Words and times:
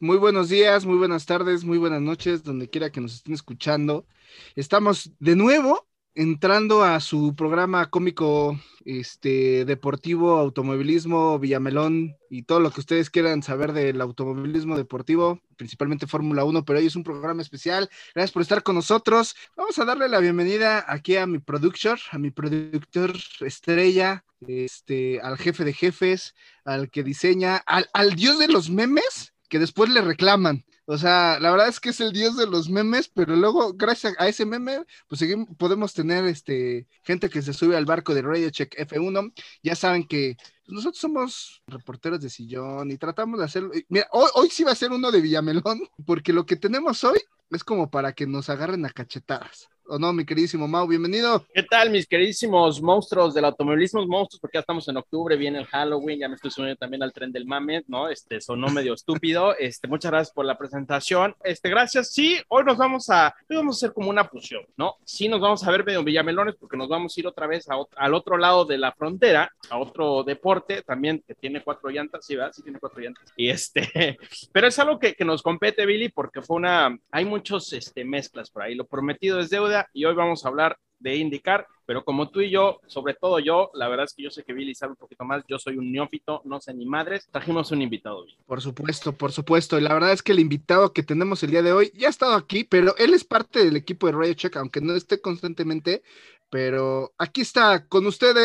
muy 0.00 0.16
buenos 0.18 0.48
días, 0.48 0.84
muy 0.84 0.96
buenas 0.96 1.26
tardes, 1.26 1.64
muy 1.64 1.78
buenas 1.78 2.02
noches, 2.02 2.42
donde 2.42 2.68
quiera 2.68 2.90
que 2.90 3.00
nos 3.00 3.14
estén 3.14 3.34
escuchando. 3.34 4.06
Estamos 4.54 5.10
de 5.18 5.36
nuevo 5.36 5.86
entrando 6.14 6.82
a 6.82 6.98
su 7.00 7.34
programa 7.36 7.90
cómico 7.90 8.58
este 8.84 9.64
deportivo, 9.64 10.38
automovilismo, 10.38 11.38
Villamelón 11.38 12.16
y 12.30 12.42
todo 12.42 12.60
lo 12.60 12.70
que 12.70 12.80
ustedes 12.80 13.10
quieran 13.10 13.42
saber 13.42 13.72
del 13.72 14.00
automovilismo 14.00 14.76
deportivo, 14.76 15.40
principalmente 15.56 16.06
Fórmula 16.06 16.44
1, 16.44 16.64
pero 16.64 16.78
hoy 16.78 16.86
es 16.86 16.96
un 16.96 17.04
programa 17.04 17.42
especial. 17.42 17.90
Gracias 18.14 18.32
por 18.32 18.42
estar 18.42 18.62
con 18.62 18.76
nosotros. 18.76 19.36
Vamos 19.56 19.78
a 19.78 19.84
darle 19.84 20.08
la 20.08 20.20
bienvenida 20.20 20.84
aquí 20.88 21.16
a 21.16 21.26
mi 21.26 21.38
productor, 21.38 21.98
a 22.10 22.18
mi 22.18 22.30
productor 22.30 23.14
estrella, 23.40 24.24
este, 24.46 25.20
al 25.20 25.36
jefe 25.36 25.64
de 25.64 25.72
jefes, 25.72 26.34
al 26.64 26.90
que 26.90 27.02
diseña, 27.02 27.56
al 27.56 28.14
dios 28.14 28.38
de 28.38 28.48
los 28.48 28.70
memes, 28.70 29.34
que 29.48 29.58
después 29.58 29.90
le 29.90 30.00
reclaman. 30.00 30.64
O 30.88 30.98
sea, 30.98 31.40
la 31.40 31.50
verdad 31.50 31.68
es 31.68 31.80
que 31.80 31.88
es 31.88 32.00
el 32.00 32.12
dios 32.12 32.36
de 32.36 32.46
los 32.46 32.68
memes, 32.68 33.08
pero 33.08 33.34
luego, 33.34 33.72
gracias 33.74 34.14
a 34.18 34.28
ese 34.28 34.46
meme, 34.46 34.84
pues 35.08 35.18
seguimos, 35.18 35.48
podemos 35.56 35.92
tener 35.94 36.24
este, 36.26 36.86
gente 37.02 37.28
que 37.28 37.42
se 37.42 37.52
sube 37.52 37.76
al 37.76 37.86
barco 37.86 38.14
de 38.14 38.22
Radio 38.22 38.50
Check 38.50 38.76
F1. 38.76 39.32
Ya 39.64 39.74
saben 39.74 40.06
que 40.06 40.36
nosotros 40.68 40.98
somos 40.98 41.62
reporteros 41.66 42.20
de 42.20 42.30
sillón 42.30 42.90
y 42.92 42.98
tratamos 42.98 43.40
de 43.40 43.46
hacerlo. 43.46 43.72
Mira, 43.88 44.06
hoy, 44.12 44.30
hoy 44.34 44.48
sí 44.50 44.62
va 44.62 44.72
a 44.72 44.76
ser 44.76 44.92
uno 44.92 45.10
de 45.10 45.20
Villamelón, 45.20 45.80
porque 46.06 46.32
lo 46.32 46.46
que 46.46 46.56
tenemos 46.56 47.02
hoy 47.02 47.18
es 47.50 47.64
como 47.64 47.90
para 47.90 48.12
que 48.12 48.26
nos 48.26 48.48
agarren 48.48 48.86
a 48.86 48.90
cachetadas. 48.90 49.68
¿O 49.88 49.98
no, 49.98 50.12
mi 50.12 50.24
queridísimo 50.24 50.66
Mau? 50.66 50.86
Bienvenido. 50.88 51.46
¿Qué 51.54 51.62
tal, 51.62 51.90
mis 51.90 52.08
queridísimos 52.08 52.82
monstruos 52.82 53.34
del 53.34 53.44
automovilismo? 53.44 54.04
Monstruos, 54.04 54.40
porque 54.40 54.56
ya 54.56 54.60
estamos 54.60 54.88
en 54.88 54.96
octubre, 54.96 55.36
viene 55.36 55.60
el 55.60 55.66
Halloween, 55.66 56.18
ya 56.18 56.28
me 56.28 56.34
estoy 56.34 56.50
subiendo 56.50 56.76
también 56.76 57.04
al 57.04 57.12
tren 57.12 57.30
del 57.30 57.46
mame, 57.46 57.84
¿no? 57.86 58.08
Este, 58.08 58.40
sonó 58.40 58.68
medio 58.68 58.94
estúpido. 58.94 59.56
Este, 59.56 59.86
muchas 59.86 60.10
gracias 60.10 60.34
por 60.34 60.44
la 60.44 60.58
presentación. 60.58 61.36
Este, 61.44 61.70
gracias. 61.70 62.12
Sí, 62.12 62.36
hoy 62.48 62.64
nos 62.64 62.76
vamos 62.76 63.08
a, 63.10 63.32
hoy 63.48 63.56
vamos 63.56 63.76
a 63.76 63.78
hacer 63.78 63.94
como 63.94 64.10
una 64.10 64.24
fusión, 64.24 64.64
¿no? 64.76 64.96
Sí, 65.04 65.28
nos 65.28 65.40
vamos 65.40 65.62
a 65.62 65.70
ver 65.70 65.84
medio 65.84 66.02
Villamelones, 66.02 66.56
porque 66.56 66.76
nos 66.76 66.88
vamos 66.88 67.16
a 67.16 67.20
ir 67.20 67.26
otra 67.28 67.46
vez 67.46 67.68
a, 67.70 67.76
al 67.96 68.14
otro 68.14 68.38
lado 68.38 68.64
de 68.64 68.78
la 68.78 68.92
frontera, 68.92 69.52
a 69.70 69.78
otro 69.78 70.24
deporte 70.24 70.82
también 70.82 71.22
que 71.24 71.34
tiene 71.34 71.62
cuatro 71.62 71.90
llantas, 71.90 72.26
sí, 72.26 72.34
¿verdad? 72.34 72.52
Sí, 72.52 72.62
tiene 72.62 72.80
cuatro 72.80 73.00
llantas. 73.00 73.32
Y 73.36 73.50
este, 73.50 74.18
pero 74.52 74.66
es 74.66 74.78
algo 74.80 74.98
que, 74.98 75.14
que 75.14 75.24
nos 75.24 75.42
compete, 75.42 75.86
Billy, 75.86 76.08
porque 76.08 76.42
fue 76.42 76.56
una, 76.56 76.98
hay 77.12 77.24
muchos, 77.24 77.72
este, 77.72 78.04
mezclas 78.04 78.50
por 78.50 78.62
ahí. 78.62 78.74
Lo 78.74 78.84
prometido 78.84 79.38
es 79.38 79.48
deuda 79.48 79.75
y 79.92 80.04
hoy 80.04 80.14
vamos 80.14 80.44
a 80.44 80.48
hablar 80.48 80.78
de 80.98 81.16
indicar, 81.16 81.66
pero 81.84 82.04
como 82.04 82.30
tú 82.30 82.40
y 82.40 82.50
yo, 82.50 82.80
sobre 82.86 83.14
todo 83.14 83.38
yo, 83.38 83.70
la 83.74 83.88
verdad 83.88 84.06
es 84.06 84.14
que 84.14 84.22
yo 84.22 84.30
sé 84.30 84.42
que 84.42 84.52
Billy 84.52 84.74
sabe 84.74 84.92
un 84.92 84.96
poquito 84.96 85.24
más, 85.24 85.44
yo 85.46 85.58
soy 85.58 85.76
un 85.76 85.92
neófito, 85.92 86.40
no 86.44 86.60
sé 86.60 86.74
ni 86.74 86.86
madres, 86.86 87.28
trajimos 87.30 87.70
un 87.70 87.82
invitado. 87.82 88.24
Billy. 88.24 88.36
Por 88.46 88.60
supuesto, 88.60 89.12
por 89.12 89.32
supuesto, 89.32 89.78
y 89.78 89.82
la 89.82 89.94
verdad 89.94 90.12
es 90.12 90.22
que 90.22 90.32
el 90.32 90.40
invitado 90.40 90.92
que 90.92 91.02
tenemos 91.02 91.42
el 91.42 91.50
día 91.50 91.62
de 91.62 91.72
hoy 91.72 91.92
ya 91.94 92.08
ha 92.08 92.10
estado 92.10 92.34
aquí, 92.34 92.64
pero 92.64 92.96
él 92.96 93.14
es 93.14 93.24
parte 93.24 93.64
del 93.64 93.76
equipo 93.76 94.06
de 94.06 94.14
Radio 94.14 94.34
Check, 94.34 94.56
aunque 94.56 94.80
no 94.80 94.94
esté 94.94 95.20
constantemente, 95.20 96.02
pero 96.50 97.12
aquí 97.18 97.42
está 97.42 97.86
con 97.86 98.06
ustedes. 98.06 98.36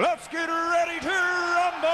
Let's 0.00 0.28
get 0.30 0.48
ready 0.48 1.00
to 1.00 1.08
rumble. 1.08 1.88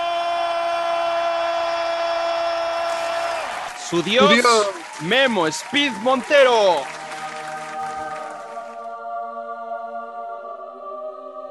Su 3.89 4.03
Dios. 4.03 4.68
Memo 5.01 5.47
Speed 5.47 5.93
Montero. 6.03 6.83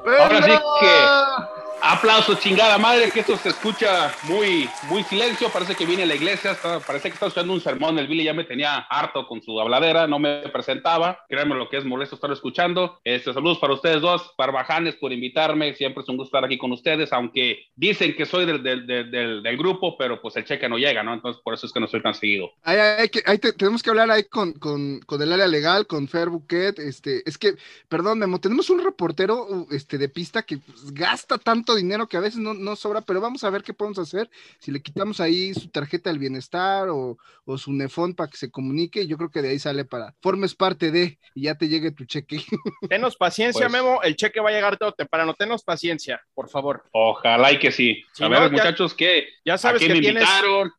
Ahora 0.05 0.41
sí 0.41 0.51
que 0.79 1.56
aplausos, 1.87 2.39
chingada 2.39 2.77
madre, 2.77 3.09
que 3.11 3.21
esto 3.21 3.37
se 3.37 3.49
escucha 3.49 4.13
muy, 4.23 4.69
muy 4.89 5.03
silencio. 5.03 5.49
Parece 5.49 5.73
que 5.73 5.85
viene 5.85 6.05
la 6.05 6.15
iglesia, 6.15 6.57
parece 6.85 7.09
que 7.09 7.13
está 7.13 7.27
escuchando 7.27 7.53
un 7.53 7.61
sermón. 7.61 7.97
El 7.97 8.07
Billy 8.07 8.25
ya 8.25 8.33
me 8.33 8.43
tenía 8.43 8.79
harto 8.89 9.25
con 9.25 9.41
su 9.41 9.59
habladera, 9.59 10.05
no 10.05 10.19
me 10.19 10.39
presentaba. 10.49 11.25
Créanme 11.29 11.55
lo 11.55 11.69
que 11.69 11.77
es 11.77 11.85
molesto 11.85 12.15
estar 12.15 12.31
escuchando. 12.31 12.99
Este, 13.05 13.33
saludos 13.33 13.59
para 13.59 13.73
ustedes 13.73 14.01
dos, 14.01 14.33
barbajanes, 14.37 14.95
por 14.95 15.13
invitarme. 15.13 15.73
Siempre 15.75 16.03
es 16.03 16.09
un 16.09 16.17
gusto 16.17 16.37
estar 16.37 16.43
aquí 16.43 16.57
con 16.57 16.73
ustedes, 16.73 17.13
aunque 17.13 17.67
dicen 17.75 18.15
que 18.15 18.25
soy 18.25 18.45
del, 18.45 18.61
del, 18.61 18.85
del, 18.85 19.57
grupo, 19.57 19.97
pero 19.97 20.21
pues 20.21 20.35
el 20.35 20.45
cheque 20.45 20.67
no 20.67 20.77
llega, 20.77 21.03
¿no? 21.03 21.13
Entonces 21.13 21.41
por 21.41 21.53
eso 21.53 21.65
es 21.65 21.71
que 21.71 21.79
no 21.79 21.87
soy 21.87 22.01
tan 22.01 22.13
seguido. 22.13 22.51
Ahí, 22.63 22.77
ahí 23.25 23.37
tenemos 23.37 23.81
que 23.81 23.89
hablar 23.89 24.11
ahí 24.11 24.25
con, 24.25 24.53
con, 24.53 24.99
con 24.99 25.21
el 25.21 25.31
área 25.31 25.47
legal, 25.47 25.87
con 25.87 26.07
Fer 26.07 26.29
Buquet, 26.29 26.79
este, 26.79 27.23
es 27.25 27.37
que, 27.37 27.55
perdón, 27.87 28.19
Memo, 28.19 28.39
tenemos 28.39 28.69
un 28.69 28.83
reportero 28.83 29.65
este, 29.71 29.97
de 29.97 30.09
pista 30.09 30.43
que 30.43 30.57
pues, 30.57 30.93
gasta 30.93 31.37
tanto 31.37 31.76
dinero 31.77 32.07
que 32.07 32.17
a 32.17 32.21
veces 32.21 32.39
no, 32.39 32.53
no 32.53 32.75
sobra, 32.75 33.01
pero 33.01 33.21
vamos 33.21 33.43
a 33.43 33.49
ver 33.49 33.63
qué 33.63 33.73
podemos 33.73 33.99
hacer, 33.99 34.29
si 34.59 34.71
le 34.71 34.81
quitamos 34.81 35.19
ahí 35.19 35.53
su 35.53 35.69
tarjeta 35.69 36.09
del 36.09 36.19
bienestar 36.19 36.89
o, 36.89 37.17
o 37.45 37.57
su 37.57 37.71
nefón 37.73 38.13
para 38.13 38.29
que 38.29 38.37
se 38.37 38.51
comunique, 38.51 39.07
yo 39.07 39.17
creo 39.17 39.29
que 39.29 39.41
de 39.41 39.49
ahí 39.49 39.59
sale 39.59 39.85
para, 39.85 40.13
formes 40.21 40.55
parte 40.55 40.91
de, 40.91 41.17
y 41.35 41.43
ya 41.43 41.55
te 41.55 41.67
llegue 41.67 41.91
tu 41.91 42.05
cheque. 42.05 42.39
Tenos 42.89 43.15
paciencia, 43.15 43.67
Pues- 43.67 43.71
Memo, 43.71 44.01
el 44.03 44.15
cheque 44.15 44.39
va 44.39 44.49
a 44.49 44.53
llegar 44.53 44.77
todo 44.77 44.91
temprano. 44.91 45.33
Tenos 45.33 45.63
paciencia, 45.63 46.21
por 46.33 46.49
favor. 46.49 46.83
Ojalá 46.91 47.51
y 47.51 47.59
que 47.59 47.71
sí. 47.71 48.03
Si 48.13 48.23
a 48.23 48.29
no, 48.29 48.39
ver, 48.39 48.49
ya- 48.51 48.57
muchachos, 48.57 48.93
que 48.93 49.27
Ya 49.45 49.57
sabes 49.57 49.81
que 49.81 49.93
me 49.93 49.99
tienes, 49.99 50.27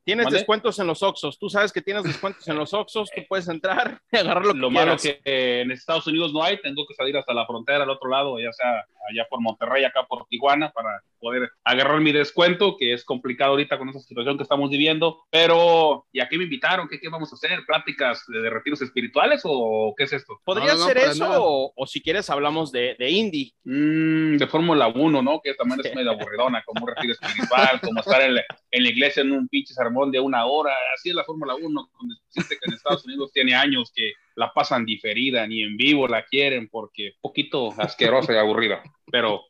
tienes 0.04 0.30
descuentos 0.30 0.78
en 0.78 0.86
los 0.86 1.02
Oxos. 1.02 1.38
Tú 1.38 1.48
sabes 1.48 1.72
que 1.72 1.80
tienes 1.82 2.04
descuentos 2.04 2.46
en 2.48 2.56
los 2.56 2.74
Oxos, 2.74 3.10
tú 3.14 3.22
puedes 3.28 3.48
entrar 3.48 4.00
y 4.10 4.16
agarrar 4.16 4.44
lo 4.46 4.52
que 4.52 4.58
Lo 4.58 4.70
malo 4.70 4.96
quieras. 4.96 5.20
que 5.24 5.60
en 5.62 5.70
Estados 5.70 6.06
Unidos 6.06 6.32
no 6.32 6.42
hay, 6.42 6.60
tengo 6.60 6.86
que 6.86 6.94
salir 6.94 7.16
hasta 7.16 7.32
la 7.32 7.46
frontera 7.46 7.84
al 7.84 7.90
otro 7.90 8.10
lado, 8.10 8.38
ya 8.38 8.52
sea 8.52 8.84
allá 9.10 9.26
por 9.30 9.40
Monterrey, 9.40 9.84
acá 9.84 10.04
por 10.06 10.26
Tijuana, 10.28 10.70
para 10.78 11.02
poder 11.18 11.50
agarrar 11.64 12.00
mi 12.00 12.12
descuento, 12.12 12.76
que 12.78 12.92
es 12.92 13.04
complicado 13.04 13.50
ahorita 13.50 13.76
con 13.76 13.88
esta 13.88 14.00
situación 14.00 14.36
que 14.36 14.44
estamos 14.44 14.70
viviendo. 14.70 15.24
Pero, 15.30 16.06
¿y 16.12 16.20
a 16.20 16.28
qué 16.28 16.38
me 16.38 16.44
invitaron? 16.44 16.88
¿Qué, 16.88 17.00
qué 17.00 17.08
vamos 17.08 17.32
a 17.32 17.34
hacer? 17.34 17.64
¿Pláticas 17.66 18.24
de, 18.28 18.40
de 18.40 18.50
retiros 18.50 18.80
espirituales 18.82 19.42
o 19.44 19.92
qué 19.96 20.04
es 20.04 20.12
esto? 20.12 20.40
¿Podría 20.44 20.74
No, 20.74 20.78
no, 20.78 20.86
ser 20.86 20.98
para 20.98 21.10
eso 21.10 21.44
o, 21.44 21.72
o 21.74 21.86
si 21.86 22.00
quieres 22.00 22.30
hablamos 22.30 22.70
de, 22.70 22.94
de 22.96 23.10
indie? 23.10 23.52
Mm, 23.64 24.36
de 24.36 24.46
Fórmula 24.46 24.86
1, 24.86 25.20
¿no? 25.22 25.40
Que 25.42 25.54
también 25.54 25.80
es 25.82 25.94
medio 25.94 26.12
aburridona, 26.12 26.62
como 26.64 26.84
un 26.84 26.94
retiro 26.94 27.14
espiritual, 27.14 27.80
como 27.82 28.00
estar 28.00 28.22
en 28.22 28.36
la, 28.36 28.44
en 28.70 28.82
la 28.84 28.88
iglesia 28.88 29.22
en 29.22 29.32
un 29.32 29.48
pinche 29.48 29.74
sermón 29.74 30.12
de 30.12 30.20
una 30.20 30.46
hora. 30.46 30.72
Así 30.94 31.08
es 31.08 31.16
la 31.16 31.24
Fórmula 31.24 31.56
1, 31.56 31.64
donde 31.98 32.14
existe 32.28 32.56
que 32.56 32.68
en 32.68 32.74
Estados 32.74 33.04
Unidos 33.04 33.32
tiene 33.32 33.54
años 33.56 33.90
que 33.92 34.12
la 34.38 34.52
pasan 34.52 34.84
diferida, 34.86 35.46
ni 35.46 35.62
en 35.64 35.76
vivo 35.76 36.06
la 36.06 36.24
quieren, 36.24 36.68
porque 36.68 37.08
un 37.16 37.20
poquito 37.20 37.74
asquerosa 37.76 38.32
y 38.32 38.36
aburrida. 38.36 38.82
Pero 39.10 39.46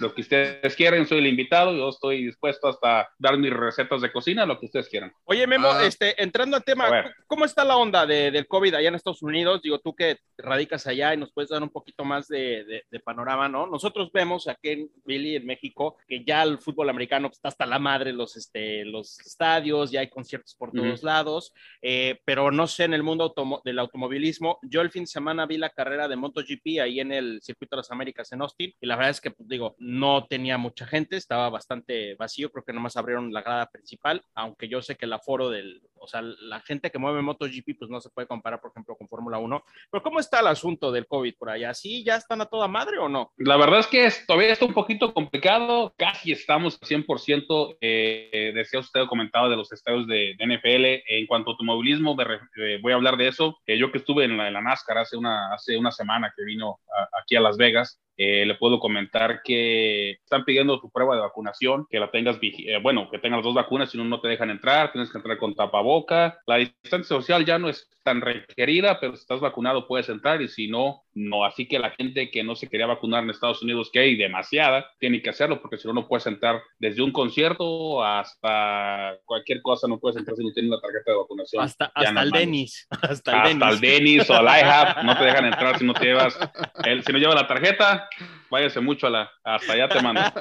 lo 0.00 0.14
que 0.14 0.22
ustedes 0.22 0.74
quieren, 0.74 1.06
soy 1.06 1.18
el 1.18 1.26
invitado, 1.26 1.76
yo 1.76 1.90
estoy 1.90 2.24
dispuesto 2.24 2.66
hasta 2.66 3.10
dar 3.18 3.36
mis 3.36 3.52
recetas 3.52 4.00
de 4.00 4.10
cocina, 4.10 4.46
lo 4.46 4.58
que 4.58 4.66
ustedes 4.66 4.88
quieran. 4.88 5.12
Oye, 5.24 5.46
Memo, 5.46 5.68
Ah. 5.70 5.84
este, 5.86 6.20
entrando 6.22 6.56
al 6.56 6.64
tema. 6.64 6.88
¿cómo 7.26 7.44
está 7.44 7.62
la 7.64 7.76
onda 7.76 8.04
de- 8.06 8.30
del 8.30 8.46
COVID 8.46 8.74
allá 8.74 8.88
en 8.88 8.94
Estados 8.94 9.22
Unidos? 9.22 9.60
Digo, 9.62 9.78
tú 9.80 9.94
que 9.94 10.16
radicas 10.38 10.86
allá 10.86 11.12
y 11.14 11.18
nos 11.18 11.30
puedes 11.32 11.50
dar 11.50 11.62
un 11.62 11.68
poquito 11.70 12.04
más 12.04 12.26
de, 12.26 12.64
de- 12.64 12.84
de 12.90 13.00
panorama, 13.00 13.48
¿no? 13.48 13.66
Nosotros 13.66 14.10
vemos 14.12 14.48
aquí 14.48 14.70
en 14.70 14.90
Billy, 15.04 15.36
en 15.36 15.46
México, 15.46 15.96
que 16.08 16.24
ya 16.24 16.42
el 16.42 16.58
fútbol 16.58 16.88
americano 16.90 17.28
está 17.30 17.48
hasta 17.48 17.66
la 17.66 17.78
madre, 17.78 18.12
los, 18.12 18.36
este, 18.36 18.84
los 18.86 19.20
estadios, 19.20 19.90
ya 19.90 20.00
hay 20.00 20.08
conciertos 20.08 20.54
por 20.58 20.72
todos 20.72 20.98
Ujú. 21.00 21.06
lados, 21.06 21.52
eh, 21.82 22.18
pero 22.24 22.50
no 22.50 22.66
sé, 22.66 22.84
en 22.84 22.94
el 22.94 23.02
mundo 23.02 23.24
automo- 23.24 23.60
del 23.64 23.78
automovilismo, 23.78 24.31
yo 24.62 24.80
el 24.80 24.90
fin 24.90 25.04
de 25.04 25.08
semana 25.08 25.46
vi 25.46 25.58
la 25.58 25.70
carrera 25.70 26.08
de 26.08 26.16
MotoGP 26.16 26.80
ahí 26.82 27.00
en 27.00 27.12
el 27.12 27.40
Circuito 27.42 27.76
de 27.76 27.80
las 27.80 27.90
Américas 27.90 28.32
en 28.32 28.42
Austin, 28.42 28.72
y 28.80 28.86
la 28.86 28.96
verdad 28.96 29.10
es 29.10 29.20
que, 29.20 29.30
pues, 29.30 29.48
digo, 29.48 29.74
no 29.78 30.26
tenía 30.26 30.58
mucha 30.58 30.86
gente, 30.86 31.16
estaba 31.16 31.48
bastante 31.50 32.14
vacío, 32.14 32.50
creo 32.50 32.64
que 32.64 32.72
nomás 32.72 32.96
abrieron 32.96 33.32
la 33.32 33.42
grada 33.42 33.66
principal, 33.66 34.22
aunque 34.34 34.68
yo 34.68 34.82
sé 34.82 34.96
que 34.96 35.06
el 35.06 35.12
aforo 35.12 35.50
del, 35.50 35.82
o 36.02 36.06
sea, 36.08 36.20
la 36.22 36.60
gente 36.60 36.90
que 36.90 36.98
mueve 36.98 37.22
MotoGP, 37.22 37.78
pues 37.78 37.90
no 37.90 38.00
se 38.00 38.10
puede 38.10 38.26
comparar, 38.26 38.60
por 38.60 38.70
ejemplo, 38.70 38.96
con 38.96 39.08
Fórmula 39.08 39.38
1, 39.38 39.64
pero 39.90 40.02
¿cómo 40.02 40.18
está 40.18 40.40
el 40.40 40.48
asunto 40.48 40.90
del 40.90 41.06
COVID 41.06 41.34
por 41.38 41.50
allá? 41.50 41.72
¿Sí 41.74 42.02
ya 42.04 42.16
están 42.16 42.40
a 42.40 42.46
toda 42.46 42.68
madre 42.68 42.98
o 42.98 43.08
no? 43.08 43.32
La 43.36 43.56
verdad 43.56 43.80
es 43.80 43.86
que 43.86 44.08
todavía 44.26 44.52
está 44.52 44.64
un 44.64 44.74
poquito 44.74 45.14
complicado, 45.14 45.94
casi 45.96 46.32
estamos 46.32 46.78
al 46.82 46.88
100%, 46.88 47.76
eh, 47.80 48.52
decía 48.54 48.80
usted 48.80 49.06
comentado 49.06 49.48
de 49.48 49.56
los 49.56 49.70
estadios 49.72 50.06
de, 50.06 50.34
NFL, 50.38 51.04
en 51.06 51.26
cuanto 51.26 51.50
a 51.50 51.52
automovilismo, 51.52 52.16
eh, 52.56 52.78
voy 52.82 52.92
a 52.92 52.96
hablar 52.96 53.16
de 53.16 53.28
eso, 53.28 53.58
Eh, 53.66 53.78
yo 53.78 53.92
que 53.92 53.98
estuve 53.98 54.24
en 54.24 54.36
la, 54.36 54.50
NASCAR 54.60 54.98
hace 54.98 55.16
una, 55.16 55.52
hace 55.54 55.76
una 55.76 55.90
semana 55.90 56.32
que 56.36 56.44
vino 56.44 56.78
aquí 57.20 57.36
a 57.36 57.40
Las 57.40 57.56
Vegas, 57.56 58.00
eh, 58.16 58.44
le 58.46 58.54
puedo 58.56 58.78
comentar 58.78 59.42
que 59.42 60.12
están 60.12 60.44
pidiendo 60.44 60.80
tu 60.80 60.90
prueba 60.90 61.14
de 61.14 61.22
vacunación, 61.22 61.86
que 61.90 61.98
la 61.98 62.10
tengas, 62.10 62.38
eh, 62.42 62.78
bueno, 62.82 63.08
que 63.10 63.18
tengas 63.18 63.42
dos 63.42 63.54
vacunas, 63.54 63.90
si 63.90 63.98
no, 63.98 64.04
no 64.04 64.20
te 64.20 64.28
dejan 64.28 64.50
entrar, 64.50 64.92
tienes 64.92 65.10
que 65.10 65.18
entrar 65.18 65.38
con 65.38 65.54
tapaboca. 65.54 66.38
La 66.46 66.56
distancia 66.56 67.04
social 67.04 67.44
ya 67.44 67.58
no 67.58 67.68
es 67.68 67.88
tan 68.02 68.20
requerida, 68.20 68.98
pero 69.00 69.14
si 69.14 69.22
estás 69.22 69.40
vacunado 69.40 69.86
puedes 69.86 70.08
entrar 70.08 70.40
y 70.42 70.48
si 70.48 70.68
no, 70.68 71.02
no. 71.14 71.44
Así 71.44 71.66
que 71.66 71.78
la 71.78 71.90
gente 71.90 72.30
que 72.30 72.42
no 72.42 72.56
se 72.56 72.68
quería 72.68 72.86
vacunar 72.86 73.22
en 73.22 73.30
Estados 73.30 73.62
Unidos, 73.62 73.90
que 73.92 74.00
hay 74.00 74.16
demasiada, 74.16 74.86
tiene 74.98 75.22
que 75.22 75.30
hacerlo 75.30 75.60
porque 75.60 75.78
si 75.78 75.86
no, 75.88 75.94
no 75.94 76.08
puedes 76.08 76.26
entrar 76.26 76.62
desde 76.78 77.02
un 77.02 77.12
concierto 77.12 78.04
hasta 78.04 79.16
cualquier 79.24 79.62
cosa, 79.62 79.88
no 79.88 79.98
puedes 79.98 80.16
entrar 80.16 80.36
si 80.36 80.44
no 80.44 80.52
tienes 80.52 80.70
la 80.70 80.80
tarjeta 80.80 81.12
de 81.12 81.18
vacunación. 81.18 81.64
Hasta, 81.64 81.84
hasta 81.94 82.22
el 82.22 82.30
Denis. 82.30 82.86
Hasta 82.90 83.50
el 83.50 83.58
Denis. 83.58 83.80
Denis 83.80 84.30
o 84.30 84.40
el 84.40 84.46
IHAP, 84.60 85.04
no 85.04 85.16
te 85.16 85.24
dejan 85.24 85.44
entrar 85.46 85.78
si 85.78 85.84
no 85.84 85.94
te 85.94 86.04
llevas, 86.04 86.38
el, 86.84 87.04
si 87.04 87.12
no 87.12 87.18
llevas 87.18 87.36
la 87.36 87.46
tarjeta, 87.46 88.08
váyase 88.50 88.80
mucho 88.80 89.06
a 89.06 89.10
la, 89.10 89.30
hasta 89.44 89.72
allá 89.72 89.88
te 89.88 90.02
mando. 90.02 90.22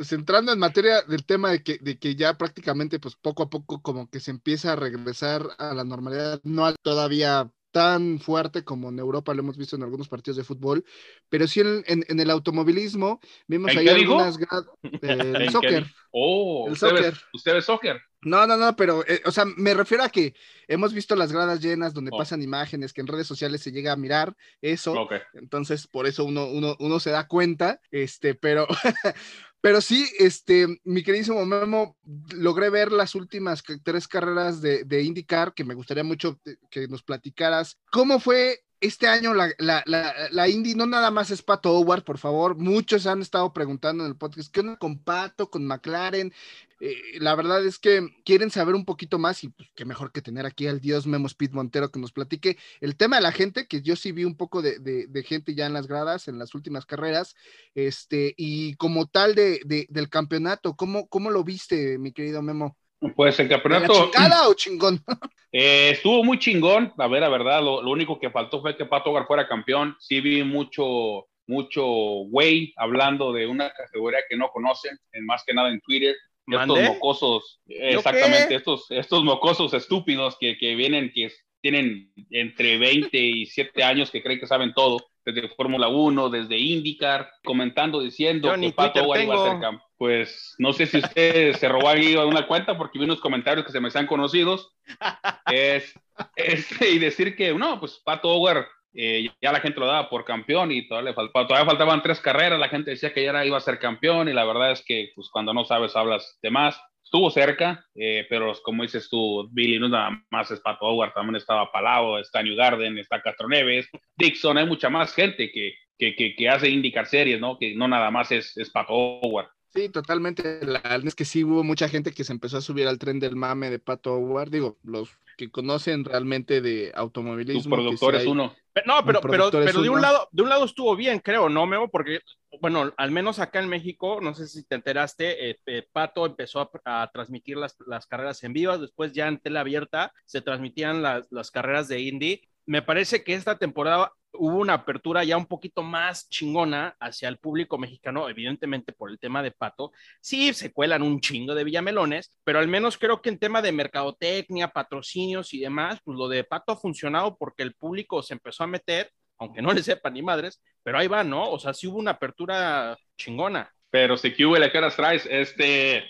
Pues 0.00 0.14
entrando 0.14 0.50
en 0.50 0.58
materia 0.58 1.02
del 1.02 1.26
tema 1.26 1.50
de 1.50 1.62
que, 1.62 1.76
de 1.78 1.98
que 1.98 2.14
ya 2.14 2.38
prácticamente, 2.38 2.98
pues 2.98 3.16
poco 3.16 3.42
a 3.42 3.50
poco 3.50 3.82
como 3.82 4.08
que 4.08 4.18
se 4.18 4.30
empieza 4.30 4.72
a 4.72 4.76
regresar 4.76 5.42
a 5.58 5.74
la 5.74 5.84
normalidad, 5.84 6.40
no 6.50 6.72
todavía 6.82 7.50
tan 7.70 8.18
fuerte 8.18 8.64
como 8.64 8.88
en 8.88 8.98
Europa 8.98 9.32
lo 9.32 9.40
hemos 9.40 9.56
visto 9.56 9.76
en 9.76 9.82
algunos 9.82 10.08
partidos 10.08 10.36
de 10.36 10.44
fútbol, 10.44 10.84
pero 11.28 11.46
sí 11.46 11.60
en, 11.60 11.84
en, 11.86 12.20
el 12.20 12.30
automovilismo 12.30 13.20
vimos 13.46 13.76
ahí 13.76 13.88
algunas 13.88 14.38
el 15.02 15.50
soccer. 15.50 15.86
Oh, 16.10 16.66
el 16.68 16.76
soccer. 16.76 17.14
¿usted 17.32 17.54
ve 17.54 17.62
soccer? 17.62 18.02
No, 18.22 18.46
no, 18.46 18.56
no, 18.56 18.76
pero, 18.76 19.02
eh, 19.06 19.22
o 19.24 19.30
sea, 19.30 19.44
me 19.44 19.72
refiero 19.72 20.04
a 20.04 20.10
que 20.10 20.34
hemos 20.68 20.92
visto 20.92 21.16
las 21.16 21.32
gradas 21.32 21.60
llenas 21.60 21.94
donde 21.94 22.10
oh. 22.12 22.18
pasan 22.18 22.42
imágenes 22.42 22.92
que 22.92 23.00
en 23.00 23.06
redes 23.06 23.26
sociales 23.26 23.62
se 23.62 23.72
llega 23.72 23.92
a 23.92 23.96
mirar 23.96 24.36
eso. 24.60 25.08
Entonces, 25.32 25.86
por 25.86 26.06
eso 26.06 26.24
uno, 26.24 26.46
uno, 26.46 26.76
uno 26.80 27.00
se 27.00 27.10
da 27.10 27.26
cuenta, 27.28 27.80
este, 27.90 28.34
pero, 28.34 28.66
pero 29.60 29.80
sí, 29.80 30.08
este, 30.18 30.80
mi 30.84 31.02
queridísimo 31.02 31.44
Memo, 31.44 31.96
logré 32.34 32.70
ver 32.70 32.92
las 32.92 33.14
últimas 33.14 33.62
tres 33.82 34.08
carreras 34.08 34.60
de, 34.60 34.84
de 34.84 35.02
IndyCar, 35.02 35.54
que 35.54 35.64
me 35.64 35.74
gustaría 35.74 36.04
mucho 36.04 36.40
que 36.70 36.88
nos 36.88 37.02
platicaras. 37.02 37.78
¿Cómo 37.90 38.20
fue 38.20 38.60
este 38.80 39.06
año 39.06 39.34
la, 39.34 39.50
la, 39.58 39.82
la, 39.84 40.14
la, 40.30 40.48
Indy 40.48 40.74
no 40.74 40.86
nada 40.86 41.10
más 41.10 41.30
es 41.30 41.42
Pato 41.42 41.72
Howard, 41.72 42.02
por 42.02 42.18
favor. 42.18 42.56
Muchos 42.56 43.06
han 43.06 43.20
estado 43.20 43.52
preguntando 43.52 44.04
en 44.04 44.10
el 44.10 44.16
podcast, 44.16 44.50
¿qué 44.50 44.60
onda 44.60 44.76
con 44.76 44.98
Pato, 44.98 45.50
con 45.50 45.66
McLaren? 45.66 46.32
Eh, 46.80 47.18
la 47.20 47.34
verdad 47.34 47.64
es 47.64 47.78
que 47.78 48.08
quieren 48.24 48.50
saber 48.50 48.74
un 48.74 48.86
poquito 48.86 49.18
más 49.18 49.44
y 49.44 49.48
pues, 49.50 49.68
qué 49.74 49.84
mejor 49.84 50.12
que 50.12 50.22
tener 50.22 50.46
aquí 50.46 50.66
al 50.66 50.80
dios 50.80 51.06
Memo 51.06 51.26
Speed 51.26 51.52
Montero 51.52 51.90
que 51.90 52.00
nos 52.00 52.12
platique 52.12 52.56
el 52.80 52.96
tema 52.96 53.16
de 53.16 53.22
la 53.22 53.32
gente, 53.32 53.66
que 53.66 53.82
yo 53.82 53.96
sí 53.96 54.12
vi 54.12 54.24
un 54.24 54.36
poco 54.36 54.62
de, 54.62 54.78
de, 54.78 55.22
gente 55.22 55.54
ya 55.54 55.66
en 55.66 55.74
las 55.74 55.86
gradas 55.86 56.26
en 56.26 56.38
las 56.38 56.54
últimas 56.54 56.86
carreras, 56.86 57.36
este, 57.74 58.34
y 58.36 58.74
como 58.76 59.06
tal 59.06 59.34
de, 59.34 59.60
del 59.88 60.08
campeonato, 60.08 60.74
¿cómo, 60.74 61.06
¿cómo 61.08 61.30
lo 61.30 61.44
viste, 61.44 61.98
mi 61.98 62.12
querido 62.12 62.40
Memo? 62.40 62.76
Pues 63.14 63.38
el 63.40 63.48
campeonato. 63.48 64.10
¿Chingada 64.10 64.48
o 64.48 64.54
chingón? 64.54 65.02
Eh, 65.52 65.90
estuvo 65.90 66.22
muy 66.22 66.38
chingón, 66.38 66.94
a 66.96 67.08
ver, 67.08 67.22
la 67.22 67.28
verdad, 67.28 67.60
lo, 67.60 67.80
único 67.80 68.20
que 68.20 68.30
faltó 68.30 68.60
fue 68.60 68.76
que 68.76 68.84
Pato 68.84 69.10
Hogar 69.10 69.26
fuera 69.26 69.48
campeón. 69.48 69.96
Sí 69.98 70.20
vi 70.20 70.44
mucho, 70.44 71.26
mucho 71.48 71.84
güey 71.84 72.72
hablando 72.76 73.32
de 73.32 73.48
una 73.48 73.68
categoría 73.72 74.20
que 74.28 74.36
no 74.36 74.50
conocen, 74.52 74.96
más 75.22 75.42
que 75.44 75.52
nada 75.52 75.70
en 75.70 75.80
Twitter. 75.80 76.14
Estos 76.52 76.82
mocosos, 76.82 77.60
exactamente, 77.66 78.54
estos, 78.54 78.90
estos 78.90 79.24
mocosos 79.24 79.74
estúpidos 79.74 80.36
que, 80.38 80.56
que 80.58 80.74
vienen, 80.74 81.12
que 81.12 81.30
tienen 81.60 82.12
entre 82.30 82.78
20 82.78 83.18
y 83.18 83.46
7 83.46 83.84
años 83.84 84.10
que 84.10 84.22
creen 84.22 84.40
que 84.40 84.46
saben 84.46 84.72
todo 84.74 84.98
desde 85.24 85.48
Fórmula 85.48 85.88
1, 85.88 86.30
desde 86.30 86.58
IndyCar, 86.58 87.30
comentando, 87.44 88.00
diciendo 88.00 88.52
que 88.58 88.72
Pato 88.72 89.02
Howard 89.02 89.22
iba 89.22 89.34
a 89.34 89.50
ser 89.50 89.60
campeón. 89.60 89.82
Pues 89.96 90.54
no 90.58 90.72
sé 90.72 90.86
si 90.86 90.98
usted 90.98 91.54
se 91.56 91.68
robó 91.68 91.88
ahí 91.88 92.16
una 92.16 92.46
cuenta 92.46 92.76
porque 92.78 92.98
vi 92.98 93.04
unos 93.04 93.20
comentarios 93.20 93.66
que 93.66 93.72
se 93.72 93.80
me 93.80 93.88
están 93.88 94.06
conocidos. 94.06 94.72
Es, 96.36 96.74
y 96.82 96.98
decir 96.98 97.34
que, 97.34 97.54
no, 97.54 97.80
pues 97.80 98.00
Pato 98.04 98.28
Howard 98.28 98.66
eh, 98.92 99.28
ya 99.40 99.52
la 99.52 99.60
gente 99.60 99.78
lo 99.78 99.86
daba 99.86 100.08
por 100.08 100.24
campeón 100.24 100.72
y 100.72 100.86
todavía, 100.88 101.14
faltaban 101.14 102.02
tres 102.02 102.20
carreras, 102.20 102.58
la 102.58 102.68
gente 102.68 102.90
decía 102.90 103.12
que 103.12 103.22
ya 103.22 103.30
era, 103.30 103.46
iba 103.46 103.56
a 103.56 103.60
ser 103.60 103.78
campeón 103.78 104.28
y 104.28 104.32
la 104.32 104.44
verdad 104.44 104.72
es 104.72 104.84
que 104.84 105.12
pues 105.14 105.28
cuando 105.30 105.54
no 105.54 105.64
sabes 105.64 105.94
hablas 105.94 106.38
de 106.42 106.50
más 106.50 106.80
estuvo 107.04 107.30
cerca, 107.30 107.84
eh, 107.94 108.26
pero 108.28 108.52
como 108.62 108.82
dices 108.82 109.08
tú, 109.08 109.48
Billy 109.50 109.78
no 109.78 109.88
nada 109.88 110.22
más 110.30 110.50
es 110.50 110.60
Pato 110.60 110.86
Howard, 110.86 111.12
también 111.12 111.36
estaba 111.36 111.70
Palau, 111.72 112.18
está 112.18 112.42
New 112.42 112.56
Garden, 112.56 112.98
está 112.98 113.20
Castro 113.20 113.48
Neves, 113.48 113.88
Dixon, 114.16 114.58
hay 114.58 114.66
mucha 114.66 114.90
más 114.90 115.12
gente 115.12 115.50
que, 115.50 115.74
que, 115.98 116.34
que, 116.36 116.48
hace 116.48 116.68
indicar 116.68 117.06
series, 117.06 117.40
¿no? 117.40 117.58
Que 117.58 117.74
no 117.74 117.88
nada 117.88 118.10
más 118.10 118.30
es, 118.30 118.56
es 118.56 118.70
Pato 118.70 118.92
Howard. 118.94 119.48
Sí, 119.72 119.88
totalmente. 119.88 120.64
La 120.66 120.80
verdad 120.80 121.06
es 121.06 121.14
que 121.14 121.24
sí 121.24 121.44
hubo 121.44 121.62
mucha 121.62 121.88
gente 121.88 122.12
que 122.12 122.24
se 122.24 122.32
empezó 122.32 122.58
a 122.58 122.60
subir 122.60 122.88
al 122.88 122.98
tren 122.98 123.20
del 123.20 123.36
mame 123.36 123.70
de 123.70 123.78
Pato 123.78 124.14
Howard. 124.14 124.50
Digo, 124.50 124.78
los 124.82 125.10
que 125.36 125.50
conocen 125.50 126.04
realmente 126.04 126.60
de 126.60 126.92
automovilismo. 126.94 127.62
Tus 127.62 127.66
productores 127.66 128.26
uno. 128.26 128.54
No, 128.84 129.04
pero, 129.04 129.20
pero, 129.20 129.50
pero 129.50 129.82
de 129.82 129.88
un 129.88 130.00
lado, 130.00 130.28
de 130.30 130.42
un 130.42 130.48
lado 130.48 130.64
estuvo 130.64 130.94
bien, 130.96 131.18
creo, 131.18 131.48
¿no, 131.48 131.66
Memo? 131.66 131.88
Porque, 131.88 132.20
bueno, 132.60 132.92
al 132.96 133.10
menos 133.10 133.38
acá 133.38 133.58
en 133.58 133.68
México, 133.68 134.20
no 134.20 134.34
sé 134.34 134.46
si 134.46 134.64
te 134.64 134.74
enteraste, 134.74 135.50
eh, 135.50 135.60
eh, 135.66 135.88
Pato 135.92 136.26
empezó 136.26 136.70
a, 136.84 137.10
transmitir 137.12 137.56
las, 137.56 137.76
las, 137.86 138.06
carreras 138.06 138.44
en 138.44 138.52
vivo, 138.52 138.78
después 138.78 139.12
ya 139.12 139.28
en 139.28 139.38
tela 139.38 139.60
abierta 139.60 140.12
se 140.24 140.40
transmitían 140.40 141.02
las, 141.02 141.26
las 141.30 141.50
carreras 141.50 141.88
de 141.88 142.00
Indy. 142.00 142.42
Me 142.66 142.82
parece 142.82 143.24
que 143.24 143.34
esta 143.34 143.58
temporada 143.58 144.12
hubo 144.32 144.56
una 144.56 144.74
apertura 144.74 145.24
ya 145.24 145.36
un 145.36 145.46
poquito 145.46 145.82
más 145.82 146.28
chingona 146.28 146.96
hacia 147.00 147.28
el 147.28 147.38
público 147.38 147.78
mexicano, 147.78 148.28
evidentemente 148.28 148.92
por 148.92 149.10
el 149.10 149.18
tema 149.18 149.42
de 149.42 149.50
Pato. 149.50 149.92
Sí, 150.20 150.52
se 150.54 150.72
cuelan 150.72 151.02
un 151.02 151.20
chingo 151.20 151.54
de 151.54 151.64
Villamelones, 151.64 152.32
pero 152.44 152.58
al 152.58 152.68
menos 152.68 152.98
creo 152.98 153.20
que 153.22 153.30
en 153.30 153.38
tema 153.38 153.62
de 153.62 153.72
mercadotecnia, 153.72 154.68
patrocinios 154.68 155.52
y 155.54 155.60
demás, 155.60 156.00
pues 156.04 156.16
lo 156.16 156.28
de 156.28 156.44
Pato 156.44 156.72
ha 156.72 156.76
funcionado 156.76 157.36
porque 157.36 157.62
el 157.62 157.74
público 157.74 158.22
se 158.22 158.34
empezó 158.34 158.64
a 158.64 158.68
meter, 158.68 159.10
aunque 159.38 159.62
no 159.62 159.72
le 159.72 159.82
sepan 159.82 160.14
ni 160.14 160.22
madres, 160.22 160.62
pero 160.82 160.98
ahí 160.98 161.08
va, 161.08 161.24
¿no? 161.24 161.50
O 161.50 161.58
sea, 161.58 161.74
sí 161.74 161.86
hubo 161.86 161.98
una 161.98 162.12
apertura 162.12 162.96
chingona. 163.16 163.72
Pero 163.90 164.16
si 164.16 164.32
que 164.32 164.46
hubo 164.46 164.56
la 164.56 164.70
cara 164.70 164.88
traes, 164.90 165.26
este, 165.28 166.04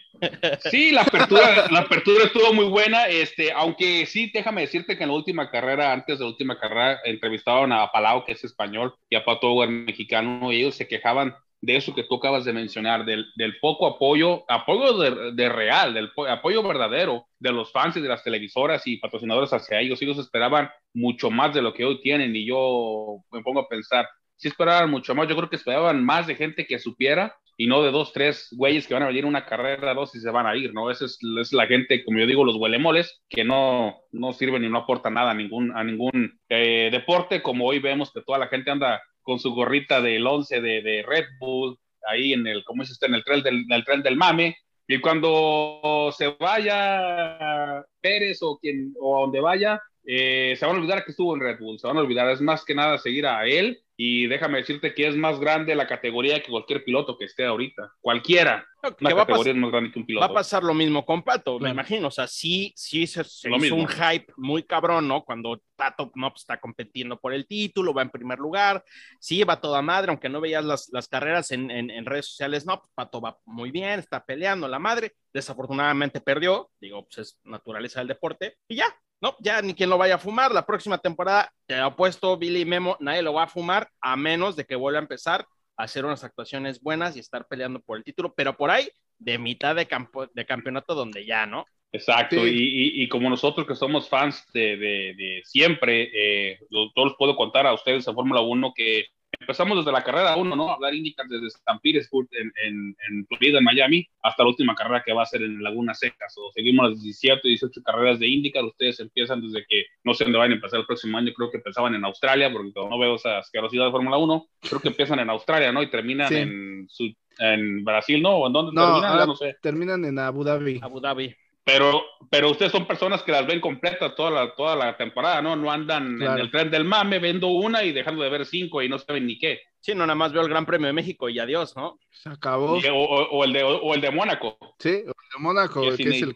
sí, 0.71 0.91
la 0.91 1.03
apertura, 1.03 1.67
la 1.71 1.81
apertura 1.81 2.25
estuvo 2.25 2.53
muy 2.53 2.67
buena, 2.67 3.09
este, 3.09 3.53
aunque 3.53 4.05
sí, 4.05 4.31
déjame 4.33 4.63
decirte 4.63 4.99
que 4.99 5.05
en 5.05 5.09
la 5.09 5.17
última 5.17 5.51
carrera, 5.51 5.93
antes 5.93 6.19
de 6.19 6.25
la 6.25 6.31
última 6.31 6.59
carrera, 6.59 7.01
entrevistaron 7.05 7.73
a 7.73 7.91
Palau, 7.91 8.25
que 8.25 8.33
es 8.33 8.45
español, 8.45 8.95
y 9.09 9.17
a 9.17 9.25
Pato 9.25 9.55
mexicano, 9.67 10.53
y 10.53 10.61
ellos 10.61 10.75
se 10.75 10.89
quejaban 10.89 11.35
de 11.63 11.77
eso 11.77 11.95
que 11.95 12.05
tú 12.05 12.17
acabas 12.17 12.45
de 12.45 12.53
mencionar, 12.53 13.05
del, 13.05 13.27
del 13.37 13.59
poco 13.61 13.87
apoyo, 13.87 14.45
apoyo 14.49 14.99
de, 14.99 15.33
de, 15.33 15.49
real, 15.49 15.95
del 15.95 16.11
apoyo 16.29 16.63
verdadero 16.63 17.27
de 17.39 17.53
los 17.53 17.71
fans 17.73 17.97
y 17.97 18.01
de 18.01 18.09
las 18.09 18.25
televisoras 18.25 18.87
y 18.87 18.97
patrocinadores 18.97 19.53
hacia 19.53 19.81
ellos. 19.81 20.01
Ellos 20.01 20.19
esperaban 20.19 20.71
mucho 20.95 21.31
más 21.31 21.55
de 21.55 21.63
lo 21.63 21.75
que 21.75 21.85
hoy 21.85 22.01
tienen 22.01 22.35
y 22.35 22.47
yo 22.47 23.19
me 23.31 23.43
pongo 23.43 23.61
a 23.61 23.69
pensar, 23.69 24.09
si 24.37 24.49
esperaban 24.49 24.91
mucho 24.91 25.15
más, 25.15 25.29
yo 25.29 25.37
creo 25.37 25.51
que 25.51 25.57
esperaban 25.57 26.03
más 26.03 26.27
de 26.27 26.35
gente 26.35 26.67
que 26.67 26.79
supiera 26.79 27.37
y 27.61 27.67
no 27.67 27.83
de 27.83 27.91
dos, 27.91 28.15
tres 28.15 28.49
güeyes 28.53 28.87
que 28.87 28.95
van 28.95 29.03
a 29.03 29.09
venir 29.09 29.27
una 29.27 29.45
carrera, 29.45 29.93
dos 29.93 30.15
y 30.15 30.21
se 30.21 30.31
van 30.31 30.47
a 30.47 30.57
ir, 30.57 30.73
¿no? 30.73 30.91
Esa 30.91 31.05
es, 31.05 31.19
la 31.53 31.67
gente, 31.67 32.03
como 32.07 32.19
yo 32.19 32.25
digo, 32.25 32.43
los 32.43 32.57
huelemoles, 32.57 33.21
que 33.29 33.45
no, 33.45 33.99
no 34.13 34.33
sirven 34.33 34.65
y 34.65 34.71
no 34.71 34.79
aportan 34.79 35.13
nada 35.13 35.33
a 35.33 35.35
ningún, 35.35 35.71
a 35.77 35.85
ningún 35.85 36.41
eh, 36.49 36.89
deporte, 36.91 37.43
como 37.43 37.67
hoy 37.67 37.79
vemos 37.79 38.13
que 38.15 38.23
toda 38.23 38.39
la 38.39 38.49
gente 38.49 38.71
anda 38.71 39.03
con 39.21 39.39
su 39.39 39.53
gorrita 39.53 40.01
del 40.01 40.27
11 40.27 40.59
de, 40.59 40.81
de 40.81 41.05
Red 41.07 41.27
Bull, 41.39 41.77
ahí 42.09 42.33
en 42.33 42.47
el, 42.47 42.65
como 42.65 42.83
dice 42.83 42.95
usted, 42.95 43.09
en 43.09 43.17
el 43.17 43.25
tren 43.25 43.43
del, 43.43 43.67
el 43.69 43.85
tren 43.85 44.03
del 44.03 44.17
mame, 44.17 44.57
y 44.89 44.99
cuando 44.99 46.15
se 46.17 46.29
vaya 46.41 47.85
Pérez 48.01 48.39
o 48.41 48.59
quien, 48.59 48.95
o 48.99 49.21
donde 49.21 49.41
vaya, 49.41 49.83
eh, 50.07 50.55
se 50.57 50.65
van 50.65 50.77
a 50.77 50.79
olvidar 50.79 51.05
que 51.05 51.11
estuvo 51.11 51.35
en 51.35 51.43
Red 51.43 51.59
Bull, 51.59 51.79
se 51.79 51.87
van 51.87 51.99
a 51.99 52.01
olvidar, 52.01 52.31
es 52.31 52.41
más 52.41 52.65
que 52.65 52.75
nada 52.75 52.97
seguir 52.97 53.27
a 53.27 53.47
él 53.47 53.83
y 54.03 54.29
déjame 54.29 54.57
decirte 54.57 54.95
que 54.95 55.07
es 55.07 55.15
más 55.15 55.39
grande 55.39 55.75
la 55.75 55.87
categoría 55.87 56.43
que 56.43 56.51
cualquier 56.51 56.83
piloto 56.83 57.19
que 57.19 57.27
esté 57.27 57.45
ahorita. 57.45 57.93
Cualquiera. 58.01 58.67
Una 58.99 59.15
categoría 59.15 59.53
es 59.53 59.59
más 59.59 59.71
grande 59.71 59.93
que 59.93 59.99
un 59.99 60.07
piloto. 60.07 60.27
Va 60.27 60.33
a 60.33 60.35
pasar 60.35 60.63
lo 60.63 60.73
mismo 60.73 61.05
con 61.05 61.23
Pato, 61.23 61.59
me 61.59 61.69
imagino. 61.69 62.09
O 62.09 62.11
sea, 62.11 62.27
sí, 62.27 62.73
sí 62.75 63.07
se, 63.07 63.21
hizo 63.21 63.75
un 63.75 63.87
hype 63.87 64.33
muy 64.39 64.63
cabrón, 64.63 65.07
¿no? 65.07 65.23
Cuando 65.23 65.61
Pato 65.77 66.11
no, 66.15 66.31
pues, 66.31 66.45
está 66.45 66.59
compitiendo 66.59 67.21
por 67.21 67.35
el 67.35 67.47
título, 67.47 67.93
va 67.93 68.01
en 68.01 68.09
primer 68.09 68.39
lugar. 68.39 68.83
Sí, 69.19 69.45
va 69.45 69.61
toda 69.61 69.83
madre, 69.83 70.09
aunque 70.09 70.31
no 70.31 70.41
veías 70.41 70.65
las, 70.65 70.89
las 70.95 71.07
carreras 71.07 71.51
en, 71.51 71.71
en, 71.71 72.07
redes 72.07 72.25
sociales, 72.25 72.65
no, 72.65 72.79
pues, 72.79 72.91
Pato 72.95 73.21
va 73.21 73.37
muy 73.45 73.71
bien, 73.71 74.01
está 74.01 74.25
peleando 74.25 74.67
la 74.67 74.79
madre. 74.79 75.13
Desafortunadamente 75.31 76.23
perdió, 76.23 76.71
digo, 76.81 77.05
pues 77.05 77.19
es 77.19 77.41
naturaleza 77.45 78.01
del 78.01 78.09
deporte. 78.09 78.57
Y 78.67 78.77
ya, 78.77 78.87
no, 79.21 79.37
ya 79.41 79.61
ni 79.63 79.75
quien 79.75 79.91
lo 79.91 79.99
vaya 79.99 80.15
a 80.15 80.19
fumar. 80.19 80.53
La 80.53 80.67
próxima 80.67 80.99
temporada, 80.99 81.53
te 81.67 81.75
ha 81.75 81.95
puesto 81.95 82.37
Billy 82.37 82.63
y 82.63 82.65
Memo, 82.65 82.97
nadie 83.01 83.23
lo 83.23 83.35
va 83.35 83.45
a 83.45 83.49
fumar, 83.49 83.89
a 84.01 84.17
menos 84.17 84.57
de 84.57 84.65
que 84.65 84.77
vuelva 84.77 84.99
a 84.99 85.03
empezar 85.03 85.47
a 85.77 85.85
hacer 85.85 86.05
unas 86.05 86.25
actuaciones 86.25 86.81
buenas 86.81 87.17
y 87.17 87.21
estar 87.21 87.47
peleando 87.47 87.81
por 87.81 87.99
el 87.99 88.05
título, 88.05 88.33
pero 88.35 88.57
por 88.57 88.71
ahí, 88.71 88.89
de 89.19 89.39
mitad 89.39 89.75
de, 89.77 89.87
campo, 89.87 90.27
de 90.27 90.47
campeonato, 90.47 90.95
donde 90.95 91.27
ya, 91.27 91.47
¿no? 91.47 91.67
Exacto, 91.93 92.47
y, 92.47 93.03
y, 93.03 93.09
como 93.09 93.29
nosotros 93.29 93.67
que 93.67 93.75
somos 93.75 94.09
fans 94.09 94.45
de, 94.55 94.77
de, 94.77 95.15
de 95.17 95.41
siempre, 95.45 96.09
eh, 96.15 96.61
todos 96.95 97.17
puedo 97.19 97.35
contar 97.35 97.67
a 97.67 97.75
ustedes 97.75 98.07
en 98.07 98.15
Fórmula 98.15 98.41
1 98.43 98.73
que 98.77 99.07
empezamos 99.39 99.79
desde 99.79 99.93
la 99.93 100.03
carrera 100.03 100.37
1, 100.37 100.57
¿no? 100.57 100.71
Hablar 100.71 100.95
IndyCar 100.95 101.27
desde 101.29 101.47
St. 101.49 101.63
Petersburg 101.83 102.29
en, 102.33 102.53
en, 102.65 102.97
en, 103.09 103.27
Florida, 103.27 103.59
en 103.59 103.65
Miami, 103.65 104.07
hasta 104.23 104.43
la 104.43 104.49
última 104.51 104.75
carrera 104.75 105.03
que 105.05 105.13
va 105.13 105.23
a 105.23 105.27
ser 105.27 105.43
en 105.43 105.63
Laguna 105.63 105.95
Secas. 105.95 106.35
O 106.39 106.51
seguimos 106.53 106.91
las 106.91 107.03
17, 107.03 107.41
18 107.49 107.83
carreras 107.83 108.19
de 108.19 108.27
IndyCar. 108.29 108.65
Ustedes 108.65 109.01
empiezan 109.01 109.41
desde 109.41 109.65
que 109.69 109.85
no 110.05 110.15
sé 110.15 110.25
dónde 110.25 110.39
van 110.39 110.51
a 110.51 110.55
empezar 110.55 110.81
el 110.81 110.87
próximo 110.87 111.17
año. 111.19 111.33
Creo 111.35 111.51
que 111.51 111.59
empezaban 111.59 111.95
en 111.95 112.05
Australia, 112.05 112.51
porque 112.53 112.73
no 112.75 112.99
veo 112.99 113.15
esa 113.17 113.39
asquerosidad 113.39 113.87
de 113.87 113.91
Fórmula 113.93 114.17
1. 114.19 114.47
Creo 114.69 114.81
que 114.81 114.89
empiezan 114.89 115.19
en 115.21 115.31
Australia, 115.31 115.73
¿no? 115.73 115.83
Y 115.83 115.91
terminan 115.91 116.29
Sí. 116.29 116.37
en, 116.37 116.87
su- 116.89 117.15
en 117.39 117.85
Brasil, 117.85 118.21
¿no? 118.23 118.37
¿O 118.37 118.47
en 118.47 118.53
dónde 118.53 118.73
No, 118.75 118.87
terminan? 118.87 119.17
Ya 119.17 119.23
ah, 119.23 119.27
no 119.27 119.37
sé. 119.37 119.57
terminan 119.63 120.05
en 120.05 120.19
Abu 120.19 120.45
Dhabi. 120.45 120.81
Abu 120.83 121.01
Dhabi. 121.01 121.35
Pero, 121.73 122.03
pero 122.31 122.51
ustedes 122.51 122.73
son 122.73 122.87
personas 122.87 123.23
que 123.23 123.33
las 123.33 123.47
ven 123.47 123.61
completas 123.61 124.15
toda 124.15 124.31
la, 124.31 124.55
toda 124.55 124.77
la 124.77 124.97
temporada, 124.97 125.41
¿no? 125.43 125.57
No 125.57 125.71
andan 125.71 126.17
Claro. 126.17 126.35
en 126.35 126.39
el 126.41 126.51
tren 126.51 126.71
del 126.71 126.85
mame, 126.85 127.19
viendo 127.19 127.49
una 127.49 127.83
y 127.85 127.93
dejando 127.93 128.23
de 128.23 128.31
ver 128.31 128.47
cinco 128.47 128.83
y 128.83 128.89
no 128.89 128.99
saben 128.99 129.27
ni 129.27 129.39
qué. 129.39 129.61
Sí, 129.81 129.93
no, 129.95 130.01
nada 130.07 130.15
más 130.15 130.33
veo 130.33 130.43
el 130.43 130.49
Gran 130.49 130.67
Premio 130.67 130.87
de 130.89 130.93
México 130.93 131.29
y 131.29 131.39
adiós, 131.39 131.75
¿no? 131.77 131.99
Se 132.11 132.29
acabó. 132.29 132.77
Y- 132.79 132.87
o, 132.87 132.95
o- 132.97 133.29
o 133.31 133.45
el 133.45 133.53
de, 133.53 133.63
o 133.65 133.95
el 133.95 134.01
de 134.01 134.11
Mónaco, 134.11 134.59
Sí, 134.79 134.91
o 134.91 134.93
el 134.97 135.05
de 135.07 135.39
Mónaco, 135.39 135.81
que 135.83 135.89
es 135.89 136.01
el 136.01 136.35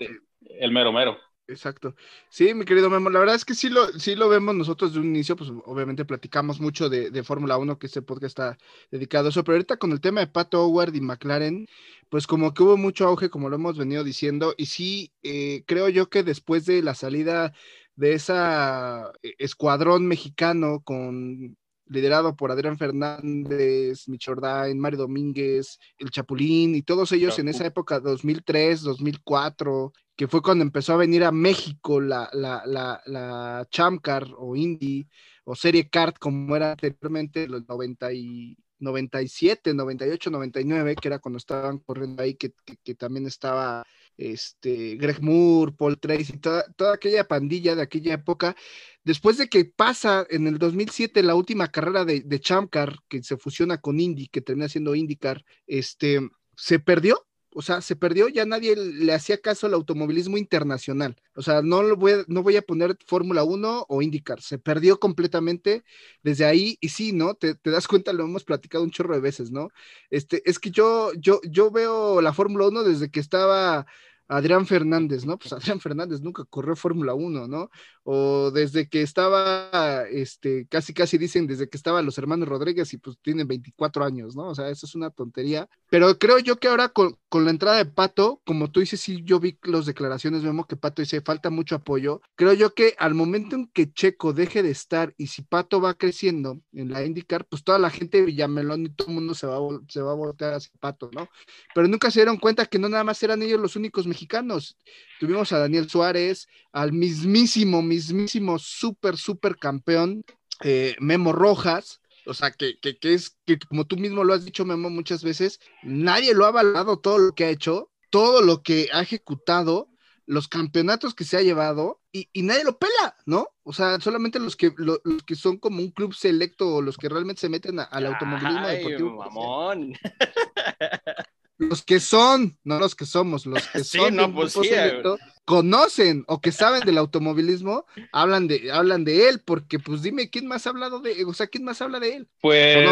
el 0.60 0.70
mero 0.70 0.92
mero. 0.92 1.18
Exacto. 1.46 1.94
Sí, 2.30 2.54
mi 2.54 2.64
querido 2.64 2.88
Memo, 2.88 3.10
la 3.10 3.18
verdad 3.18 3.34
es 3.34 3.44
que 3.44 3.54
sí 3.54 3.68
lo, 3.68 3.86
sí 3.98 4.14
lo 4.16 4.30
vemos 4.30 4.54
nosotros 4.54 4.94
de 4.94 5.00
un 5.00 5.06
inicio, 5.08 5.36
pues 5.36 5.50
obviamente 5.66 6.06
platicamos 6.06 6.58
mucho 6.58 6.88
de, 6.88 7.10
de 7.10 7.22
Fórmula 7.22 7.58
1, 7.58 7.78
que 7.78 7.86
este 7.86 8.00
podcast 8.00 8.24
está 8.38 8.58
dedicado 8.90 9.26
a 9.26 9.28
eso, 9.30 9.44
pero 9.44 9.56
ahorita 9.56 9.76
con 9.76 9.92
el 9.92 10.00
tema 10.00 10.20
de 10.20 10.26
Pato 10.28 10.64
Howard 10.64 10.94
y 10.94 11.02
McLaren, 11.02 11.66
pues 12.08 12.26
como 12.26 12.54
que 12.54 12.62
hubo 12.62 12.78
mucho 12.78 13.06
auge, 13.06 13.28
como 13.28 13.50
lo 13.50 13.56
hemos 13.56 13.76
venido 13.76 14.04
diciendo, 14.04 14.54
y 14.56 14.66
sí, 14.66 15.12
eh, 15.22 15.64
creo 15.66 15.90
yo 15.90 16.08
que 16.08 16.22
después 16.22 16.64
de 16.64 16.82
la 16.82 16.94
salida 16.94 17.52
de 17.94 18.14
esa 18.14 19.12
eh, 19.22 19.34
escuadrón 19.38 20.06
mexicano 20.06 20.80
con 20.82 21.58
liderado 21.86 22.34
por 22.34 22.50
Adrián 22.50 22.78
Fernández, 22.78 24.08
Michordán, 24.08 24.78
Mario 24.78 25.00
Domínguez, 25.00 25.78
el 25.98 26.10
Chapulín 26.10 26.74
y 26.74 26.82
todos 26.82 27.12
ellos 27.12 27.38
en 27.38 27.48
esa 27.48 27.66
época, 27.66 28.00
2003, 28.00 28.82
2004, 28.82 29.92
que 30.16 30.28
fue 30.28 30.42
cuando 30.42 30.62
empezó 30.62 30.94
a 30.94 30.98
venir 30.98 31.24
a 31.24 31.32
México 31.32 32.00
la, 32.00 32.30
la, 32.32 32.62
la, 32.66 33.02
la 33.06 33.66
Chamcar 33.70 34.26
o 34.36 34.56
Indy 34.56 35.06
o 35.44 35.54
Serie 35.54 35.88
Kart, 35.88 36.18
como 36.18 36.56
era 36.56 36.72
anteriormente, 36.72 37.48
los 37.48 37.68
90 37.68 38.12
y 38.12 38.56
97, 38.78 39.74
98, 39.74 40.30
99, 40.30 40.96
que 40.96 41.08
era 41.08 41.18
cuando 41.18 41.38
estaban 41.38 41.78
corriendo 41.78 42.22
ahí, 42.22 42.34
que, 42.34 42.52
que, 42.64 42.76
que 42.82 42.94
también 42.94 43.26
estaba 43.26 43.84
este, 44.16 44.96
Greg 44.96 45.20
Moore, 45.20 45.72
Paul 45.72 45.98
Tracy, 45.98 46.38
toda, 46.38 46.64
toda 46.76 46.94
aquella 46.94 47.26
pandilla 47.26 47.74
de 47.74 47.82
aquella 47.82 48.14
época. 48.14 48.56
Después 49.04 49.36
de 49.38 49.48
que 49.48 49.64
pasa 49.64 50.26
en 50.30 50.46
el 50.46 50.58
2007 50.58 51.22
la 51.22 51.34
última 51.34 51.68
carrera 51.68 52.04
de, 52.04 52.20
de 52.20 52.40
Chamcar, 52.40 52.96
que 53.08 53.22
se 53.22 53.36
fusiona 53.36 53.80
con 53.80 54.00
Indy, 54.00 54.28
que 54.28 54.40
termina 54.40 54.68
siendo 54.68 54.94
IndyCar, 54.94 55.44
este, 55.66 56.20
se 56.56 56.78
perdió, 56.78 57.26
o 57.54 57.62
sea, 57.62 57.80
se 57.80 57.96
perdió, 57.96 58.28
ya 58.28 58.44
nadie 58.44 58.76
le 58.76 59.12
hacía 59.12 59.40
caso 59.40 59.66
al 59.66 59.74
automovilismo 59.74 60.36
internacional. 60.36 61.16
O 61.34 61.42
sea, 61.42 61.62
no, 61.62 61.82
lo 61.82 61.96
voy, 61.96 62.12
a, 62.12 62.24
no 62.26 62.42
voy 62.42 62.56
a 62.56 62.62
poner 62.62 62.96
Fórmula 63.06 63.44
1 63.44 63.86
o 63.88 64.02
IndyCar, 64.02 64.42
se 64.42 64.58
perdió 64.58 64.98
completamente 64.98 65.84
desde 66.22 66.44
ahí. 66.44 66.76
Y 66.80 66.88
sí, 66.90 67.12
¿no? 67.12 67.34
Te, 67.34 67.54
te, 67.54 67.70
das 67.70 67.88
cuenta, 67.88 68.12
lo 68.12 68.24
hemos 68.24 68.44
platicado 68.44 68.84
un 68.84 68.90
chorro 68.90 69.14
de 69.14 69.20
veces, 69.20 69.50
¿no? 69.50 69.70
Este, 70.10 70.42
es 70.48 70.58
que 70.58 70.70
yo, 70.70 71.12
yo, 71.14 71.40
yo 71.48 71.70
veo 71.70 72.20
la 72.20 72.32
Fórmula 72.32 72.68
1 72.68 72.82
desde 72.84 73.10
que 73.10 73.20
estaba 73.20 73.86
Adrián 74.28 74.66
Fernández, 74.66 75.24
¿no? 75.24 75.38
Pues 75.38 75.52
Adrián 75.52 75.80
Fernández 75.80 76.20
nunca 76.20 76.44
corrió 76.44 76.76
Fórmula 76.76 77.14
1, 77.14 77.46
¿no? 77.48 77.70
O 78.02 78.50
desde 78.50 78.88
que 78.88 79.02
estaba, 79.02 80.04
este, 80.10 80.66
casi 80.68 80.94
casi 80.94 81.18
dicen 81.18 81.46
desde 81.46 81.68
que 81.68 81.76
estaban 81.76 82.04
los 82.04 82.18
hermanos 82.18 82.48
Rodríguez 82.48 82.92
y 82.92 82.98
pues 82.98 83.18
tienen 83.22 83.48
24 83.48 84.04
años, 84.04 84.36
¿no? 84.36 84.48
O 84.48 84.54
sea, 84.54 84.68
eso 84.68 84.86
es 84.86 84.94
una 84.94 85.10
tontería. 85.10 85.68
Pero 85.90 86.18
creo 86.18 86.38
yo 86.38 86.58
que 86.58 86.68
ahora 86.68 86.88
con, 86.88 87.16
con 87.28 87.44
la 87.44 87.50
entrada 87.50 87.78
de 87.78 87.86
Pato, 87.86 88.40
como 88.44 88.70
tú 88.70 88.80
dices, 88.80 89.00
sí, 89.00 89.22
yo 89.24 89.40
vi 89.40 89.58
las 89.62 89.86
declaraciones, 89.86 90.42
vemos 90.42 90.66
que 90.66 90.76
Pato 90.76 91.02
dice, 91.02 91.20
falta 91.20 91.50
mucho 91.50 91.76
apoyo. 91.76 92.20
Creo 92.36 92.52
yo 92.52 92.74
que 92.74 92.94
al 92.98 93.14
momento 93.14 93.56
en 93.56 93.68
que 93.68 93.92
Checo 93.92 94.32
deje 94.32 94.62
de 94.62 94.70
estar 94.70 95.14
y 95.16 95.28
si 95.28 95.42
Pato 95.42 95.80
va 95.80 95.94
creciendo 95.94 96.60
en 96.72 96.90
la 96.90 97.04
IndyCar, 97.04 97.46
pues 97.46 97.64
toda 97.64 97.78
la 97.78 97.90
gente 97.90 98.18
de 98.18 98.26
Villamelón 98.26 98.86
y 98.86 98.88
todo 98.90 99.08
el 99.08 99.14
mundo 99.14 99.34
se 99.34 99.46
va, 99.46 99.56
a, 99.56 99.80
se 99.88 100.00
va 100.00 100.12
a 100.12 100.14
voltear 100.14 100.54
hacia 100.54 100.72
Pato, 100.80 101.10
¿no? 101.12 101.28
Pero 101.74 101.88
nunca 101.88 102.10
se 102.10 102.20
dieron 102.20 102.38
cuenta 102.38 102.66
que 102.66 102.78
no 102.78 102.88
nada 102.88 103.04
más 103.04 103.22
eran 103.22 103.42
ellos 103.42 103.60
los 103.60 103.76
únicos 103.76 104.06
mexicanos. 104.14 104.76
Tuvimos 105.20 105.52
a 105.52 105.58
Daniel 105.58 105.90
Suárez, 105.90 106.48
al 106.72 106.92
mismísimo, 106.92 107.82
mismísimo, 107.82 108.58
súper, 108.58 109.16
súper 109.16 109.56
campeón, 109.56 110.24
eh, 110.62 110.96
Memo 111.00 111.32
Rojas, 111.32 112.00
o 112.26 112.34
sea, 112.34 112.52
que, 112.52 112.78
que, 112.80 112.96
que, 112.98 113.14
es, 113.14 113.36
que 113.44 113.58
como 113.58 113.84
tú 113.84 113.96
mismo 113.96 114.24
lo 114.24 114.32
has 114.32 114.44
dicho, 114.44 114.64
Memo, 114.64 114.88
muchas 114.88 115.22
veces, 115.22 115.60
nadie 115.82 116.34
lo 116.34 116.46
ha 116.46 116.50
valorado 116.50 116.98
todo 116.98 117.18
lo 117.18 117.34
que 117.34 117.44
ha 117.44 117.50
hecho, 117.50 117.90
todo 118.10 118.40
lo 118.40 118.62
que 118.62 118.88
ha 118.92 119.02
ejecutado, 119.02 119.90
los 120.26 120.48
campeonatos 120.48 121.14
que 121.14 121.24
se 121.24 121.36
ha 121.36 121.42
llevado, 121.42 122.00
y, 122.12 122.28
y 122.32 122.42
nadie 122.42 122.64
lo 122.64 122.78
pela, 122.78 123.16
¿no? 123.26 123.48
O 123.62 123.72
sea, 123.72 124.00
solamente 124.00 124.38
los 124.38 124.56
que, 124.56 124.72
lo, 124.76 125.00
los 125.04 125.22
que 125.24 125.34
son 125.34 125.58
como 125.58 125.80
un 125.80 125.90
club 125.90 126.14
selecto 126.14 126.76
o 126.76 126.82
los 126.82 126.96
que 126.96 127.08
realmente 127.08 127.40
se 127.40 127.48
meten 127.48 127.80
a, 127.80 127.84
al 127.84 128.06
automovilismo 128.06 128.66
Ay, 128.66 128.76
deportivo. 128.78 129.16
Mamón. 129.16 129.94
Los 131.56 131.82
que 131.82 132.00
son, 132.00 132.58
no 132.64 132.78
los 132.78 132.94
que 132.94 133.06
somos, 133.06 133.46
los 133.46 133.66
que 133.68 133.78
Sí, 133.84 133.98
son 133.98 134.16
no, 134.16 134.32
pues 134.34 134.52
sí, 134.52 134.64
selecto, 134.64 135.18
conocen 135.44 136.24
o 136.26 136.40
que 136.40 136.52
saben 136.52 136.80
del 136.80 136.98
automovilismo, 136.98 137.86
hablan 138.12 138.48
de, 138.48 138.72
hablan 138.72 139.04
de 139.04 139.28
él, 139.28 139.40
porque 139.44 139.78
pues 139.78 140.02
dime, 140.02 140.30
¿quién 140.30 140.46
más 140.46 140.66
ha 140.66 140.70
hablado 140.70 141.00
de, 141.00 141.24
o 141.24 141.32
sea, 141.34 141.46
quién 141.46 141.64
más 141.64 141.80
habla 141.82 142.00
de 142.00 142.16
él? 142.16 142.28
Pues 142.40 142.86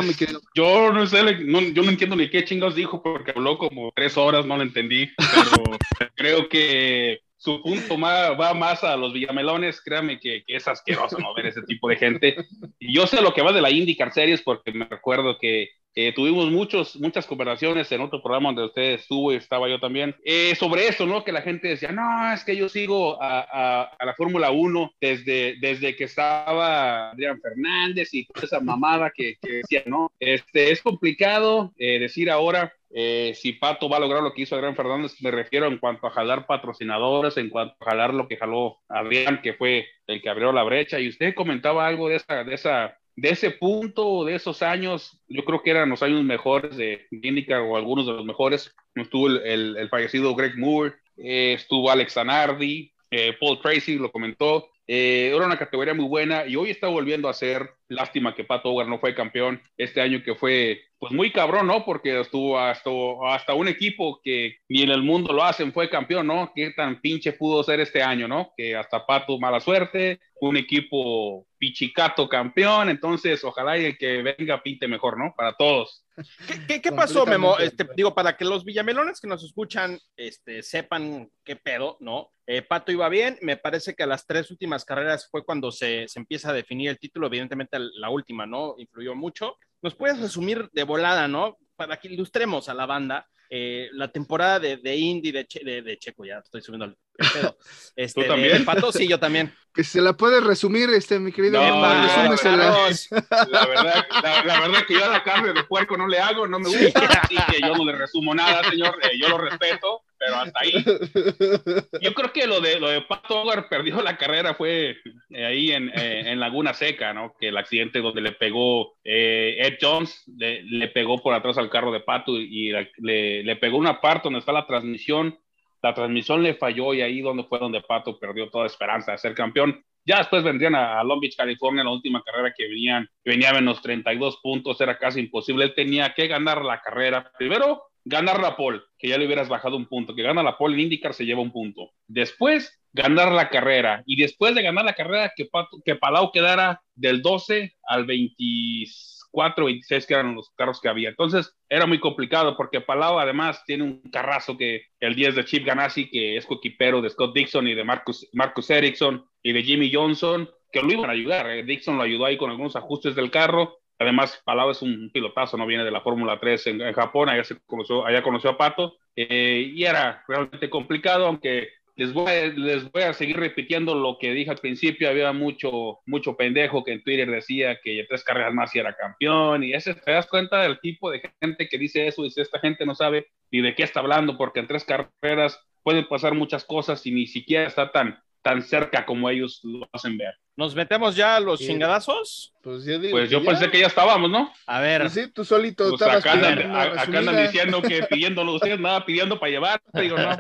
yo 0.55 0.93
no 0.93 1.07
sé, 1.07 1.23
no, 1.45 1.61
yo 1.61 1.83
no 1.83 1.91
entiendo 1.91 2.17
ni 2.17 2.31
qué 2.31 2.45
chingados 2.45 2.75
dijo 2.75 3.03
porque 3.03 3.33
habló 3.35 3.59
como 3.59 3.91
tres 3.95 4.17
horas, 4.17 4.47
no 4.47 4.57
lo 4.57 4.63
entendí, 4.63 5.11
pero 5.17 5.79
creo 6.15 6.49
que 6.49 7.21
su 7.43 7.61
punto 7.61 7.99
más, 7.99 8.39
va 8.39 8.55
más 8.55 8.85
a 8.85 8.97
los 8.97 9.13
villamelones, 9.13 9.81
créame 9.81 10.21
que, 10.21 10.45
que, 10.47 10.55
es 10.55 10.69
asqueroso 10.69 11.19
no 11.19 11.35
ver 11.35 11.47
ese 11.47 11.63
tipo 11.63 11.89
de 11.89 11.97
gente. 11.97 12.37
Y 12.79 12.95
yo 12.95 13.05
sé 13.09 13.21
lo 13.21 13.35
que 13.35 13.43
va 13.43 13.53
de 13.53 13.61
la 13.61 13.71
IndyCar 13.71 14.13
Series 14.13 14.43
porque 14.43 14.71
me 14.71 14.85
recuerdo 14.85 15.37
que 15.41 15.71
eh, 15.97 16.13
tuvimos 16.15 16.53
muchos, 16.53 16.95
muchas 17.01 17.27
conversaciones 17.27 17.91
en 17.91 18.01
otro 18.01 18.23
programa 18.23 18.51
donde 18.51 18.67
usted 18.67 18.93
estuvo 18.93 19.33
y 19.33 19.37
estaba 19.37 19.69
yo 19.69 19.81
también, 19.81 20.15
eh, 20.25 20.55
sobre 20.55 20.87
eso, 20.87 21.05
¿no? 21.05 21.25
Que 21.25 21.33
la 21.33 21.43
gente 21.43 21.67
decía, 21.67 21.91
no, 21.91 22.33
es 22.33 22.45
que 22.45 22.57
yo 22.57 22.69
sigo 22.69 23.21
a, 23.21 23.41
a, 23.41 23.83
a 23.99 24.07
la 24.07 24.15
Fórmula 24.15 24.53
1 24.53 24.95
desde, 25.01 25.57
desde 25.61 25.97
que 25.97 26.05
estaba 26.05 27.11
Adrián 27.11 27.41
Fernández 27.41 28.15
y 28.15 28.25
toda 28.25 28.47
esa 28.47 28.61
mamada 28.61 29.11
que, 29.11 29.37
que 29.43 29.55
decía, 29.55 29.83
¿no? 29.87 30.13
Este, 30.21 30.71
es 30.71 30.81
complicado 30.81 31.73
eh, 31.77 31.99
decir 31.99 32.31
ahora 32.31 32.73
eh, 32.95 33.33
si 33.35 33.55
Pato 33.55 33.89
va 33.89 33.97
a 33.97 34.01
lograr 34.01 34.23
lo 34.23 34.33
que 34.33 34.43
hizo 34.43 34.55
Adrián 34.55 34.77
Fernández, 34.77 35.15
me 35.21 35.31
refiero 35.31 35.67
en 35.67 35.79
cuanto 35.79 36.07
a 36.07 36.11
jalar 36.11 36.47
patrocinadores, 36.47 37.37
en 37.37 37.49
cuanto 37.49 37.75
a 37.81 37.91
jalar 37.91 38.15
lo 38.15 38.29
que 38.29 38.37
jaló 38.37 38.79
Adrián, 38.89 39.41
que 39.43 39.55
fue 39.55 39.87
el 40.07 40.21
que 40.21 40.29
abrió 40.29 40.53
la 40.53 40.63
brecha. 40.63 41.01
Y 41.01 41.09
usted 41.09 41.35
comentaba 41.35 41.87
algo 41.87 42.09
de 42.09 42.17
esa, 42.17 42.45
de 42.45 42.55
esa, 42.55 42.99
de 43.17 43.31
ese 43.31 43.51
punto, 43.51 44.25
de 44.25 44.35
esos 44.35 44.63
años. 44.63 45.21
Yo 45.29 45.45
creo 45.45 45.63
que 45.63 45.71
eran 45.71 45.91
los 45.91 46.03
años 46.03 46.23
mejores 46.23 46.77
de 46.77 47.07
IndyCar 47.11 47.61
o 47.61 47.77
algunos 47.77 48.07
de 48.07 48.13
los 48.13 48.25
mejores. 48.25 48.75
Estuvo 48.95 49.29
el 49.29 49.89
fallecido 49.89 50.35
Greg 50.35 50.59
Moore, 50.59 50.95
eh, 51.17 51.55
estuvo 51.55 51.91
Alex 51.91 52.15
Zanardi, 52.15 52.93
eh, 53.11 53.35
Paul 53.39 53.61
Tracy 53.61 53.97
lo 53.97 54.11
comentó. 54.11 54.69
Eh, 54.87 55.33
era 55.35 55.47
una 55.47 55.59
categoría 55.59 55.95
muy 55.95 56.07
buena 56.07 56.47
y 56.47 56.57
hoy 56.57 56.71
está 56.71 56.89
volviendo 56.89 57.29
a 57.29 57.35
ser. 57.35 57.71
Lástima 57.93 58.35
que 58.35 58.45
Pato 58.45 58.71
Howard 58.71 58.89
no 58.89 58.99
fue 58.99 59.15
campeón 59.15 59.61
este 59.77 60.01
año, 60.01 60.23
que 60.25 60.35
fue 60.35 60.83
pues 61.03 61.13
muy 61.13 61.33
cabrón, 61.33 61.67
¿no? 61.67 61.85
Porque 61.85 62.21
estuvo 62.21 62.57
hasta, 62.57 62.89
hasta 63.27 63.55
un 63.55 63.67
equipo 63.67 64.21
que 64.23 64.59
ni 64.69 64.83
en 64.83 64.91
el 64.91 65.03
mundo 65.03 65.33
lo 65.33 65.43
hacen 65.43 65.73
fue 65.73 65.91
campeón, 65.91 66.29
¿no? 66.29 66.53
¿Qué 66.55 66.71
tan 66.71 67.01
pinche 67.01 67.33
pudo 67.33 67.65
ser 67.65 67.81
este 67.81 68.01
año, 68.03 68.29
¿no? 68.29 68.53
Que 68.57 68.77
hasta 68.77 69.05
Pato 69.05 69.37
mala 69.37 69.59
suerte, 69.59 70.21
un 70.41 70.57
equipo 70.57 71.45
pichicato 71.59 72.29
campeón, 72.29 72.89
entonces 72.89 73.43
ojalá 73.43 73.79
y 73.79 73.87
el 73.87 73.99
que 73.99 74.23
venga 74.23 74.63
pinte 74.63 74.87
mejor, 74.87 75.19
¿no? 75.19 75.35
Para 75.37 75.55
todos. 75.55 76.05
¿Qué, 76.47 76.67
qué, 76.69 76.83
qué 76.83 76.93
pasó, 76.93 77.27
Memo? 77.27 77.59
Este, 77.59 77.87
digo, 77.97 78.15
para 78.15 78.37
que 78.37 78.45
los 78.45 78.65
villamelones 78.65 79.21
que 79.21 79.29
nos 79.29 79.43
escuchan 79.45 79.99
este, 80.17 80.63
sepan 80.63 81.31
qué 81.45 81.57
pedo, 81.57 81.97
¿no? 82.01 82.31
Eh, 82.47 82.63
Pato 82.63 82.91
iba 82.93 83.09
bien, 83.09 83.39
me 83.41 83.57
parece 83.57 83.95
que 83.95 84.03
a 84.03 84.07
las 84.07 84.27
tres 84.27 84.51
últimas 84.51 84.85
carreras 84.85 85.29
fue 85.31 85.45
cuando 85.45 85.71
se, 85.71 86.09
se 86.09 86.19
empieza 86.19 86.51
a 86.51 86.53
definir 86.53 86.91
el 86.91 86.99
título, 86.99 87.29
evidentemente 87.29 87.77
la 87.95 88.11
última, 88.11 88.47
¿no? 88.47 88.75
Influyó 88.79 89.15
mucho. 89.15 89.57
¿Nos 89.83 89.95
puedes 89.95 90.21
resumir 90.21 90.69
de 90.73 90.85
volada, 90.85 91.29
¿no? 91.29 91.59
Para 91.77 91.99
que 91.99 92.09
ilustremos 92.09 92.69
a 92.69 92.75
la 92.75 92.87
banda 92.87 93.29
eh, 93.55 93.91
la 93.93 94.11
temporada 94.11 94.59
de, 94.59 94.79
de 94.79 94.97
Indy 94.97 95.31
de, 95.31 95.47
che, 95.47 95.61
de, 95.63 95.83
de, 95.83 95.99
Checo, 95.99 96.25
ya 96.25 96.39
estoy 96.39 96.63
subiendo 96.63 96.87
el 96.87 96.97
pedo. 97.35 97.59
Este, 97.97 98.23
¿Tú 98.23 98.27
también? 98.27 98.59
De 98.61 98.65
Pato, 98.65 98.91
sí, 98.91 99.07
yo 99.07 99.21
también. 99.21 99.53
Que 99.75 99.85
se 99.85 100.01
la 100.01 100.15
puede 100.15 100.41
resumir, 100.41 100.89
este, 100.89 101.19
mi 101.19 101.33
querido. 101.33 101.61
No, 101.61 101.69
Emma, 101.69 101.95
no, 101.95 102.35
la, 102.35 102.51
la, 103.51 103.67
verdad, 103.67 104.07
la, 104.23 104.45
la, 104.45 104.61
verdad 104.61 104.87
que 104.87 104.95
yo 104.95 105.05
a 105.05 105.09
la 105.09 105.23
carne 105.23 105.53
de 105.53 105.65
puerco 105.65 105.99
no 105.99 106.07
le 106.07 106.19
hago, 106.19 106.47
no 106.47 106.59
me 106.59 106.69
gusta, 106.69 107.01
sí. 107.29 107.37
así 107.37 107.53
que 107.53 107.61
yo 107.61 107.75
no 107.75 107.85
le 107.85 107.93
resumo 107.93 108.35
nada, 108.35 108.65
señor, 108.65 108.99
eh, 109.03 109.19
yo 109.19 109.29
lo 109.29 109.39
respeto, 109.39 110.03
pero 110.25 110.37
hasta 110.37 110.61
ahí. 110.61 110.73
Yo 112.01 112.15
creo 112.15 112.33
que 112.33 112.47
lo 112.47 112.61
de, 112.61 112.79
lo 112.79 112.89
de 112.89 113.03
Pato 113.03 113.43
Howard 113.43 113.69
perdió 113.69 114.01
la 114.03 114.17
carrera 114.17 114.55
fue 114.55 114.97
eh, 115.31 115.45
ahí 115.45 115.73
en, 115.73 115.89
eh, 115.89 116.31
en, 116.31 116.39
Laguna 116.39 116.75
Seca, 116.75 117.13
¿no? 117.13 117.35
Que 117.39 117.49
el 117.49 117.57
accidente 117.57 117.99
donde 117.99 118.21
le 118.21 118.33
pegó 118.33 118.95
eh, 119.03 119.57
Ed 119.59 119.79
Jones, 119.81 120.23
le, 120.37 120.63
le, 120.63 120.89
pegó 120.89 121.21
por 121.21 121.35
atrás 121.35 121.59
al 121.59 121.71
carro 121.71 121.91
de 121.91 122.01
Pato 122.01 122.37
y, 122.37 122.71
le, 122.71 123.43
le, 123.43 123.57
pegó 123.57 123.79
una 123.79 124.01
parte 124.01 124.25
donde 124.25 124.39
está 124.39 124.53
la 124.53 124.67
transmisión. 124.67 125.39
La 125.83 125.93
transmisión 125.93 126.43
le 126.43 126.55
falló 126.55 126.95
y 126.95 127.03
ahí 127.03 127.21
donde 127.21 127.43
fue 127.43 127.59
donde 127.59 127.81
Pato 127.81 128.19
perdió 128.19 128.49
toda 128.49 128.67
esperanza 128.67 129.13
de 129.13 129.19
ser 129.19 129.35
campeón. 129.35 129.85
Ya 130.05 130.19
después 130.19 130.45
vendrían 130.45 130.77
a, 130.77 131.03
Long 131.03 131.21
Beach, 131.21 131.37
California, 131.37 131.83
la 131.83 131.91
última 131.91 132.23
carrera 132.23 132.53
que 132.57 132.69
venían, 132.69 133.09
venía 133.25 133.53
menos 133.53 133.83
32 133.83 134.39
puntos, 134.43 134.81
era 134.81 134.99
casi 134.99 135.21
imposible. 135.21 135.65
Él 135.65 135.75
tenía 135.75 136.15
que 136.15 136.29
ganar 136.29 136.65
la 136.65 136.81
carrera. 136.81 137.31
Primero, 137.37 137.83
ganar 138.05 138.41
la 138.41 138.57
pole, 138.57 138.81
que 138.99 139.09
ya 139.09 139.19
le 139.19 139.27
hubieras 139.27 139.49
bajado 139.49 139.77
un 139.77 139.87
punto, 139.87 140.15
que 140.15 140.23
gana 140.23 140.43
la 140.43 140.59
pole 140.59 140.75
en 140.75 140.81
IndyCar 140.81 141.15
se 141.15 141.25
lleva 141.25 141.41
un 141.41 141.53
punto. 141.53 141.91
Después, 142.07 142.83
ganar 142.93 143.33
la 143.33 143.49
carrera. 143.49 144.03
Y 144.07 144.17
después 144.17 144.55
de 144.55 144.63
ganar 144.63 144.85
la 144.85 144.95
carrera, 144.95 145.33
que, 145.35 145.49
que 145.85 145.97
Palau 145.97 146.31
quedara 146.33 146.83
del 146.95 147.23
12 147.23 147.75
al 147.85 148.05
24, 148.05 149.65
26, 149.65 150.07
que 150.07 150.15
eran 150.15 150.35
los 150.35 150.51
carros 150.51 150.81
que 150.81 150.89
había. 150.89 151.09
Entonces, 151.09 151.55
era 151.69 151.87
muy 151.87 151.99
complicado 152.01 152.57
porque 152.57 152.81
Palau 152.81 153.19
además 153.19 153.63
tiene 153.67 153.85
un 153.85 154.03
carrazo 154.11 154.57
que 154.57 154.83
el 155.01 155.15
10 155.15 155.37
de 155.37 155.45
Chip 155.45 155.65
Ganassi, 155.65 156.11
que 156.11 156.37
es 156.37 156.47
coquipero 156.47 157.01
de 157.01 157.11
Scott 157.11 157.35
Dixon 157.35 157.69
y 157.69 157.75
de 157.75 157.85
Marcus, 157.85 158.29
Marcus 158.33 158.71
Erickson 158.71 159.25
y 159.43 159.53
de 159.53 159.63
Jimmy 159.63 159.91
Johnson, 159.93 160.49
que 160.71 160.83
lo 160.83 160.93
iban 160.93 161.11
a 161.11 161.15
ayudar. 161.15 161.51
Eh, 161.51 161.65
Dixon 161.65 161.97
lo 161.97 162.03
ayudó 162.03 162.27
ahí 162.27 162.37
con 162.37 162.51
algunos 162.51 162.77
ajustes 162.77 163.15
del 163.15 163.31
carro 163.31 163.82
Además, 164.03 164.41
Palau 164.45 164.71
es 164.71 164.83
un 164.83 165.11
pilotazo, 165.13 165.57
no 165.57 165.67
viene 165.67 165.85
de 165.85 165.91
la 165.91 166.01
Fórmula 166.01 166.39
3 166.39 166.67
en, 166.69 166.93
Japón, 166.93 167.29
allá, 167.29 167.45
se 167.45 167.59
conoció, 167.67 168.05
allá 168.05 168.23
conoció 168.23 168.51
a 168.51 168.59
Pato, 168.59 168.97
eh, 169.17 169.73
y 169.75 169.85
era 169.85 170.25
realmente 170.29 170.69
complicado, 170.69 171.27
aunque 171.27 171.69
les 171.95 172.13
voy, 172.13 172.31
a, 172.31 172.47
les 172.47 172.91
voy 172.91 173.03
a 173.03 173.13
seguir 173.13 173.37
repitiendo 173.37 173.95
lo 173.95 174.19
que 174.19 174.33
dije 174.33 174.51
al 174.51 174.59
principio, 174.59 175.09
había 175.09 175.33
mucho, 175.33 176.01
mucho 176.07 176.37
pendejo 176.37 176.85
que 176.85 176.93
en 176.93 177.03
Twitter 177.03 177.31
decía 177.31 177.79
que 177.83 178.05
tres 178.09 178.25
carreras 178.25 178.55
más 178.55 178.75
y 178.75 178.79
era 178.79 178.97
campeón, 178.97 179.65
y 179.65 179.75
ese 179.75 179.95
te 179.95 180.11
das 180.11 180.27
cuenta 180.27 180.63
del 180.63 180.81
tipo 180.81 181.11
de 181.11 181.23
gente 181.41 181.69
que 181.69 181.79
dice 181.79 182.07
eso, 182.07 182.23
dice 182.23 182.43
esta 182.43 182.61
gente 182.61 182.87
no 182.87 182.95
sabe 182.95 183.29
ni 183.51 183.61
de 183.61 183.75
qué 183.75 183.83
está 183.83 184.01
hablando, 184.01 184.37
porque 184.37 184.61
en 184.61 184.67
tres 184.67 184.85
carreras 184.85 185.61
pueden 185.83 186.07
pasar 186.09 186.35
muchas 186.35 186.65
cosas 186.65 187.05
y 187.07 187.11
ni 187.13 187.27
siquiera 187.27 187.67
está 187.67 187.93
tan, 187.93 188.19
tan 188.41 188.63
cerca 188.63 189.05
como 189.05 189.29
ellos 189.29 189.61
lo 189.63 189.89
hacen 189.93 190.17
ver. 190.17 190.35
¿Nos 190.55 190.75
metemos 190.75 191.17
ya 191.17 191.37
a 191.37 191.41
los 191.41 191.61
chingadazos? 191.61 192.53
Pues 192.63 192.85
yo, 192.85 193.01
pues 193.11 193.31
yo 193.31 193.43
pensé 193.43 193.71
que 193.71 193.81
ya 193.81 193.87
estábamos, 193.87 194.31
¿no? 194.31 194.53
A 194.67 194.81
ver. 194.81 195.01
Pues 195.01 195.15
sí, 195.15 195.33
tú 195.33 195.45
solito 195.45 195.85
pues 195.85 195.95
estabas 195.95 196.19
acá, 196.19 196.33
andan, 196.33 196.77
acá 196.77 197.19
andan 197.19 197.37
diciendo 197.43 197.81
que 197.81 198.03
pidiéndolo 198.03 198.55
ustedes, 198.55 198.79
nada 198.79 199.05
pidiendo 199.05 199.41
para 199.41 199.51
llevar. 199.51 199.83
Digo, 199.95 200.19
no, 200.19 200.37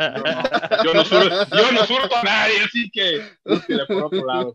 yo 0.84 0.94
no, 0.94 1.02
yo 1.02 1.72
no 1.72 1.86
surto 1.86 2.14
a 2.14 2.22
nadie, 2.22 2.60
así 2.60 2.90
que 2.90 3.22
por 3.88 4.04
otro 4.04 4.26
lado. 4.26 4.52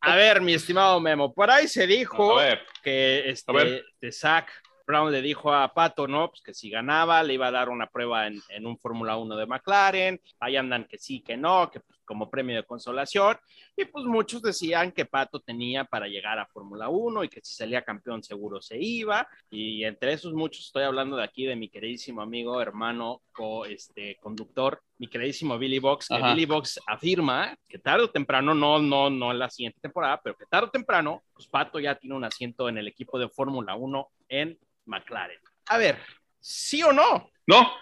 A 0.00 0.16
ver, 0.16 0.40
mi 0.40 0.54
estimado 0.54 0.98
Memo, 0.98 1.32
por 1.34 1.50
ahí 1.50 1.68
se 1.68 1.86
dijo 1.86 2.38
que 2.82 3.28
este, 3.28 3.84
de 4.00 4.12
Zach 4.12 4.48
Brown 4.90 5.12
le 5.12 5.22
dijo 5.22 5.52
a 5.54 5.72
Pato, 5.72 6.08
¿no? 6.08 6.28
Pues 6.28 6.42
que 6.42 6.52
si 6.52 6.68
ganaba 6.68 7.22
le 7.22 7.34
iba 7.34 7.46
a 7.46 7.52
dar 7.52 7.68
una 7.68 7.86
prueba 7.86 8.26
en, 8.26 8.66
un 8.66 8.76
Fórmula 8.76 9.16
1 9.16 9.36
de 9.36 9.46
McLaren, 9.46 10.20
ahí 10.40 10.56
andan 10.56 10.84
que 10.84 10.98
sí, 10.98 11.20
que 11.20 11.36
no, 11.36 11.70
que 11.70 11.78
pues, 11.78 12.00
como 12.04 12.28
premio 12.28 12.56
de 12.56 12.64
consolación, 12.64 13.36
y 13.76 13.84
pues 13.84 14.04
muchos 14.04 14.42
decían 14.42 14.90
que 14.90 15.04
Pato 15.04 15.38
tenía 15.38 15.84
para 15.84 16.08
llegar 16.08 16.40
a 16.40 16.46
Fórmula 16.46 16.88
1 16.88 17.22
y 17.22 17.28
que 17.28 17.40
si 17.40 17.54
salía 17.54 17.84
campeón 17.84 18.24
seguro 18.24 18.60
se 18.60 18.78
iba, 18.82 19.28
y 19.48 19.84
entre 19.84 20.14
esos 20.14 20.34
muchos 20.34 20.66
estoy 20.66 20.82
hablando 20.82 21.16
de 21.16 21.22
aquí 21.22 21.46
de 21.46 21.54
mi 21.54 21.68
queridísimo 21.68 22.20
amigo, 22.20 22.60
hermano, 22.60 23.22
o 23.38 23.64
este 23.64 24.16
conductor, 24.20 24.82
mi 24.98 25.06
queridísimo 25.06 25.56
Billy 25.56 25.78
Box, 25.78 26.08
que 26.08 26.20
Billy 26.20 26.46
Box 26.46 26.80
afirma 26.84 27.56
que 27.68 27.78
tarde 27.78 28.04
o 28.04 28.10
temprano, 28.10 28.54
no, 28.54 28.80
no, 28.80 29.08
no 29.08 29.30
en 29.30 29.38
la 29.38 29.48
siguiente 29.48 29.78
temporada, 29.80 30.20
pero 30.22 30.36
que 30.36 30.46
tarde 30.46 30.66
o 30.66 30.70
temprano, 30.70 31.22
pues 31.32 31.46
Pato 31.46 31.78
ya 31.78 31.94
tiene 31.94 32.16
un 32.16 32.24
asiento 32.24 32.68
en 32.68 32.78
el 32.78 32.88
equipo 32.88 33.20
de 33.20 33.28
Fórmula 33.28 33.76
1 33.76 34.08
en 34.30 34.58
McLaren. 34.90 35.38
A 35.66 35.78
ver, 35.78 35.98
¿sí 36.40 36.82
o 36.82 36.92
no? 36.92 37.30
No, 37.46 37.72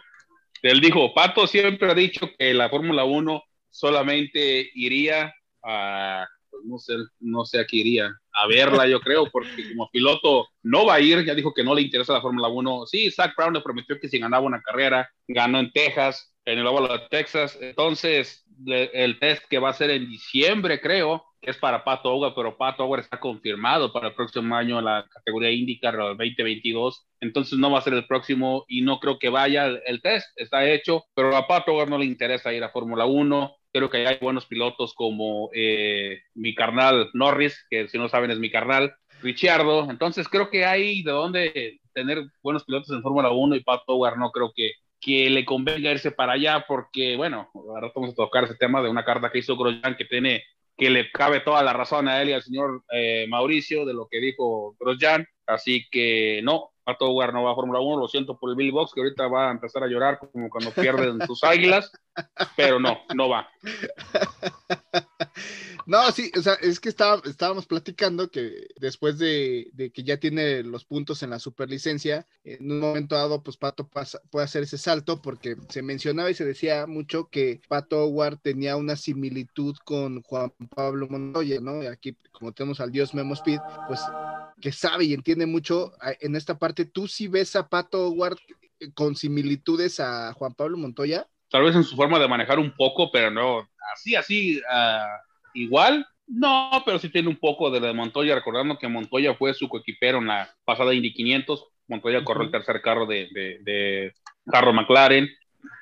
él 0.62 0.80
dijo, 0.80 1.12
Pato 1.14 1.46
siempre 1.46 1.90
ha 1.90 1.94
dicho 1.94 2.30
que 2.38 2.54
la 2.54 2.68
Fórmula 2.68 3.04
1 3.04 3.42
solamente 3.70 4.70
iría 4.74 5.34
a, 5.62 6.26
pues, 6.50 6.64
no 6.64 6.78
sé, 6.78 6.94
no 7.20 7.44
sé 7.44 7.60
a 7.60 7.66
qué 7.66 7.76
iría, 7.76 8.10
a 8.32 8.46
verla 8.46 8.86
yo 8.86 9.00
creo, 9.00 9.30
porque 9.30 9.68
como 9.70 9.90
piloto 9.90 10.48
no 10.62 10.86
va 10.86 10.94
a 10.94 11.00
ir, 11.00 11.24
ya 11.24 11.34
dijo 11.34 11.52
que 11.52 11.64
no 11.64 11.74
le 11.74 11.82
interesa 11.82 12.12
la 12.12 12.20
Fórmula 12.20 12.48
1. 12.48 12.86
Sí, 12.86 13.10
Zach 13.10 13.34
Brown 13.36 13.54
le 13.54 13.60
prometió 13.60 13.98
que 13.98 14.08
si 14.08 14.18
ganaba 14.18 14.46
una 14.46 14.62
carrera, 14.62 15.10
ganó 15.26 15.58
en 15.58 15.72
Texas, 15.72 16.34
en 16.44 16.58
el 16.58 16.66
óvalo 16.66 16.92
de 16.92 17.08
Texas, 17.10 17.58
entonces 17.60 18.44
el 18.66 19.18
test 19.18 19.44
que 19.48 19.58
va 19.58 19.70
a 19.70 19.74
ser 19.74 19.90
en 19.90 20.08
diciembre 20.08 20.80
creo, 20.80 21.24
que 21.40 21.50
es 21.50 21.56
para 21.56 21.84
Pato 21.84 22.12
Howard, 22.12 22.34
pero 22.34 22.56
Pato 22.56 22.84
Howard 22.84 23.00
está 23.00 23.20
confirmado 23.20 23.92
para 23.92 24.08
el 24.08 24.14
próximo 24.14 24.54
año 24.56 24.78
en 24.78 24.84
la 24.84 25.06
categoría 25.08 25.50
IndyCar 25.50 25.96
2022, 25.96 27.06
entonces 27.20 27.58
no 27.58 27.70
va 27.70 27.78
a 27.78 27.82
ser 27.82 27.94
el 27.94 28.06
próximo 28.06 28.64
y 28.68 28.82
no 28.82 28.98
creo 28.98 29.18
que 29.18 29.28
vaya 29.28 29.66
el, 29.66 30.02
test, 30.02 30.28
está 30.36 30.68
hecho, 30.68 31.04
pero 31.14 31.36
a 31.36 31.46
Pato 31.46 31.72
Howard 31.72 31.90
no 31.90 31.98
le 31.98 32.06
interesa 32.06 32.52
ir 32.52 32.64
a 32.64 32.70
Fórmula 32.70 33.06
1, 33.06 33.56
creo 33.72 33.90
que 33.90 34.06
hay 34.06 34.18
buenos 34.20 34.46
pilotos 34.46 34.94
como 34.94 35.50
eh, 35.54 36.22
mi 36.34 36.54
carnal 36.54 37.10
Norris, 37.14 37.64
que 37.70 37.88
si 37.88 37.98
no 37.98 38.08
saben 38.08 38.30
es 38.30 38.38
mi 38.38 38.50
carnal, 38.50 38.94
Ricciardo, 39.20 39.90
entonces 39.90 40.28
creo 40.28 40.48
que 40.48 40.64
hay 40.64 41.02
de 41.02 41.10
dónde 41.10 41.80
tener 41.92 42.24
buenos 42.40 42.64
pilotos 42.64 42.90
en 42.90 43.02
Fórmula 43.02 43.30
1 43.30 43.56
y 43.56 43.64
Pato 43.64 43.94
Howard 43.94 44.16
no 44.16 44.30
creo 44.30 44.52
que 44.54 44.72
que 45.00 45.30
le 45.30 45.44
convenga 45.44 45.92
irse 45.92 46.10
para 46.10 46.32
allá 46.32 46.64
porque, 46.66 47.16
bueno, 47.16 47.50
ahora 47.54 47.90
vamos 47.94 48.12
a 48.12 48.14
tocar 48.14 48.44
ese 48.44 48.56
tema 48.56 48.82
de 48.82 48.88
una 48.88 49.04
carta 49.04 49.30
que 49.30 49.38
hizo 49.38 49.56
Grosjean 49.56 49.96
que 49.96 50.04
tiene 50.04 50.44
que 50.76 50.90
le 50.90 51.10
cabe 51.10 51.40
toda 51.40 51.62
la 51.64 51.72
razón 51.72 52.06
a 52.06 52.22
él 52.22 52.28
y 52.28 52.32
al 52.32 52.42
señor 52.42 52.84
eh, 52.92 53.26
Mauricio 53.28 53.84
de 53.84 53.94
lo 53.94 54.06
que 54.08 54.20
dijo 54.20 54.76
Grosjean. 54.78 55.26
Así 55.44 55.88
que 55.90 56.40
no, 56.44 56.70
Pato 56.84 57.06
Howard 57.06 57.34
no 57.34 57.42
va 57.42 57.52
a 57.52 57.54
Fórmula 57.54 57.80
1, 57.80 58.00
lo 58.00 58.08
siento 58.08 58.38
por 58.38 58.50
el 58.50 58.56
Bill 58.56 58.72
Box, 58.72 58.92
que 58.94 59.00
ahorita 59.00 59.26
va 59.26 59.48
a 59.48 59.50
empezar 59.50 59.82
a 59.82 59.88
llorar 59.88 60.18
como 60.18 60.48
cuando 60.48 60.70
pierden 60.70 61.20
sus 61.26 61.42
águilas, 61.42 61.90
pero 62.56 62.78
no, 62.78 63.00
no 63.14 63.28
va. 63.28 63.48
No, 65.88 66.12
sí, 66.12 66.30
o 66.36 66.42
sea, 66.42 66.52
es 66.60 66.80
que 66.80 66.90
estaba, 66.90 67.22
estábamos 67.24 67.64
platicando 67.64 68.30
que 68.30 68.66
después 68.78 69.16
de, 69.16 69.72
que 69.94 70.02
ya 70.02 70.18
tiene 70.18 70.62
los 70.62 70.84
puntos 70.84 71.22
en 71.22 71.30
la 71.30 71.38
superlicencia, 71.38 72.26
en 72.44 72.70
un 72.70 72.80
momento 72.80 73.14
dado, 73.14 73.42
pues 73.42 73.56
Pato 73.56 73.88
puede 73.88 74.44
hacer 74.44 74.64
ese 74.64 74.76
salto 74.76 75.22
porque 75.22 75.56
se 75.70 75.80
mencionaba 75.80 76.30
y 76.30 76.34
se 76.34 76.44
decía 76.44 76.86
mucho 76.86 77.30
que 77.30 77.62
Pato 77.68 78.04
Howard 78.04 78.36
tenía 78.36 78.76
una 78.76 78.96
similitud 78.96 79.78
con 79.82 80.20
Juan 80.20 80.52
Pablo 80.76 81.08
Montoya, 81.08 81.58
¿no? 81.62 81.80
Aquí, 81.88 82.14
como 82.32 82.52
tenemos 82.52 82.80
al 82.80 82.92
dios 82.92 83.14
Memo 83.14 83.32
Speed, 83.32 83.60
pues 83.86 84.00
que 84.60 84.72
sabe 84.72 85.04
y 85.06 85.14
entiende 85.14 85.46
mucho 85.46 85.94
en 86.20 86.36
esta 86.36 86.58
parte, 86.58 86.84
¿tú 86.84 87.08
sí 87.08 87.28
ves 87.28 87.56
a 87.56 87.66
Pato 87.66 88.08
Howard 88.08 88.36
con 88.92 89.16
similitudes 89.16 90.00
a 90.00 90.34
Juan 90.34 90.52
Pablo 90.52 90.76
Montoya? 90.76 91.26
Tal 91.48 91.62
vez 91.62 91.74
en 91.74 91.84
su 91.84 91.96
forma 91.96 92.18
de 92.18 92.28
manejar 92.28 92.58
un 92.58 92.74
poco, 92.76 93.10
pero 93.10 93.30
no, 93.30 93.66
así, 93.94 94.14
así, 94.16 94.58
uh 94.58 95.27
igual, 95.62 96.06
no, 96.28 96.82
pero 96.84 96.98
sí 96.98 97.08
tiene 97.08 97.28
un 97.28 97.36
poco 97.36 97.70
de 97.70 97.80
la 97.80 97.88
de 97.88 97.94
Montoya, 97.94 98.34
recordando 98.34 98.78
que 98.78 98.86
Montoya 98.86 99.34
fue 99.34 99.54
su 99.54 99.68
coequipero 99.68 100.18
en 100.18 100.26
la 100.26 100.54
pasada 100.64 100.92
Indy 100.92 101.12
500. 101.12 101.64
Montoya 101.88 102.22
corrió 102.22 102.44
el 102.44 102.50
tercer 102.50 102.82
carro 102.82 103.06
de, 103.06 103.28
de, 103.32 104.12
carro 104.44 104.74
McLaren. 104.74 105.26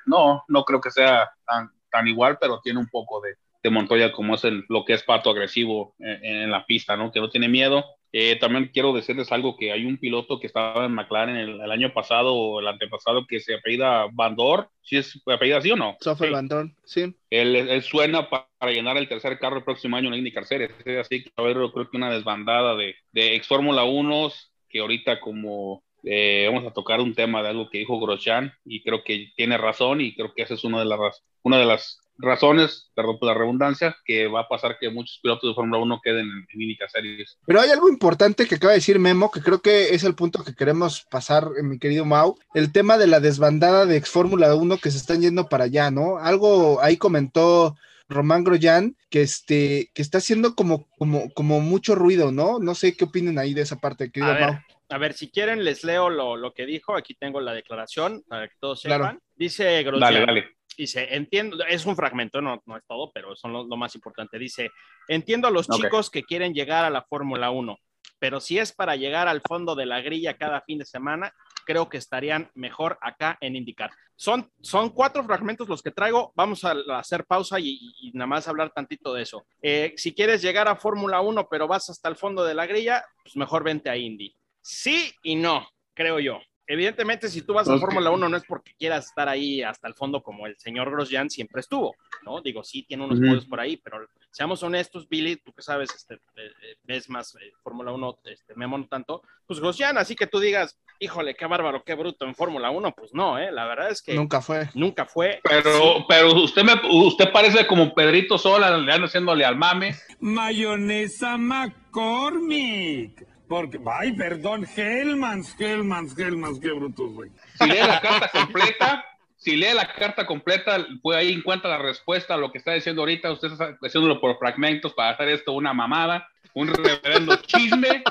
No, 0.06 0.44
no 0.46 0.64
creo 0.64 0.80
que 0.80 0.92
sea 0.92 1.28
tan, 1.44 1.70
tan 1.90 2.06
igual, 2.06 2.38
pero 2.40 2.60
tiene 2.62 2.78
un 2.78 2.88
poco 2.88 3.20
de, 3.20 3.34
de 3.60 3.70
Montoya 3.70 4.12
como 4.12 4.36
es 4.36 4.44
el, 4.44 4.64
lo 4.68 4.84
que 4.84 4.92
es 4.92 5.02
pato 5.02 5.30
agresivo 5.30 5.96
en, 5.98 6.42
en, 6.42 6.50
la 6.50 6.64
pista, 6.64 6.96
¿no? 6.96 7.10
Que 7.10 7.20
no 7.20 7.28
tiene 7.28 7.48
miedo, 7.48 7.84
eh, 8.18 8.36
también 8.36 8.70
quiero 8.72 8.94
decirles 8.94 9.30
algo 9.30 9.58
que 9.58 9.72
hay 9.72 9.84
un 9.84 9.98
piloto 9.98 10.40
que 10.40 10.46
estaba 10.46 10.86
en 10.86 10.92
McLaren 10.92 11.36
el, 11.36 11.70
año 11.70 11.92
pasado 11.92 12.32
o 12.32 12.60
el 12.60 12.66
antepasado 12.66 13.26
que 13.26 13.40
se 13.40 13.56
apellida 13.56 14.06
Bandor, 14.10 14.70
si 14.80 14.96
es 14.96 15.20
apellida 15.26 15.58
así 15.58 15.70
o 15.70 15.76
no. 15.76 15.98
Sofer 16.00 16.30
Bandor, 16.30 16.70
sí. 16.82 17.14
Él, 17.28 17.82
suena 17.82 18.30
para, 18.30 18.72
llenar 18.72 18.96
el 18.96 19.06
tercer 19.06 19.38
carro 19.38 19.58
el 19.58 19.64
próximo 19.64 19.96
año 19.96 20.06
en 20.06 20.12
la 20.12 20.16
IndyCar 20.16 20.46
Series, 20.46 20.70
así 20.98 21.24
que 21.24 21.30
a 21.36 21.42
haber 21.42 21.56
creo 21.56 21.90
que 21.90 21.96
una 21.98 22.10
desbandada 22.10 22.74
de, 22.74 22.94
de 23.12 23.34
ex 23.34 23.46
Fórmula 23.48 23.84
1 23.84 24.32
que 24.70 24.80
ahorita 24.80 25.20
como 25.20 25.84
eh, 26.02 26.48
vamos 26.50 26.66
a 26.66 26.72
tocar 26.72 27.02
un 27.02 27.14
tema 27.14 27.42
de 27.42 27.50
algo 27.50 27.68
que 27.68 27.80
dijo 27.80 28.00
Grosjean 28.00 28.50
y 28.64 28.82
creo 28.82 29.04
que 29.04 29.30
tiene 29.36 29.58
razón 29.58 30.00
y 30.00 30.14
creo 30.14 30.32
que 30.34 30.40
esa 30.40 30.54
es 30.54 30.64
una 30.64 30.78
de 30.78 30.86
las, 30.86 31.22
una 31.42 31.58
de 31.58 31.66
las 31.66 32.00
razones, 32.18 32.90
perdón 32.94 33.18
por 33.18 33.28
la 33.28 33.34
redundancia, 33.34 33.96
que 34.04 34.26
va 34.26 34.40
a 34.40 34.48
pasar 34.48 34.78
que 34.78 34.90
muchos 34.90 35.18
pilotos 35.22 35.50
de 35.50 35.54
Fórmula 35.54 35.80
1 35.80 36.00
queden 36.02 36.26
en, 36.26 36.60
en 36.60 36.88
Series. 36.88 37.38
Pero 37.46 37.60
hay 37.60 37.70
algo 37.70 37.88
importante 37.88 38.46
que 38.46 38.56
acaba 38.56 38.72
de 38.72 38.78
decir 38.78 38.98
Memo, 38.98 39.30
que 39.30 39.40
creo 39.40 39.60
que 39.60 39.94
es 39.94 40.04
el 40.04 40.14
punto 40.14 40.44
que 40.44 40.54
queremos 40.54 41.06
pasar, 41.10 41.48
eh, 41.58 41.62
mi 41.62 41.78
querido 41.78 42.04
Mau, 42.04 42.38
el 42.54 42.72
tema 42.72 42.98
de 42.98 43.06
la 43.06 43.20
desbandada 43.20 43.86
de 43.86 43.96
ex 43.96 44.10
Fórmula 44.10 44.54
1 44.54 44.78
que 44.78 44.90
se 44.90 44.98
están 44.98 45.20
yendo 45.20 45.48
para 45.48 45.64
allá, 45.64 45.90
¿no? 45.90 46.18
Algo 46.18 46.80
ahí 46.80 46.96
comentó 46.96 47.76
Román 48.08 48.44
Groyan, 48.44 48.96
que, 49.10 49.22
este, 49.22 49.90
que 49.94 50.02
está 50.02 50.18
haciendo 50.18 50.54
como, 50.54 50.88
como, 50.98 51.30
como 51.34 51.60
mucho 51.60 51.94
ruido, 51.94 52.32
¿no? 52.32 52.58
No 52.58 52.74
sé 52.74 52.96
qué 52.96 53.04
opinen 53.04 53.38
ahí 53.38 53.52
de 53.54 53.62
esa 53.62 53.76
parte, 53.76 54.10
querido 54.10 54.32
a 54.32 54.38
Mau. 54.38 54.58
a 54.88 54.98
ver, 54.98 55.14
si 55.14 55.30
quieren 55.30 55.64
les 55.64 55.84
leo 55.84 56.08
lo, 56.08 56.36
lo, 56.36 56.54
que 56.54 56.66
dijo, 56.66 56.96
aquí 56.96 57.14
tengo 57.14 57.40
la 57.40 57.52
declaración 57.52 58.22
para 58.28 58.48
que 58.48 58.54
todos 58.60 58.80
sepan. 58.80 59.20
Dice 59.34 59.82
Grosjean, 59.82 60.14
dale, 60.14 60.26
dale. 60.26 60.55
Dice, 60.76 61.14
entiendo, 61.14 61.64
es 61.64 61.86
un 61.86 61.96
fragmento, 61.96 62.40
no, 62.40 62.62
no 62.66 62.76
es 62.76 62.84
todo, 62.86 63.10
pero 63.12 63.34
son 63.34 63.52
lo, 63.52 63.64
lo 63.64 63.76
más 63.76 63.94
importante. 63.94 64.38
Dice, 64.38 64.70
entiendo 65.08 65.48
a 65.48 65.50
los 65.50 65.68
chicos 65.68 66.10
que 66.10 66.22
quieren 66.22 66.52
llegar 66.52 66.84
a 66.84 66.90
la 66.90 67.02
Fórmula 67.02 67.50
1, 67.50 67.78
pero 68.18 68.40
si 68.40 68.58
es 68.58 68.72
para 68.72 68.96
llegar 68.96 69.28
al 69.28 69.42
fondo 69.46 69.74
de 69.74 69.86
la 69.86 70.00
grilla 70.00 70.36
cada 70.36 70.60
fin 70.62 70.78
de 70.78 70.84
semana, 70.84 71.32
creo 71.64 71.88
que 71.88 71.98
estarían 71.98 72.50
mejor 72.54 72.98
acá 73.02 73.36
en 73.40 73.56
indicar. 73.56 73.90
Son, 74.14 74.50
son 74.62 74.90
cuatro 74.90 75.22
fragmentos 75.24 75.68
los 75.68 75.82
que 75.82 75.90
traigo. 75.90 76.32
Vamos 76.34 76.64
a, 76.64 76.74
hacer 76.96 77.26
pausa 77.26 77.60
y 77.60 78.10
nada 78.14 78.26
más 78.26 78.48
hablar 78.48 78.70
tantito 78.70 79.12
de 79.12 79.22
eso. 79.22 79.46
Eh, 79.60 79.92
si 79.96 80.14
quieres 80.14 80.40
llegar 80.40 80.68
a 80.68 80.76
Fórmula 80.76 81.20
1, 81.20 81.48
pero 81.50 81.68
vas 81.68 81.90
hasta 81.90 82.08
el 82.08 82.16
fondo 82.16 82.44
de 82.44 82.54
la 82.54 82.66
grilla, 82.66 83.04
pues 83.22 83.36
mejor 83.36 83.62
vente 83.62 83.90
a 83.90 83.96
Indy. 83.96 84.34
Sí 84.62 85.12
y 85.22 85.36
no, 85.36 85.68
creo 85.92 86.18
yo. 86.18 86.40
Evidentemente, 86.66 87.28
si 87.28 87.42
tú 87.42 87.54
vas 87.54 87.68
a. 87.68 87.78
Fórmula 87.78 88.10
1 88.10 88.28
no 88.28 88.36
es 88.36 88.44
porque 88.44 88.72
quieras 88.78 89.06
estar 89.06 89.28
ahí 89.28 89.62
hasta 89.62 89.86
el 89.86 89.94
fondo 89.94 90.22
como 90.22 90.46
el 90.46 90.58
señor 90.58 90.90
Grosjean 90.90 91.30
siempre 91.30 91.60
estuvo, 91.60 91.94
¿no? 92.24 92.40
Digo, 92.40 92.64
sí 92.64 92.82
tiene 92.82 93.04
unos 93.04 93.18
podios 93.20 93.46
por 93.46 93.60
ahí, 93.60 93.76
pero 93.76 94.06
seamos 94.30 94.62
honestos, 94.62 95.08
Billy, 95.08 95.36
tú 95.36 95.52
que 95.52 95.62
sabes, 95.62 95.90
este, 95.94 96.14
eh, 96.14 96.18
eh, 96.36 96.76
ves 96.84 97.08
más 97.08 97.34
eh, 97.36 97.52
Fórmula 97.62 97.92
1, 97.92 98.18
este, 98.24 98.54
Memo 98.54 98.78
no 98.78 98.86
tanto, 98.86 99.22
pues 99.46 99.60
Grosjean, 99.60 99.96
así 99.98 100.16
que 100.16 100.26
tú 100.26 100.40
digas, 100.40 100.78
híjole, 100.98 101.34
qué 101.36 101.46
bárbaro, 101.46 101.84
qué 101.84 101.94
bruto 101.94 102.24
en 102.24 102.34
Fórmula 102.34 102.70
1, 102.70 102.92
pues 102.96 103.14
no, 103.14 103.38
¿eh? 103.38 103.52
La 103.52 103.66
verdad 103.66 103.90
es 103.90 104.02
que 104.02 104.14
Nunca 104.14 104.40
fue. 104.40 104.68
nunca 104.74 105.04
fue. 105.06 105.40
Pero, 105.42 105.70
Sí, 105.98 106.04
pero 106.08 106.34
usted 106.34 106.64
me, 106.64 106.72
usted 106.90 107.30
parece 107.32 107.66
como 107.66 107.94
Pedrito 107.94 108.38
Sola, 108.38 108.76
le 108.76 108.92
anda 108.92 109.06
haciéndole 109.06 109.44
al 109.44 109.56
mame. 109.56 109.94
Mayonesa 110.20 111.36
McCormick. 111.36 113.26
Porque, 113.48 113.78
ay, 113.86 114.12
perdón, 114.12 114.66
Hellmans, 114.76 115.54
Hellmans, 115.58 116.18
Hellmans, 116.18 116.58
qué 116.58 116.72
brutos, 116.72 117.12
güey. 117.12 117.30
Si 117.58 117.66
lee 117.66 117.78
la 117.86 118.00
carta 118.00 118.28
completa, 118.28 119.04
si 119.36 119.56
lee 119.56 119.74
la 119.74 119.92
carta 119.92 120.26
completa, 120.26 120.84
pues 121.02 121.16
ahí 121.16 121.32
encuentra 121.32 121.70
la 121.70 121.78
respuesta 121.78 122.34
a 122.34 122.36
lo 122.36 122.50
que 122.50 122.58
está 122.58 122.72
diciendo 122.72 123.02
ahorita. 123.02 123.30
Usted 123.30 123.52
está 123.52 123.76
haciéndolo 123.80 124.20
por 124.20 124.38
fragmentos 124.38 124.92
para 124.94 125.10
hacer 125.10 125.28
esto 125.28 125.52
una 125.52 125.72
mamada, 125.72 126.28
un 126.54 126.68
reverendo 126.68 127.36
chisme. 127.36 128.02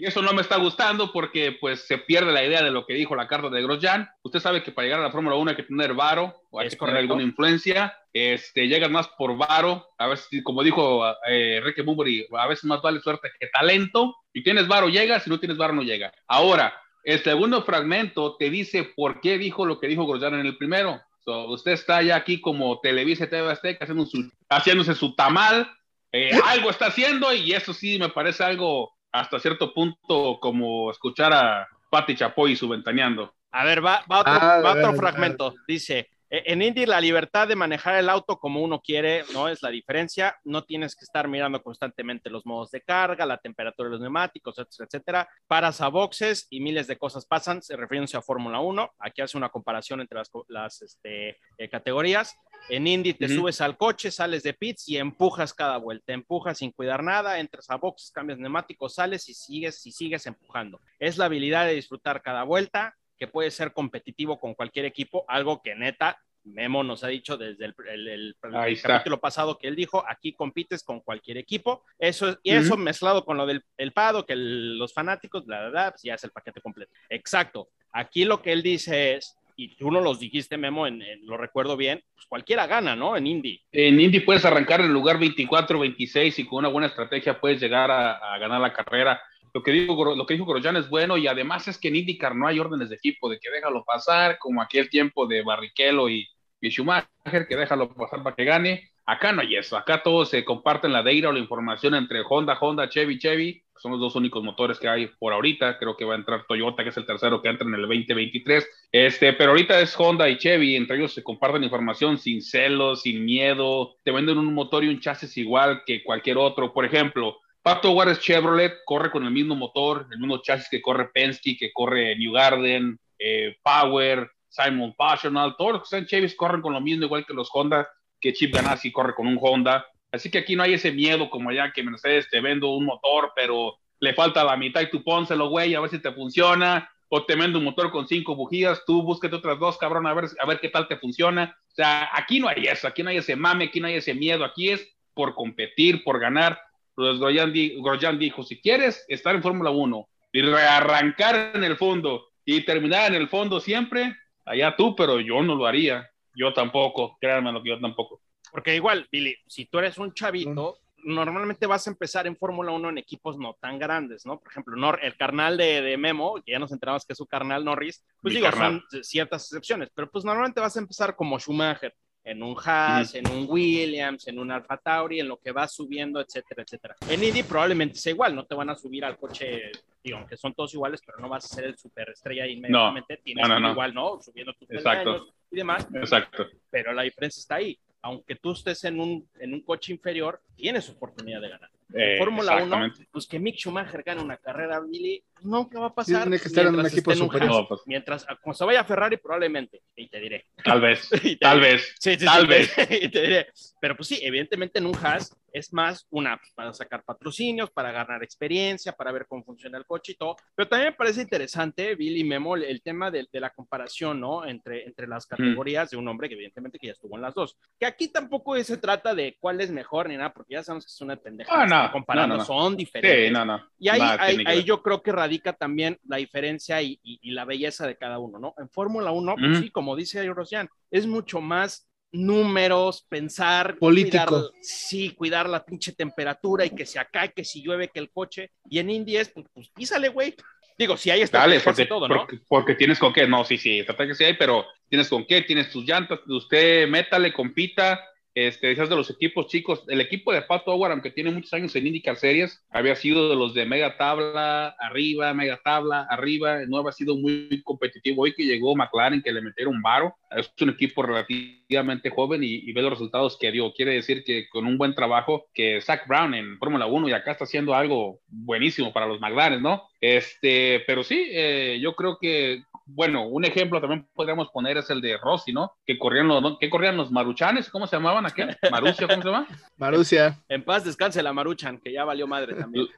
Y 0.00 0.06
eso 0.06 0.22
no 0.22 0.32
me 0.32 0.42
está 0.42 0.56
gustando 0.56 1.12
porque 1.12 1.52
pues 1.60 1.86
se 1.86 1.98
pierde 1.98 2.32
la 2.32 2.44
idea 2.44 2.62
de 2.62 2.70
lo 2.70 2.86
que 2.86 2.94
dijo 2.94 3.16
la 3.16 3.26
carta 3.26 3.48
de 3.50 3.62
Grosjean. 3.62 4.08
Usted 4.22 4.38
sabe 4.40 4.62
que 4.62 4.70
para 4.72 4.84
llegar 4.86 5.00
a 5.00 5.04
la 5.04 5.10
Fórmula 5.10 5.36
1 5.36 5.50
hay 5.50 5.56
que 5.56 5.62
tener 5.64 5.92
varo 5.94 6.34
o 6.50 6.60
hay 6.60 6.68
Es 6.68 6.74
que 6.74 6.78
tener 6.78 6.92
correcto. 6.94 7.12
alguna 7.14 7.22
influencia. 7.28 7.96
Este, 8.12 8.68
llegas 8.68 8.90
más 8.90 9.08
por 9.08 9.36
varo. 9.36 9.86
A 9.98 10.06
veces, 10.06 10.28
como 10.44 10.62
dijo 10.62 11.04
eh, 11.28 11.60
Ricky 11.64 11.82
Bumbury, 11.82 12.26
a 12.38 12.46
veces 12.46 12.64
más 12.64 12.80
vale 12.80 13.00
suerte 13.00 13.28
que 13.40 13.48
talento. 13.48 14.14
Si 14.32 14.42
tienes 14.42 14.68
varo, 14.68 14.88
llega. 14.88 15.18
Si 15.20 15.28
no 15.30 15.38
tienes 15.40 15.56
varo, 15.58 15.72
no 15.72 15.82
llega. 15.82 16.12
Ahora, 16.26 16.72
el 17.02 17.22
segundo 17.22 17.62
fragmento 17.64 18.36
te 18.36 18.50
dice 18.50 18.92
por 18.94 19.20
qué 19.20 19.36
dijo 19.38 19.66
lo 19.66 19.80
que 19.80 19.88
dijo 19.88 20.06
Grosjean 20.06 20.34
en 20.34 20.46
el 20.46 20.56
primero. 20.56 21.00
So, 21.24 21.46
usted 21.48 21.72
está 21.72 22.02
ya 22.02 22.16
aquí 22.16 22.40
como 22.40 22.80
Televisa 22.80 23.28
TV 23.28 23.50
Azteca 23.50 23.84
haciendo 23.84 24.06
su- 24.06 24.30
haciéndose 24.48 24.94
su 24.94 25.14
tamal. 25.14 25.70
Eh, 26.12 26.30
algo 26.46 26.70
está 26.70 26.86
haciendo 26.86 27.34
y 27.34 27.52
eso 27.52 27.74
sí 27.74 27.98
me 27.98 28.08
parece 28.08 28.42
algo 28.44 28.92
hasta 29.12 29.38
cierto 29.38 29.72
punto 29.72 30.38
como 30.40 30.90
escuchar 30.90 31.32
a 31.32 31.68
Pati 31.90 32.14
Chapoy 32.16 32.56
subventaneando. 32.56 33.34
A 33.50 33.64
ver, 33.64 33.84
va, 33.84 34.04
va 34.10 34.20
otro, 34.20 34.32
Ah, 34.34 34.60
va 34.64 34.72
otro 34.72 34.92
fragmento. 34.94 35.54
Dice, 35.66 35.98
"E- 36.00 36.08
en 36.30 36.62
Indy 36.62 36.84
la 36.84 37.00
libertad 37.00 37.48
de 37.48 37.56
manejar 37.56 37.96
el 37.96 38.08
auto 38.08 38.38
como 38.38 38.62
uno 38.62 38.80
quiere 38.80 39.24
no 39.32 39.48
es 39.48 39.62
la 39.62 39.70
diferencia. 39.70 40.36
No 40.44 40.64
tienes 40.64 40.94
que 40.94 41.04
estar 41.04 41.28
mirando 41.28 41.62
constantemente 41.62 42.30
los 42.30 42.44
modos 42.44 42.70
de 42.70 42.82
carga, 42.82 43.24
la 43.24 43.38
temperatura 43.38 43.88
de 43.88 43.92
los 43.92 44.00
neumáticos, 44.00 44.58
etcétera, 44.58 44.86
etcétera. 44.86 45.28
Paras 45.46 45.80
a 45.80 45.88
boxes 45.88 46.46
y 46.50 46.60
miles 46.60 46.86
de 46.86 46.98
cosas 46.98 47.24
pasan, 47.24 47.62
se 47.62 47.76
refiriéndose 47.76 48.16
a 48.16 48.22
Fórmula 48.22 48.60
1. 48.60 48.90
Aquí 48.98 49.22
hace 49.22 49.38
una 49.38 49.48
comparación 49.48 50.00
entre 50.00 50.20
las, 50.48 50.82
este, 50.82 51.38
eh, 51.56 51.68
categorías. 51.70 52.36
En 52.68 52.86
Indy 52.86 53.14
te 53.14 53.28
subes 53.28 53.60
al 53.60 53.78
coche, 53.78 54.10
sales 54.10 54.42
de 54.42 54.52
pits 54.52 54.88
y 54.88 54.98
empujas 54.98 55.54
cada 55.54 55.78
vuelta. 55.78 56.12
Empujas 56.12 56.58
sin 56.58 56.72
cuidar 56.72 57.02
nada, 57.02 57.38
entras 57.38 57.70
a 57.70 57.76
boxes, 57.76 58.10
cambias 58.10 58.38
neumáticos, 58.38 58.94
sales 58.94 59.28
y 59.28 59.34
sigues 59.34 59.86
y 59.86 59.92
sigues 59.92 60.26
empujando. 60.26 60.80
Es 60.98 61.16
la 61.16 61.26
habilidad 61.26 61.64
de 61.66 61.74
disfrutar 61.74 62.20
cada 62.20 62.42
vuelta, 62.42 62.96
que 63.18 63.26
puede 63.26 63.50
ser 63.50 63.72
competitivo 63.72 64.38
con 64.38 64.54
cualquier 64.54 64.84
equipo, 64.86 65.24
algo 65.28 65.60
que 65.62 65.74
neta 65.74 66.18
Memo 66.44 66.82
nos 66.82 67.04
ha 67.04 67.08
dicho 67.08 67.36
desde 67.36 67.66
el, 67.66 67.74
el- 67.92 68.08
el- 68.08 68.36
el 68.42 68.56
Ahí 68.56 68.72
está. 68.74 68.88
capítulo 68.88 69.20
pasado 69.20 69.58
que 69.58 69.66
él 69.68 69.76
dijo, 69.76 70.02
aquí 70.08 70.32
compites 70.32 70.82
con 70.82 71.00
cualquier 71.00 71.36
equipo. 71.36 71.84
Eso 71.98 72.30
es- 72.30 72.38
y 72.42 72.52
eso 72.52 72.76
mezclado 72.78 73.24
con 73.26 73.36
lo 73.36 73.44
del 73.44 73.62
el 73.76 73.92
pado, 73.92 74.24
que 74.24 74.34
los 74.34 74.94
fanáticos, 74.94 75.46
la 75.46 75.60
verdad, 75.60 75.90
pues 75.90 76.02
ya 76.04 76.14
es 76.14 76.24
el 76.24 76.30
paquete 76.30 76.62
completo. 76.62 76.90
Exacto. 77.10 77.68
Aquí 77.92 78.24
lo 78.24 78.40
que 78.40 78.52
él 78.52 78.62
dice 78.62 79.16
es, 79.16 79.36
y 79.56 79.74
tú 79.76 79.90
no 79.90 80.00
los 80.00 80.20
dijiste, 80.20 80.56
Memo, 80.56 80.86
en, 80.86 81.02
en- 81.02 81.26
lo 81.26 81.36
recuerdo 81.36 81.76
bien, 81.76 82.02
pues 82.14 82.24
cualquiera 82.26 82.66
gana, 82.66 82.96
¿no? 82.96 83.14
En 83.16 83.26
Indy. 83.26 83.60
En 83.72 84.00
Indy 84.00 84.20
puedes 84.20 84.44
arrancar 84.46 84.80
en 84.80 84.86
el 84.86 84.92
lugar 84.92 85.18
24, 85.18 85.78
26 85.80 86.38
y 86.38 86.46
con 86.46 86.60
una 86.60 86.68
buena 86.68 86.86
estrategia 86.86 87.38
puedes 87.38 87.60
llegar 87.60 87.90
a, 87.90 88.12
a 88.34 88.38
ganar 88.38 88.60
la 88.60 88.72
carrera. 88.72 89.20
Lo 89.52 89.62
que, 89.62 89.72
digo, 89.72 90.14
lo 90.14 90.26
que 90.26 90.34
dijo 90.34 90.46
Grosjean 90.46 90.76
es 90.76 90.88
bueno 90.88 91.16
y 91.16 91.26
además 91.26 91.68
es 91.68 91.78
que 91.78 91.88
en 91.88 91.96
IndyCar 91.96 92.34
no 92.34 92.46
hay 92.46 92.58
órdenes 92.58 92.88
de 92.88 92.96
equipo, 92.96 93.28
de 93.28 93.38
que 93.38 93.50
déjalo 93.50 93.84
pasar, 93.84 94.38
como 94.38 94.62
aquel 94.62 94.88
tiempo 94.90 95.26
de 95.26 95.42
Barrichello 95.42 96.08
y, 96.08 96.28
y 96.60 96.70
Schumacher, 96.70 97.46
que 97.48 97.56
déjalo 97.56 97.88
pasar 97.92 98.22
para 98.22 98.36
que 98.36 98.44
gane. 98.44 98.90
Acá 99.06 99.32
no 99.32 99.40
hay 99.40 99.56
eso, 99.56 99.76
acá 99.76 100.02
todos 100.02 100.28
se 100.28 100.44
comparten 100.44 100.92
la 100.92 101.02
data 101.02 101.30
o 101.30 101.32
la 101.32 101.38
información 101.38 101.94
entre 101.94 102.22
Honda, 102.28 102.58
Honda, 102.60 102.90
Chevy, 102.90 103.18
Chevy, 103.18 103.62
son 103.78 103.92
los 103.92 104.00
dos 104.00 104.16
únicos 104.16 104.42
motores 104.42 104.78
que 104.78 104.88
hay 104.88 105.06
por 105.18 105.32
ahorita. 105.32 105.78
Creo 105.78 105.96
que 105.96 106.04
va 106.04 106.14
a 106.14 106.18
entrar 106.18 106.44
Toyota, 106.46 106.82
que 106.82 106.90
es 106.90 106.96
el 106.96 107.06
tercero 107.06 107.40
que 107.40 107.48
entra 107.48 107.66
en 107.66 107.74
el 107.74 107.82
2023. 107.82 108.68
Este, 108.92 109.32
pero 109.32 109.50
ahorita 109.50 109.80
es 109.80 109.94
Honda 109.98 110.28
y 110.28 110.36
Chevy, 110.36 110.76
entre 110.76 110.96
ellos 110.96 111.12
se 111.12 111.22
comparten 111.22 111.64
información 111.64 112.18
sin 112.18 112.42
celos, 112.42 113.02
sin 113.02 113.24
miedo, 113.24 113.96
te 114.02 114.10
venden 114.10 114.38
un 114.38 114.52
motor 114.52 114.84
y 114.84 114.88
un 114.88 115.00
chasis 115.00 115.36
igual 115.36 115.82
que 115.86 116.02
cualquier 116.02 116.38
otro. 116.38 116.72
Por 116.72 116.84
ejemplo, 116.84 117.38
Pato 117.62 117.92
Juárez 117.92 118.20
Chevrolet 118.20 118.78
corre 118.84 119.10
con 119.10 119.24
el 119.24 119.30
mismo 119.30 119.54
motor, 119.54 120.06
el 120.10 120.18
mismo 120.18 120.38
chasis 120.38 120.68
que 120.70 120.80
corre 120.80 121.10
Penske, 121.12 121.56
que 121.56 121.72
corre 121.72 122.16
New 122.16 122.32
Garden, 122.32 122.98
eh, 123.18 123.56
Power, 123.62 124.30
Simon 124.48 124.94
Passional, 124.96 125.54
todos 125.56 125.72
los 125.72 125.80
que 125.82 125.96
están 125.96 126.06
Chevys 126.06 126.34
corren 126.34 126.62
con 126.62 126.72
lo 126.72 126.80
mismo, 126.80 127.04
igual 127.04 127.26
que 127.26 127.34
los 127.34 127.50
Honda, 127.52 127.88
que 128.20 128.32
Chip 128.32 128.54
Ganassi 128.54 128.90
corre 128.90 129.14
con 129.14 129.26
un 129.26 129.38
Honda. 129.40 129.86
Así 130.10 130.30
que 130.30 130.38
aquí 130.38 130.56
no 130.56 130.62
hay 130.62 130.74
ese 130.74 130.90
miedo 130.90 131.28
como 131.28 131.50
allá 131.50 131.72
que 131.72 131.82
Mercedes 131.82 132.28
te 132.30 132.40
vendo 132.40 132.70
un 132.70 132.86
motor, 132.86 133.32
pero 133.36 133.76
le 134.00 134.14
falta 134.14 134.44
la 134.44 134.56
mitad 134.56 134.80
y 134.80 134.90
tú 134.90 135.02
pónselo, 135.04 135.48
güey, 135.48 135.74
a 135.74 135.80
ver 135.80 135.90
si 135.90 135.98
te 135.98 136.12
funciona. 136.12 136.90
O 137.10 137.24
te 137.24 137.36
vendo 137.36 137.58
un 137.58 137.64
motor 137.64 137.90
con 137.90 138.06
cinco 138.06 138.36
bujías, 138.36 138.84
tú 138.86 139.02
búsquete 139.02 139.34
otras 139.34 139.58
dos, 139.58 139.78
cabrón, 139.78 140.06
a 140.06 140.12
ver, 140.12 140.26
a 140.38 140.46
ver 140.46 140.60
qué 140.60 140.68
tal 140.68 140.86
te 140.88 140.98
funciona. 140.98 141.56
O 141.68 141.74
sea, 141.74 142.10
aquí 142.12 142.38
no 142.38 142.48
hay 142.48 142.64
eso, 142.64 142.86
aquí 142.86 143.02
no 143.02 143.08
hay 143.08 143.16
ese 143.16 143.34
mame, 143.34 143.64
aquí 143.64 143.80
no 143.80 143.86
hay 143.86 143.94
ese 143.94 144.12
miedo, 144.12 144.44
aquí 144.44 144.68
es 144.68 144.86
por 145.14 145.34
competir, 145.34 146.04
por 146.04 146.20
ganar. 146.20 146.60
Pues 146.98 147.20
Grosjean, 147.20 147.52
di- 147.52 147.80
Grosjean 147.80 148.18
dijo, 148.18 148.42
si 148.42 148.60
quieres 148.60 149.04
estar 149.06 149.32
en 149.36 149.40
Fórmula 149.40 149.70
1 149.70 150.08
y 150.32 150.42
rearrancar 150.42 151.52
en 151.54 151.62
el 151.62 151.76
fondo 151.76 152.26
y 152.44 152.64
terminar 152.64 153.14
en 153.14 153.20
el 153.22 153.28
fondo 153.28 153.60
siempre, 153.60 154.16
allá 154.44 154.74
tú, 154.76 154.96
pero 154.96 155.20
yo 155.20 155.40
no 155.40 155.54
lo 155.54 155.64
haría. 155.66 156.10
Yo 156.34 156.52
tampoco, 156.52 157.16
créanme 157.20 157.52
lo 157.52 157.62
que 157.62 157.68
yo 157.68 157.78
tampoco. 157.78 158.20
Porque 158.50 158.74
igual, 158.74 159.06
Billy, 159.12 159.36
si 159.46 159.66
tú 159.66 159.78
eres 159.78 159.96
un 159.96 160.12
chavito, 160.12 160.78
normalmente 161.04 161.68
vas 161.68 161.86
a 161.86 161.90
empezar 161.90 162.26
en 162.26 162.36
Fórmula 162.36 162.72
1 162.72 162.88
en 162.88 162.98
equipos 162.98 163.38
no 163.38 163.54
tan 163.60 163.78
grandes, 163.78 164.26
¿no? 164.26 164.40
Por 164.40 164.50
ejemplo, 164.50 164.74
Nor 164.74 164.98
el 165.00 165.16
carnal 165.16 165.56
de, 165.56 165.80
de, 165.82 165.96
Memo, 165.96 166.34
que 166.44 166.50
ya 166.50 166.58
nos 166.58 166.72
enteramos 166.72 167.06
que 167.06 167.12
es 167.12 167.16
su 167.16 167.26
carnal 167.28 167.64
Norris, 167.64 168.04
pues 168.20 168.34
Mi 168.34 168.40
digo, 168.40 168.50
carnal. 168.50 168.82
son 168.90 169.04
ciertas 169.04 169.44
excepciones, 169.44 169.88
pero 169.94 170.10
pues 170.10 170.24
normalmente 170.24 170.60
vas 170.60 170.76
a 170.76 170.80
empezar 170.80 171.14
como 171.14 171.38
Schumacher, 171.38 171.94
en 172.28 172.42
un 172.42 172.54
Haas, 172.62 173.14
en 173.14 173.26
un 173.30 173.46
Williams, 173.48 174.28
en 174.28 174.38
un 174.38 174.50
Alfa 174.50 174.76
Tauri, 174.76 175.20
en 175.20 175.28
lo 175.28 175.38
que 175.38 175.50
vas 175.50 175.74
subiendo, 175.74 176.20
etcétera, 176.20 176.62
etcétera. 176.62 176.96
En 177.08 177.24
Indy 177.24 177.42
probablemente 177.42 177.98
sea 177.98 178.12
igual, 178.12 178.34
no 178.34 178.44
te 178.44 178.54
van 178.54 178.68
a 178.68 178.74
subir 178.74 179.04
al 179.04 179.16
coche, 179.16 179.72
digo, 180.04 180.26
que 180.26 180.36
son 180.36 180.52
todos 180.52 180.74
iguales, 180.74 181.00
pero 181.04 181.18
no 181.18 181.28
vas 181.28 181.46
a 181.46 181.48
ser 181.48 181.64
el 181.64 181.78
superestrella 181.78 182.46
inmediatamente, 182.46 183.16
tienes 183.24 183.48
no, 183.48 183.54
que 183.54 183.60
ir 183.60 183.62
no. 183.62 183.72
igual, 183.72 183.94
¿no? 183.94 184.20
Subiendo 184.20 184.52
tus 184.54 184.70
Exacto. 184.70 185.26
y 185.50 185.56
demás 185.56 185.88
Exacto. 185.94 186.46
pero 186.70 186.92
la 186.92 187.02
diferencia 187.02 187.40
está 187.40 187.56
ahí. 187.56 187.78
Aunque 188.02 188.36
tú 188.36 188.52
estés 188.52 188.84
en 188.84 189.00
un, 189.00 189.28
en 189.40 189.54
un 189.54 189.62
coche 189.62 189.92
inferior, 189.92 190.40
tienes 190.54 190.88
oportunidad 190.90 191.40
de 191.40 191.48
ganar. 191.48 191.70
Eh, 191.94 192.16
Fórmula 192.18 192.52
1, 192.56 192.64
exactamente. 192.64 193.08
pues 193.10 193.26
que 193.26 193.38
Mick 193.38 193.56
Schumacher 193.56 194.02
gane 194.02 194.20
una 194.22 194.36
carrera, 194.36 194.78
Billy, 194.80 195.24
nunca 195.42 195.80
va 195.80 195.86
a 195.86 195.94
pasar. 195.94 196.22
Tiene 196.22 196.38
que 196.38 196.48
estar 196.48 196.64
en 196.64 196.68
un 196.68 196.74
mientras 196.76 196.92
equipo 196.92 197.14
superior. 197.14 197.50
No, 197.50 197.68
pues. 197.68 197.80
Mientras, 197.86 198.26
como 198.42 198.52
se 198.52 198.64
vaya 198.64 198.80
a 198.80 198.84
Ferrari, 198.84 199.16
probablemente, 199.16 199.82
y 199.96 200.08
te 200.08 200.20
diré. 200.20 200.46
Tal 200.62 200.80
vez, 200.80 201.08
tal 201.40 201.60
diré. 201.60 201.72
vez. 201.72 201.94
Sí, 201.98 202.16
sí, 202.18 202.24
Tal 202.24 202.42
sí, 202.42 202.46
vez. 202.48 202.72
y 203.02 203.08
te 203.08 203.22
diré. 203.22 203.46
Pero 203.80 203.96
pues 203.96 204.08
sí, 204.08 204.18
evidentemente 204.22 204.78
en 204.78 204.86
un 204.86 204.96
Haas 204.96 205.34
es 205.52 205.72
más 205.72 206.06
una 206.10 206.40
para 206.54 206.72
sacar 206.72 207.02
patrocinios, 207.04 207.70
para 207.70 207.92
ganar 207.92 208.22
experiencia, 208.22 208.92
para 208.92 209.12
ver 209.12 209.26
cómo 209.26 209.42
funciona 209.44 209.78
el 209.78 209.86
coche 209.86 210.12
y 210.12 210.14
todo. 210.16 210.36
Pero 210.54 210.68
también 210.68 210.92
me 210.92 210.96
parece 210.96 211.22
interesante, 211.22 211.94
Billy 211.94 212.24
Memo, 212.24 212.56
el 212.56 212.82
tema 212.82 213.10
de, 213.10 213.26
de 213.32 213.40
la 213.40 213.50
comparación, 213.50 214.20
¿no? 214.20 214.44
Entre, 214.46 214.84
entre 214.86 215.06
las 215.06 215.26
categorías 215.26 215.90
de 215.90 215.96
un 215.96 216.06
hombre 216.08 216.28
que 216.28 216.34
evidentemente 216.34 216.78
que 216.78 216.88
ya 216.88 216.92
estuvo 216.92 217.16
en 217.16 217.22
las 217.22 217.34
dos. 217.34 217.56
Que 217.78 217.86
aquí 217.86 218.08
tampoco 218.08 218.56
se 218.62 218.76
trata 218.76 219.14
de 219.14 219.36
cuál 219.40 219.60
es 219.60 219.70
mejor 219.70 220.08
ni 220.08 220.16
nada, 220.16 220.32
porque 220.32 220.54
ya 220.54 220.62
sabemos 220.62 220.84
que 220.84 220.90
es 220.90 221.00
una 221.00 221.16
pendeja. 221.16 221.50
Ah, 221.52 221.66
no, 221.66 221.92
comparando, 221.92 222.36
no, 222.36 222.44
son 222.44 222.76
diferentes. 222.76 223.28
Sí. 223.28 223.32
Y 223.78 223.88
ahí, 223.88 223.98
Nada 224.00 224.22
ahí, 224.22 224.36
ahí 224.46 224.64
yo 224.64 224.82
creo 224.82 225.02
que 225.02 225.12
radica 225.12 225.52
también 225.52 225.98
la 226.06 226.16
diferencia 226.18 226.80
y, 226.82 226.98
y- 227.02 227.18
y 227.22 227.30
la 227.32 227.44
belleza 227.44 227.86
de 227.86 227.96
cada 227.96 228.18
uno, 228.18 228.38
¿no? 228.38 228.54
En 228.58 228.68
Fórmula 228.68 229.10
1, 229.10 229.34
pues 229.36 229.58
sí, 229.60 229.70
como 229.70 229.96
dice 229.96 230.24
Grosjean, 230.28 230.68
es 230.90 231.06
mucho 231.06 231.40
más 231.40 231.87
números, 232.12 233.04
pensar, 233.08 233.76
Político. 233.78 234.24
cuidar- 234.26 234.50
sí, 234.62 235.10
cuidar 235.10 235.48
la 235.48 235.64
pinche 235.64 235.92
temperatura 235.92 236.64
y 236.64 236.70
que 236.70 236.86
se 236.86 236.98
acá, 236.98 237.26
y 237.26 237.30
que 237.30 237.44
si 237.44 237.62
llueve, 237.62 237.88
que 237.88 238.00
el 238.00 238.10
coche. 238.10 238.50
Y 238.68 238.78
en 238.78 238.90
Indy 238.90 239.16
es, 239.16 239.28
pues, 239.30 239.46
pues 239.52 239.68
písale, 239.70 240.08
güey. 240.08 240.34
Digo, 240.78 240.96
si 240.96 241.10
hay 241.10 241.18
Dale, 241.26 241.56
estrategias 241.56 241.64
porque, 241.64 241.86
todo, 241.86 242.08
¿no? 242.08 242.16
porque, 242.18 242.38
porque 242.48 242.74
tienes 242.76 242.98
con 242.98 243.12
qué. 243.12 243.26
No, 243.26 243.44
sí, 243.44 243.58
sí, 243.58 243.82
trata 243.84 244.06
que 244.06 244.14
sí 244.14 244.24
hay, 244.24 244.34
pero 244.34 244.64
tienes 244.88 245.08
con 245.08 245.26
qué, 245.26 245.42
tienes 245.42 245.70
tus 245.72 245.84
llantas, 245.84 246.20
usted 246.26 246.88
métale, 246.88 247.32
compita. 247.32 248.00
Este, 248.46 248.72
de 248.72 248.96
los 248.96 249.10
equipos 249.10 249.48
chicos, 249.48 249.82
el 249.88 250.00
equipo 250.00 250.32
de 250.32 250.42
Pato 250.42 250.70
Howard, 250.70 250.92
aunque 250.92 251.10
tiene 251.10 251.32
muchos 251.32 251.52
años 251.54 251.74
en 251.74 251.88
IndyCar 251.88 252.16
Series, 252.16 252.64
había 252.70 252.94
sido 252.94 253.28
de 253.28 253.34
los 253.34 253.52
de 253.52 253.66
mega 253.66 253.96
tabla, 253.96 254.76
arriba, 254.78 255.34
mega 255.34 255.60
tabla, 255.64 256.06
arriba, 256.08 256.60
no 256.68 256.78
había 256.78 256.92
sido 256.92 257.16
muy 257.16 257.60
competitivo. 257.64 258.22
Hoy 258.22 258.34
que 258.34 258.44
llegó 258.44 258.76
McLaren, 258.76 259.22
que 259.22 259.32
le 259.32 259.42
metieron 259.42 259.82
varo, 259.82 260.14
es 260.30 260.52
un 260.60 260.70
equipo 260.70 261.02
relativamente 261.02 262.10
joven 262.10 262.44
y, 262.44 262.62
y 262.64 262.72
ve 262.72 262.82
los 262.82 262.92
resultados 262.92 263.36
que 263.40 263.50
dio. 263.50 263.72
Quiere 263.72 263.94
decir 263.94 264.22
que 264.22 264.48
con 264.48 264.66
un 264.66 264.78
buen 264.78 264.94
trabajo, 264.94 265.46
que 265.52 265.80
Zach 265.80 266.06
Brown 266.06 266.32
en 266.34 266.58
Fórmula 266.58 266.86
1 266.86 267.08
y 267.08 267.12
acá 267.12 267.32
está 267.32 267.42
haciendo 267.42 267.74
algo 267.74 268.20
buenísimo 268.28 268.92
para 268.92 269.06
los 269.08 269.20
McLaren, 269.20 269.60
¿no? 269.60 269.88
Este, 270.00 270.84
pero 270.86 271.02
sí, 271.02 271.26
eh, 271.30 271.80
yo 271.82 271.96
creo 271.96 272.18
que 272.20 272.62
bueno, 272.88 273.28
un 273.28 273.44
ejemplo 273.44 273.80
también 273.80 274.08
podríamos 274.14 274.48
poner 274.48 274.78
es 274.78 274.88
el 274.90 275.00
de 275.00 275.18
Rossi, 275.18 275.52
¿no? 275.52 275.72
Que 275.86 275.98
corrían 275.98 276.26
los, 276.26 276.42
¿no? 276.42 276.58
¿qué 276.58 276.70
corrían 276.70 276.96
los 276.96 277.10
maruchanes? 277.10 277.68
¿Cómo 277.68 277.86
se 277.86 277.96
llamaban 277.96 278.24
aquel? 278.24 278.56
Marucia, 278.70 279.06
¿cómo 279.06 279.22
se 279.22 279.28
llama? 279.28 279.46
Marucia. 279.76 280.38
En 280.48 280.64
paz 280.64 280.84
descanse 280.84 281.22
la 281.22 281.32
Maruchan, 281.32 281.78
que 281.78 281.92
ya 281.92 282.04
valió 282.04 282.26
madre 282.26 282.54
también. 282.54 282.88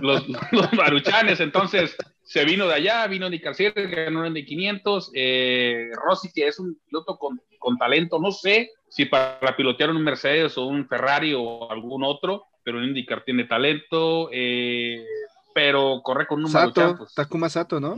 Los, 0.00 0.26
los 0.52 0.72
maruchanes, 0.74 1.40
entonces 1.40 1.96
se 2.22 2.44
vino 2.44 2.66
de 2.66 2.74
allá, 2.74 3.06
vino 3.08 3.28
de 3.28 3.40
Carcier, 3.40 3.72
ganó 3.74 4.24
en 4.24 4.34
de 4.34 4.44
500. 4.44 5.10
Eh, 5.14 5.90
Rossi, 5.92 6.32
que 6.32 6.46
es 6.46 6.58
un 6.58 6.78
piloto 6.86 7.18
con, 7.18 7.40
con 7.58 7.76
talento, 7.76 8.18
no 8.18 8.32
sé 8.32 8.70
si 8.88 9.04
para 9.04 9.56
pilotear 9.56 9.90
un 9.90 10.02
Mercedes 10.02 10.56
o 10.56 10.66
un 10.66 10.88
Ferrari 10.88 11.34
o 11.36 11.70
algún 11.70 12.04
otro, 12.04 12.46
pero 12.62 12.78
en 12.78 12.90
IndyCar 12.90 13.24
tiene 13.24 13.44
talento, 13.44 14.30
eh, 14.32 15.04
pero 15.54 16.00
corre 16.02 16.26
con 16.26 16.40
un 16.44 16.48
Sato, 16.48 16.80
maruchan, 16.80 16.98
pues, 16.98 17.14
Takuma 17.14 17.48
Sato, 17.48 17.80
¿no? 17.80 17.96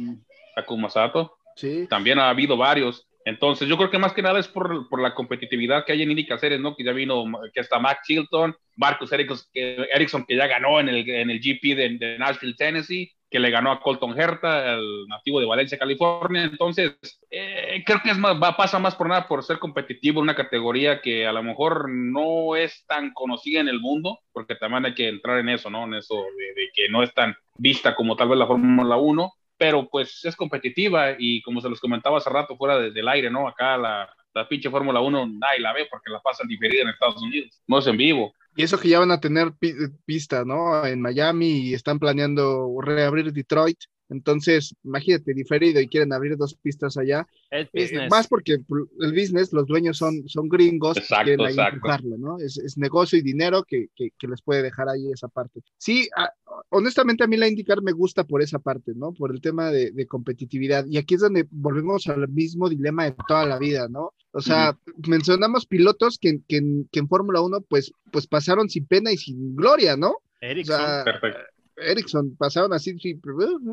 Takuma 0.59 0.91
Sato. 0.91 1.35
Sí. 1.57 1.89
también 1.89 2.21
ha 2.21 2.29
habido 2.29 2.57
varios. 2.57 3.09
Entonces, 3.25 3.69
yo 3.69 3.77
creo 3.77 3.91
que 3.91 3.99
más 3.99 4.13
que 4.13 4.23
nada 4.23 4.39
es 4.39 4.49
por, 4.49 4.89
por 4.89 5.03
la 5.03 5.15
competitividad 5.15 5.85
que 5.85 5.93
hay 5.93 6.03
en 6.03 6.11
IndyCar 6.11 6.39
Series, 6.39 6.61
¿no? 6.61 6.75
Que 6.75 6.85
ya 6.85 6.93
vino, 6.93 7.25
que 7.53 7.61
está 7.61 7.79
Max 7.79 8.01
Chilton, 8.07 8.57
Marcus 8.77 9.13
Erickson, 9.13 10.25
que 10.25 10.37
ya 10.37 10.47
ganó 10.47 10.81
en 10.81 10.89
el, 10.89 11.09
en 11.11 11.29
el 11.29 11.41
GP 11.41 11.77
de, 11.77 11.97
de, 11.99 12.19
Nashville, 12.19 12.55
Tennessee, 12.57 13.13
que 13.29 13.39
le 13.39 13.51
ganó 13.51 13.71
a 13.71 13.81
Colton 13.81 14.19
Herta, 14.19 14.77
el 14.77 15.07
nativo 15.09 15.41
de 15.41 15.47
Valencia, 15.47 15.77
California. 15.77 16.45
Entonces, 16.45 16.97
eh, 17.31 17.83
creo 17.85 18.01
que 18.03 18.13
es 18.13 18.19
más, 18.19 18.41
va, 18.41 18.57
pasa 18.57 18.79
más 18.79 18.95
por 18.95 19.09
nada 19.09 19.29
por 19.29 19.43
ser 19.45 19.59
competitivo 19.59 20.21
en 20.21 20.25
una 20.25 20.37
categoría 20.37 21.03
que 21.03 21.27
a 21.27 21.33
lo 21.33 21.43
mejor 21.43 21.91
no 21.91 22.57
es 22.57 22.87
tan 22.87 23.13
conocida 23.13 23.61
en 23.61 23.69
el 23.69 23.81
mundo, 23.81 24.21
porque 24.33 24.55
también 24.55 24.87
hay 24.87 24.95
que 24.95 25.09
entrar 25.09 25.39
en 25.41 25.51
eso, 25.51 25.69
¿no? 25.69 25.85
En 25.85 25.95
eso 25.95 26.15
de, 26.15 26.63
de 26.63 26.71
que 26.73 26.89
no 26.89 27.03
es 27.03 27.13
tan 27.13 27.37
vista 27.59 27.95
como 27.95 28.17
tal 28.17 28.29
vez 28.29 28.39
la 28.39 28.47
Fórmula 28.47 28.97
1 28.97 29.33
pero 29.59 29.89
pues 29.91 30.25
es 30.25 30.37
competitiva 30.37 31.17
y 31.19 31.43
como 31.43 31.61
se 31.61 31.69
los 31.69 31.81
comentaba 31.81 32.19
hace 32.19 32.31
rato 32.31 32.57
fuera 32.57 32.79
de, 32.79 32.93
del 32.93 33.09
aire, 33.09 33.31
¿no? 33.31 33.49
Acá 33.49 33.77
la, 33.77 34.09
la 34.33 34.49
pinche 34.49 34.71
Fórmula 34.71 35.01
1 35.01 35.27
nadie 35.39 35.61
la 35.61 35.73
ve 35.73 35.87
porque 35.91 36.11
la 36.11 36.21
pasan 36.21 36.47
diferida 36.49 36.83
en 36.83 36.89
Estados 36.89 37.21
Unidos, 37.21 37.61
no 37.67 37.79
es 37.79 37.87
en 37.87 37.97
vivo. 37.97 38.33
Y 38.57 38.63
eso 38.63 38.79
que 38.79 38.89
ya 38.89 38.99
van 38.99 39.11
a 39.11 39.21
tener 39.21 39.53
pi 39.53 39.73
pista, 40.05 40.45
¿no? 40.45 40.85
En 40.85 41.01
Miami 41.01 41.69
y 41.69 41.75
están 41.75 41.99
planeando 41.99 42.81
reabrir 42.81 43.33
Detroit. 43.33 43.79
Entonces, 44.11 44.75
imagínate, 44.85 45.35
diferido 45.35 45.81
y 45.81 45.89
quieren 45.89 46.13
abrir 46.13 46.37
dos 46.37 46.55
pistas 46.55 46.97
allá. 46.97 47.27
El 47.51 47.69
business. 47.73 48.05
Eh, 48.05 48.09
más 48.11 48.27
porque 48.27 48.53
el 48.53 49.13
business, 49.13 49.53
los 49.53 49.67
dueños 49.67 49.99
son, 49.99 50.29
son 50.29 50.49
gringos, 50.49 50.97
exacto, 50.97 51.25
quieren 51.25 51.47
ahí 51.47 51.53
exacto. 51.53 51.77
empujarlo, 51.77 52.19
¿no? 52.19 52.39
Es, 52.39 52.57
es, 52.59 52.79
negocio 52.79 53.19
y 53.19 53.23
dinero 53.23 53.65
que, 53.65 53.89
que, 53.95 54.11
que, 54.19 54.29
les 54.29 54.41
puede 54.41 54.63
dejar 54.63 54.89
ahí 54.89 55.11
esa 55.13 55.29
parte. 55.29 55.61
Sí, 55.77 56.09
a, 56.17 56.31
honestamente 56.71 57.25
a 57.25 57.27
mí 57.27 57.37
la 57.37 57.49
IndyCar 57.49 57.83
me 57.83 57.93
gusta 57.93 58.25
por 58.25 58.43
esa 58.43 58.59
parte, 58.59 58.93
¿no? 58.95 59.13
Por 59.13 59.33
el 59.33 59.41
tema 59.41 59.71
de, 59.71 59.91
de, 59.91 60.07
competitividad. 60.07 60.87
Y 60.87 60.97
aquí 60.97 61.15
es 61.15 61.21
donde 61.21 61.47
volvemos 61.51 62.07
al 62.07 62.29
mismo 62.29 62.69
dilema 62.69 63.05
de 63.05 63.15
toda 63.27 63.45
la 63.45 63.59
vida, 63.59 63.89
¿no? 63.89 64.15
O 64.33 64.41
sea, 64.41 64.71
uh 64.71 64.91
-huh. 64.91 65.09
mencionamos 65.09 65.67
pilotos 65.67 66.19
que, 66.19 66.41
que 66.47 66.59
en, 66.59 66.89
en 66.93 67.09
Fórmula 67.09 67.41
1 67.41 67.63
pues, 67.63 67.93
pues 68.13 68.27
pasaron 68.27 68.69
sin 68.69 68.87
pena 68.87 69.13
y 69.13 69.17
sin 69.17 69.57
gloria, 69.57 69.97
¿no? 69.97 70.19
Ericsson. 70.41 70.77
O 70.77 70.79
sea, 70.79 71.05
Perfecto. 71.05 71.41
Erickson 71.81 72.37
pasaron 72.37 72.73
así, 72.73 72.99
sí, 72.99 73.19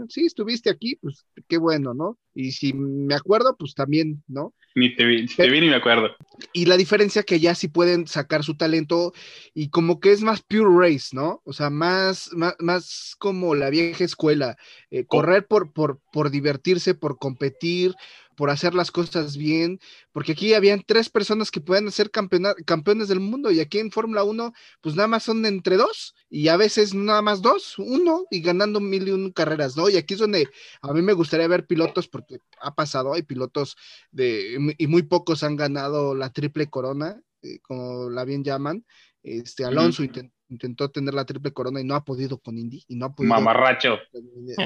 sí, 0.10 0.26
estuviste 0.26 0.70
aquí, 0.70 0.96
pues 0.96 1.26
qué 1.48 1.58
bueno, 1.58 1.94
¿no? 1.94 2.18
Y 2.34 2.52
si 2.52 2.74
me 2.74 3.16
acuerdo, 3.16 3.56
pues 3.58 3.74
también, 3.74 4.24
¿no? 4.28 4.54
Ni 4.76 4.94
te 4.94 5.06
vi, 5.06 5.26
te 5.26 5.50
vi 5.50 5.62
ni 5.62 5.70
me 5.70 5.76
acuerdo. 5.76 6.10
Y 6.52 6.66
la 6.66 6.76
diferencia 6.76 7.24
que 7.24 7.40
ya 7.40 7.56
sí 7.56 7.70
pueden 7.70 8.08
sacar 8.08 8.44
su 8.44 8.58
talento 8.58 9.14
y 9.54 9.70
como 9.70 10.02
que 10.02 10.12
es 10.12 10.22
más 10.22 10.42
pure 10.42 10.70
race, 10.78 11.16
¿no? 11.16 11.42
O 11.46 11.54
sea, 11.54 11.70
más, 11.70 12.30
más, 12.34 12.56
más 12.60 13.16
como 13.18 13.56
la 13.56 13.70
vieja 13.70 14.04
escuela, 14.04 14.58
eh, 14.92 15.06
correr 15.06 15.48
por, 15.48 15.72
por, 15.72 16.02
por 16.12 16.30
divertirse, 16.30 16.94
por 16.94 17.18
competir, 17.18 17.96
por 18.36 18.50
hacer 18.50 18.74
las 18.74 18.92
cosas 18.92 19.38
bien, 19.38 19.80
porque 20.12 20.34
aquí 20.34 20.54
habían 20.54 20.84
tres 20.86 21.10
personas 21.10 21.52
que 21.52 21.62
pueden 21.62 21.92
ser 21.92 22.12
campeones 22.12 23.08
del 23.08 23.20
mundo 23.20 23.52
y 23.52 23.60
aquí 23.60 23.80
en 23.80 23.92
Fórmula 23.92 24.24
1 24.24 24.54
pues 24.82 24.96
nada 24.96 25.08
más 25.08 25.24
son 25.24 25.46
entre 25.46 25.78
dos 25.78 26.16
y 26.30 26.48
a 26.50 26.58
veces 26.58 26.94
nada 26.94 27.22
más 27.22 27.42
dos, 27.42 27.78
uno 27.78 28.26
y 28.30 28.42
ganando 28.42 28.80
mil 28.80 29.08
y 29.08 29.12
un 29.12 29.32
carreras, 29.32 29.78
¿no? 29.78 29.90
Y 29.90 29.98
aquí 29.98 30.16
es 30.16 30.20
donde 30.20 30.50
a 30.82 30.94
mí 30.94 31.02
me 31.02 31.14
gustaría 31.14 31.48
ver 31.48 31.66
pilotos 31.66 32.08
porque 32.08 32.40
ha 32.62 32.76
pasado, 32.76 33.14
hay 33.14 33.24
pilotos 33.24 33.76
de, 34.12 34.76
y 34.78 34.88
muy 34.88 35.04
pocos 35.04 35.44
han 35.44 35.56
ganado 35.56 36.16
la 36.16 36.32
triple 36.32 36.70
corona, 36.70 37.22
eh, 37.42 37.60
como 37.62 38.10
la 38.10 38.26
bien 38.26 38.44
llaman, 38.44 38.86
este 39.24 39.66
Alonso 39.66 40.04
intentó 40.04 40.36
intentó 40.50 40.90
tener 40.90 41.14
la 41.14 41.26
triple 41.26 41.54
corona 41.54 41.82
y 41.82 41.84
no 41.84 41.96
ha 41.96 42.04
podido 42.04 42.38
con 42.38 42.58
Indy 42.58 42.84
y 42.88 42.96
no 42.96 43.08
ha 43.08 43.16
podido 43.16 43.34
mamarracho. 43.34 43.98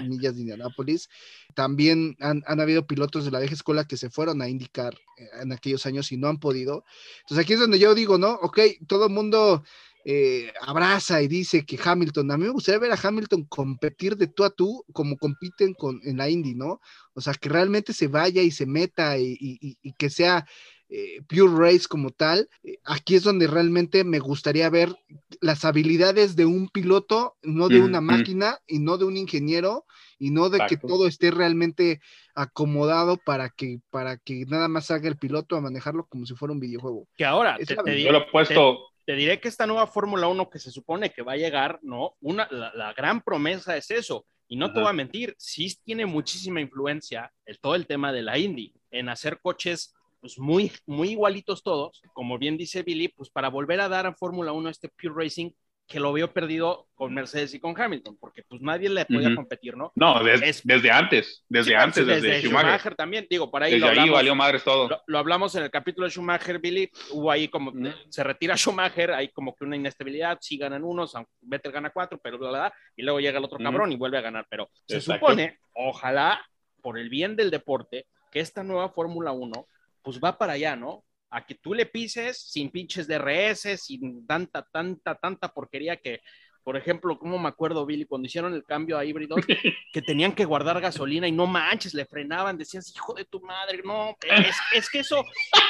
millas 0.08 0.36
de 0.36 0.42
Indianápolis. 0.42 1.10
También 1.56 2.15
han, 2.20 2.44
han, 2.46 2.60
habido 2.60 2.86
pilotos 2.86 3.26
de 3.26 3.32
la 3.32 3.39
vieja 3.39 3.54
escuela 3.54 3.86
que 3.86 3.98
se 3.98 4.10
fueron 4.10 4.42
a 4.42 4.50
indicar 4.50 4.96
en 5.42 5.52
aquellos 5.52 5.86
años 5.86 6.12
y 6.12 6.18
no 6.18 6.28
han 6.28 6.39
podido. 6.39 6.84
Entonces 7.22 7.44
aquí 7.44 7.54
es 7.54 7.60
donde 7.60 7.80
yo 7.80 7.96
digo 7.96 8.18
no 8.18 8.34
ok 8.34 8.60
todo 8.88 9.06
el 9.06 9.13
mundo 9.13 9.63
eh, 10.06 10.52
abraza 10.62 11.22
y 11.22 11.28
dice 11.28 11.65
que 11.65 11.78
Hamilton, 11.84 12.32
a 12.32 12.38
mí 12.38 12.46
me 12.46 12.52
gustaría 12.52 12.80
ver 12.80 12.92
a 12.92 13.00
Hamilton 13.02 13.44
competir 13.44 14.15
de 14.15 14.28
tú 14.28 14.46
a 14.46 14.50
tú 14.50 14.86
como 14.94 15.18
compiten 15.18 15.74
con, 15.74 16.00
en 16.04 16.18
la 16.18 16.30
Indy, 16.30 16.56
¿no? 16.56 16.80
O 17.13 17.22
sea, 17.22 17.34
que 17.34 17.50
realmente 17.50 17.92
se 17.94 18.08
vaya 18.08 18.42
y 18.42 18.50
se 18.50 18.65
meta 18.65 19.18
y, 19.18 19.38
y, 19.39 19.78
y 19.82 19.94
que 19.94 20.10
sea 20.10 20.48
eh, 20.89 21.21
pure 21.28 21.54
race 21.56 21.88
como 21.88 22.10
tal, 22.10 22.49
eh, 22.63 22.80
aquí 22.84 23.15
es 23.15 23.23
donde 23.23 23.45
realmente 23.45 24.04
me 24.04 24.19
gustaría 24.19 24.69
ver 24.69 24.95
las 25.39 25.63
habilidades 25.63 26.36
de 26.36 26.45
un 26.45 26.67
piloto, 26.67 27.38
no 27.43 27.69
de 27.69 27.80
Mm, 27.80 27.86
una 27.86 28.02
mm. 28.02 28.06
máquina 28.06 28.60
y 28.67 28.80
no 28.80 28.97
de 28.97 29.06
un 29.06 29.15
ingeniero 29.15 29.86
y 30.17 30.32
no 30.32 30.49
de 30.49 30.60
que 30.67 30.78
todo 30.78 31.08
esté 31.08 31.32
realmente 31.32 32.02
acomodado 32.36 33.17
para 33.17 33.49
que, 33.49 33.80
para 33.89 34.17
que 34.17 34.45
nada 34.47 34.67
más 34.67 34.91
haga 34.91 35.08
el 35.08 35.17
piloto 35.17 35.56
a 35.56 35.62
manejarlo 35.62 36.08
como 36.08 36.25
si 36.25 36.36
fuera 36.36 36.54
un 36.54 36.60
videojuego. 36.60 37.08
Que 37.15 37.25
ahora, 37.25 37.58
te, 37.58 37.75
verdad. 37.75 37.93
Yo 37.93 38.12
lo 38.12 38.19
he 38.19 38.32
puesto, 38.32 38.80
te 39.06 39.13
diré 39.13 39.39
que 39.39 39.47
esta 39.47 39.67
nueva 39.67 39.88
Fórmula 39.88 40.28
1 40.28 40.49
que 40.49 40.60
se 40.60 40.71
supone 40.71 41.12
que 41.12 41.21
va 41.21 41.34
a 41.34 41.38
llegar, 41.38 41.80
¿no? 41.82 42.15
Una, 42.21 42.47
la, 42.52 42.73
la 42.73 42.93
gran 42.93 43.21
promesa 43.21 43.78
es 43.78 43.91
eso. 43.91 44.25
Y 44.47 44.58
no 44.58 44.73
te 44.73 44.80
voy 44.80 44.89
a 44.89 44.93
mentir, 44.93 45.36
sí 45.38 45.71
tiene 45.84 46.08
muchísima 46.08 46.60
influencia 46.60 47.32
el, 47.45 47.60
todo 47.60 47.75
el 47.75 47.86
tema 47.86 48.12
de 48.12 48.23
la 48.23 48.39
Indy 48.39 48.73
en 48.89 49.08
hacer 49.10 49.39
coches 49.41 49.93
pues 50.19 50.38
muy, 50.39 50.71
muy 50.86 51.12
igualitos 51.12 51.63
todos, 51.63 52.01
como 52.13 52.38
bien 52.38 52.58
dice 52.58 52.84
Billy, 52.84 53.08
pues 53.10 53.29
para 53.29 53.49
volver 53.49 53.79
a 53.82 53.89
dar 53.89 54.05
a 54.05 54.13
Fórmula 54.13 54.51
1 54.51 54.69
este 54.69 54.89
Pure 54.89 55.13
Racing 55.25 55.51
que 55.88 55.99
lo 55.99 56.13
veo 56.13 56.32
perdido 56.32 56.88
con 56.93 57.12
Mercedes 57.15 57.51
y 57.55 57.60
con 57.60 57.73
Hamilton, 57.79 58.15
porque 58.19 58.43
pues 58.47 58.62
nadie 58.62 58.89
le 58.89 59.05
podía 59.05 59.34
competir, 59.34 59.75
¿no? 59.75 59.91
no, 59.95 60.23
des- 60.23 60.41
Es- 60.43 60.62
desde 60.63 60.91
antes, 60.91 61.43
desde 61.49 61.71
Sí, 61.71 61.73
antes, 61.73 62.05
desde, 62.05 62.27
desde, 62.27 62.41
Schumacher. 62.41 62.67
Schumacher. 62.69 62.95
también, 62.95 63.25
digo, 63.27 63.49
por 63.49 63.63
ahí 63.63 63.71
Desde 63.71 63.79
lo 63.79 63.86
ahí 63.88 63.91
hablamos, 63.97 64.13
valió 64.13 64.36
madres 64.36 64.63
todo. 64.63 64.88
lo, 64.88 65.01
lo 65.08 65.17
hablamos 65.17 65.55
en 65.55 65.63
el 65.63 65.71
capítulo 65.71 66.05
de 66.05 66.12
Schumacher, 66.12 66.60
Billy, 66.60 66.91
hubo 67.10 67.32
ahí 67.32 67.47
como, 67.47 67.73
se 68.08 68.23
retira 68.23 68.55
Schumacher, 68.55 69.12
hay 69.13 69.29
como 69.29 69.55
que 69.55 69.63
una 69.65 69.77
inestabilidad, 69.77 70.38
sí 70.41 70.60
ganan 70.60 70.84
unos, 70.84 71.15
aunque 71.15 71.32
Vettel 71.41 71.71
gana 71.71 71.89
cuatro, 71.89 72.19
pero 72.21 72.38
bla, 72.38 72.49
bla, 72.49 72.60
bla, 72.60 72.73
y 72.95 73.01
luego 73.01 73.19
llega 73.19 73.39
el 73.39 73.45
otro 73.45 73.58
cabrón 73.58 73.91
y 73.91 73.95
vuelve 73.95 74.19
a 74.19 74.21
ganar, 74.21 74.45
pero 74.47 74.69
se 74.86 74.97
Exacto. 74.97 75.25
supone, 75.25 75.58
ojalá, 75.73 76.39
por 76.84 76.99
el 76.99 77.10
bien 77.10 77.36
del 77.36 77.49
deporte, 77.49 78.05
que 78.32 78.41
esta 78.41 78.63
nueva 78.63 78.89
Fórmula 78.89 79.32
1, 79.32 79.65
pues 80.02 80.20
va 80.20 80.38
para 80.38 80.54
allá, 80.54 80.76
¿no? 80.76 81.04
A 81.30 81.46
que 81.46 81.56
tú 81.56 81.74
le 81.74 81.86
pises 81.86 82.42
sin 82.42 82.72
pinches 82.72 83.08
DRS, 83.08 83.78
sin 83.78 84.26
tanta, 84.26 84.66
tanta, 84.72 85.16
tanta 85.16 85.54
porquería 85.54 85.98
que, 85.98 86.22
por 86.64 86.76
ejemplo, 86.76 87.18
como 87.20 87.38
me 87.38 87.50
acuerdo, 87.50 87.86
Billy, 87.86 88.06
cuando 88.06 88.26
hicieron 88.26 88.54
el 88.54 88.64
cambio 88.64 88.98
a 88.98 89.06
híbridos, 89.06 89.40
que 89.94 90.02
tenían 90.02 90.34
que 90.34 90.46
guardar 90.46 90.82
gasolina 90.82 91.28
y 91.28 91.32
no 91.32 91.46
manches, 91.46 91.94
le 91.94 92.06
frenaban, 92.06 92.58
decías, 92.58 92.94
hijo 92.96 93.14
de 93.14 93.26
tu 93.26 93.42
madre, 93.42 93.82
no, 93.84 94.16
es, 94.22 94.56
es 94.74 94.90
que 94.90 95.00
eso, 95.00 95.24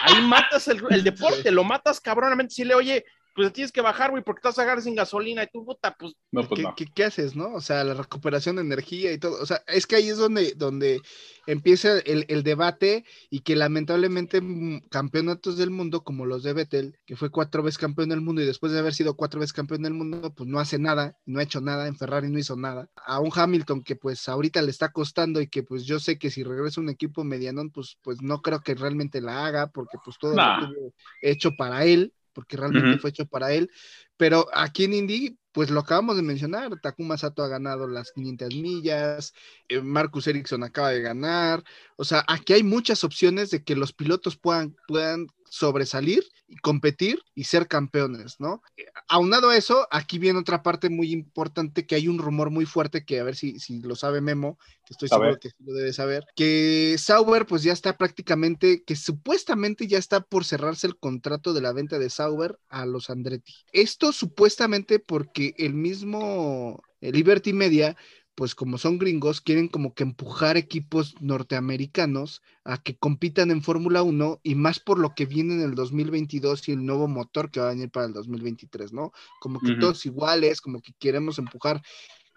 ahí 0.03 0.21
matas 0.21 0.67
el, 0.67 0.81
el 0.89 1.03
deporte, 1.03 1.51
lo 1.51 1.63
matas 1.63 1.99
cabronamente, 1.99 2.55
si 2.55 2.63
le 2.63 2.75
oye, 2.75 3.05
pues 3.43 3.53
tienes 3.53 3.71
que 3.71 3.81
bajar, 3.81 4.11
güey, 4.11 4.23
porque 4.23 4.41
te 4.41 4.47
vas 4.49 4.59
a 4.59 4.63
agarrar 4.63 4.81
sin 4.83 4.95
gasolina 4.95 5.43
y 5.43 5.47
tú, 5.47 5.65
puta, 5.65 5.95
pues. 5.97 6.13
No, 6.31 6.47
pues 6.47 6.59
¿Qué, 6.59 6.63
no. 6.63 6.75
qué- 6.75 6.85
qué 6.93 7.05
haces, 7.05 7.35
no? 7.35 7.53
O 7.55 7.61
sea, 7.61 7.83
la 7.83 7.95
recuperación 7.95 8.57
de 8.57 8.61
energía 8.61 9.11
y 9.11 9.17
todo. 9.17 9.41
O 9.41 9.45
sea, 9.47 9.63
es 9.65 9.87
que 9.87 9.95
ahí 9.95 10.09
es 10.09 10.17
donde, 10.17 10.53
donde 10.55 11.01
empieza 11.47 11.97
el, 11.99 12.25
el 12.27 12.43
debate 12.43 13.03
y 13.31 13.39
que 13.39 13.55
lamentablemente 13.55 14.39
mm, 14.39 14.81
campeonatos 14.91 15.57
del 15.57 15.71
mundo, 15.71 16.03
como 16.03 16.27
los 16.27 16.43
de 16.43 16.53
Vettel, 16.53 16.99
que 17.07 17.15
fue 17.15 17.31
cuatro 17.31 17.63
veces 17.63 17.79
campeón 17.79 18.09
del 18.09 18.21
mundo 18.21 18.43
y 18.43 18.45
después 18.45 18.71
de 18.71 18.77
haber 18.77 18.93
sido 18.93 19.15
cuatro 19.15 19.39
veces 19.39 19.53
campeón 19.53 19.81
del 19.81 19.95
mundo, 19.95 20.31
pues 20.35 20.47
no 20.47 20.59
hace 20.59 20.77
nada, 20.77 21.17
no 21.25 21.39
ha 21.39 21.43
hecho 21.43 21.61
nada, 21.61 21.87
en 21.87 21.95
Ferrari 21.97 22.29
no 22.29 22.37
hizo 22.37 22.55
nada. 22.55 22.87
A 23.07 23.19
un 23.19 23.31
Hamilton 23.33 23.81
que 23.83 23.95
pues 23.95 24.29
ahorita 24.29 24.61
le 24.61 24.69
está 24.69 24.91
costando 24.91 25.41
y 25.41 25.47
que 25.47 25.63
pues 25.63 25.83
yo 25.85 25.99
sé 25.99 26.19
que 26.19 26.29
si 26.29 26.43
regresa 26.43 26.79
un 26.79 26.89
equipo 26.89 27.23
medianón, 27.23 27.71
pues, 27.71 27.97
pues 28.03 28.21
no 28.21 28.43
creo 28.43 28.61
que 28.61 28.75
realmente 28.75 29.19
la 29.19 29.47
haga, 29.47 29.67
porque 29.71 29.97
pues 30.05 30.17
todo 30.19 30.35
Nah. 30.35 30.59
lo 30.61 30.67
tuvo 30.67 30.93
hecho 31.21 31.55
para 31.55 31.85
él, 31.85 32.13
porque 32.33 32.57
realmente 32.57 32.99
fue 32.99 33.09
hecho 33.11 33.25
para 33.25 33.51
él. 33.51 33.69
Pero 34.17 34.47
aquí 34.53 34.85
en 34.85 34.93
Indy, 34.93 35.37
pues 35.51 35.69
lo 35.69 35.79
acabamos 35.79 36.15
de 36.15 36.21
mencionar, 36.21 36.79
Takuma 36.81 37.17
Sato 37.17 37.43
ha 37.43 37.47
ganado 37.47 37.87
las 37.87 38.11
500 38.11 38.55
millas, 38.55 39.33
eh, 39.67 39.81
Marcus 39.81 40.27
Ericsson 40.27 40.63
acaba 40.63 40.89
de 40.89 41.01
ganar, 41.01 41.63
o 41.97 42.03
sea, 42.03 42.23
aquí 42.27 42.53
hay 42.53 42.63
muchas 42.63 43.03
opciones 43.03 43.49
de 43.49 43.63
que 43.63 43.75
los 43.75 43.93
pilotos 43.93 44.37
puedan, 44.37 44.75
puedan 44.87 45.27
sobresalir 45.49 46.23
y 46.47 46.57
competir 46.57 47.19
y 47.35 47.45
ser 47.45 47.67
campeones, 47.67 48.39
¿no? 48.39 48.61
Eh, 48.77 48.85
Aunado 49.07 49.49
a 49.49 49.57
eso, 49.57 49.87
aquí 49.91 50.19
viene 50.19 50.39
otra 50.39 50.61
parte 50.63 50.89
muy 50.89 51.11
importante 51.11 51.85
que 51.85 51.95
hay 51.95 52.07
un 52.07 52.19
rumor 52.19 52.49
muy 52.51 52.65
fuerte 52.65 53.05
que 53.05 53.19
a 53.19 53.23
ver 53.23 53.35
si, 53.35 53.59
si 53.59 53.81
lo 53.81 53.95
sabe 53.95 54.21
Memo, 54.21 54.57
que 54.85 54.93
estoy 54.93 55.09
A 55.09 55.09
seguro 55.09 55.31
ver. 55.31 55.39
que 55.39 55.49
lo 55.59 55.73
debe 55.73 55.93
saber, 55.93 56.25
que 56.35 56.95
Sauber 56.99 57.45
pues 57.45 57.63
ya 57.63 57.73
está 57.73 57.97
prácticamente, 57.97 58.83
que 58.83 58.95
supuestamente 58.95 59.87
ya 59.87 59.97
está 59.97 60.21
por 60.21 60.45
cerrarse 60.45 60.87
el 60.87 60.97
contrato 60.97 61.53
de 61.53 61.61
la 61.61 61.73
venta 61.73 61.99
de 61.99 62.09
Sauber 62.09 62.59
a 62.69 62.85
los 62.85 63.09
Andretti. 63.09 63.53
Esto 63.71 64.11
supuestamente 64.11 64.99
porque 64.99 65.53
el 65.57 65.73
mismo 65.73 66.81
eh, 67.01 67.11
Liberty 67.11 67.53
Media 67.53 67.95
pues 68.39 68.55
como 68.55 68.77
son 68.77 68.99
gringos, 68.99 69.41
quieren 69.41 69.67
como 69.67 69.93
que 69.93 70.03
empujar 70.03 70.55
equipos 70.55 71.13
norteamericanos 71.19 72.41
a 72.63 72.81
que 72.81 72.95
compitan 72.95 73.51
en 73.51 73.61
Fórmula 73.61 74.01
1 74.01 74.39
y 74.43 74.55
más 74.55 74.79
por 74.79 74.97
lo 74.97 75.13
que 75.13 75.25
viene 75.25 75.55
en 75.55 75.59
el 75.59 75.75
2022 75.75 76.69
y 76.69 76.71
el 76.71 76.85
nuevo 76.85 77.09
motor 77.09 77.51
que 77.51 77.59
va 77.59 77.65
a 77.65 77.73
venir 77.73 77.91
para 77.91 78.05
el 78.05 78.13
2023, 78.13 78.93
¿no? 78.93 79.11
Como 79.41 79.59
que 79.59 79.75
todos 79.75 80.05
iguales, 80.05 80.61
como 80.61 80.81
que 80.81 80.93
queremos 80.97 81.37
empujar 81.37 81.81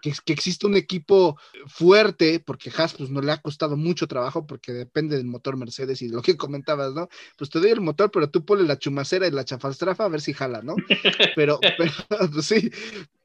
que, 0.01 0.11
que 0.25 0.33
existe 0.33 0.67
un 0.67 0.75
equipo 0.75 1.39
fuerte, 1.67 2.41
porque 2.41 2.69
Haas 2.75 2.95
pues 2.95 3.09
no 3.09 3.21
le 3.21 3.31
ha 3.31 3.41
costado 3.41 3.77
mucho 3.77 4.05
trabajo 4.05 4.45
porque 4.45 4.73
depende 4.73 5.15
del 5.15 5.25
motor 5.25 5.55
Mercedes 5.55 6.01
y 6.01 6.07
de 6.09 6.15
lo 6.15 6.21
que 6.21 6.35
comentabas, 6.35 6.93
¿no? 6.93 7.07
Pues 7.37 7.49
te 7.49 7.61
doy 7.61 7.71
el 7.71 7.79
motor, 7.79 8.11
pero 8.11 8.29
tú 8.29 8.43
ponle 8.43 8.65
la 8.65 8.77
chumacera 8.77 9.25
y 9.25 9.31
la 9.31 9.45
chafalstrafa 9.45 10.03
a 10.03 10.09
ver 10.09 10.19
si 10.19 10.33
jala, 10.33 10.61
¿no? 10.61 10.75
Pero, 11.37 11.61
pero 11.77 11.91
pues, 12.33 12.45
sí, 12.45 12.69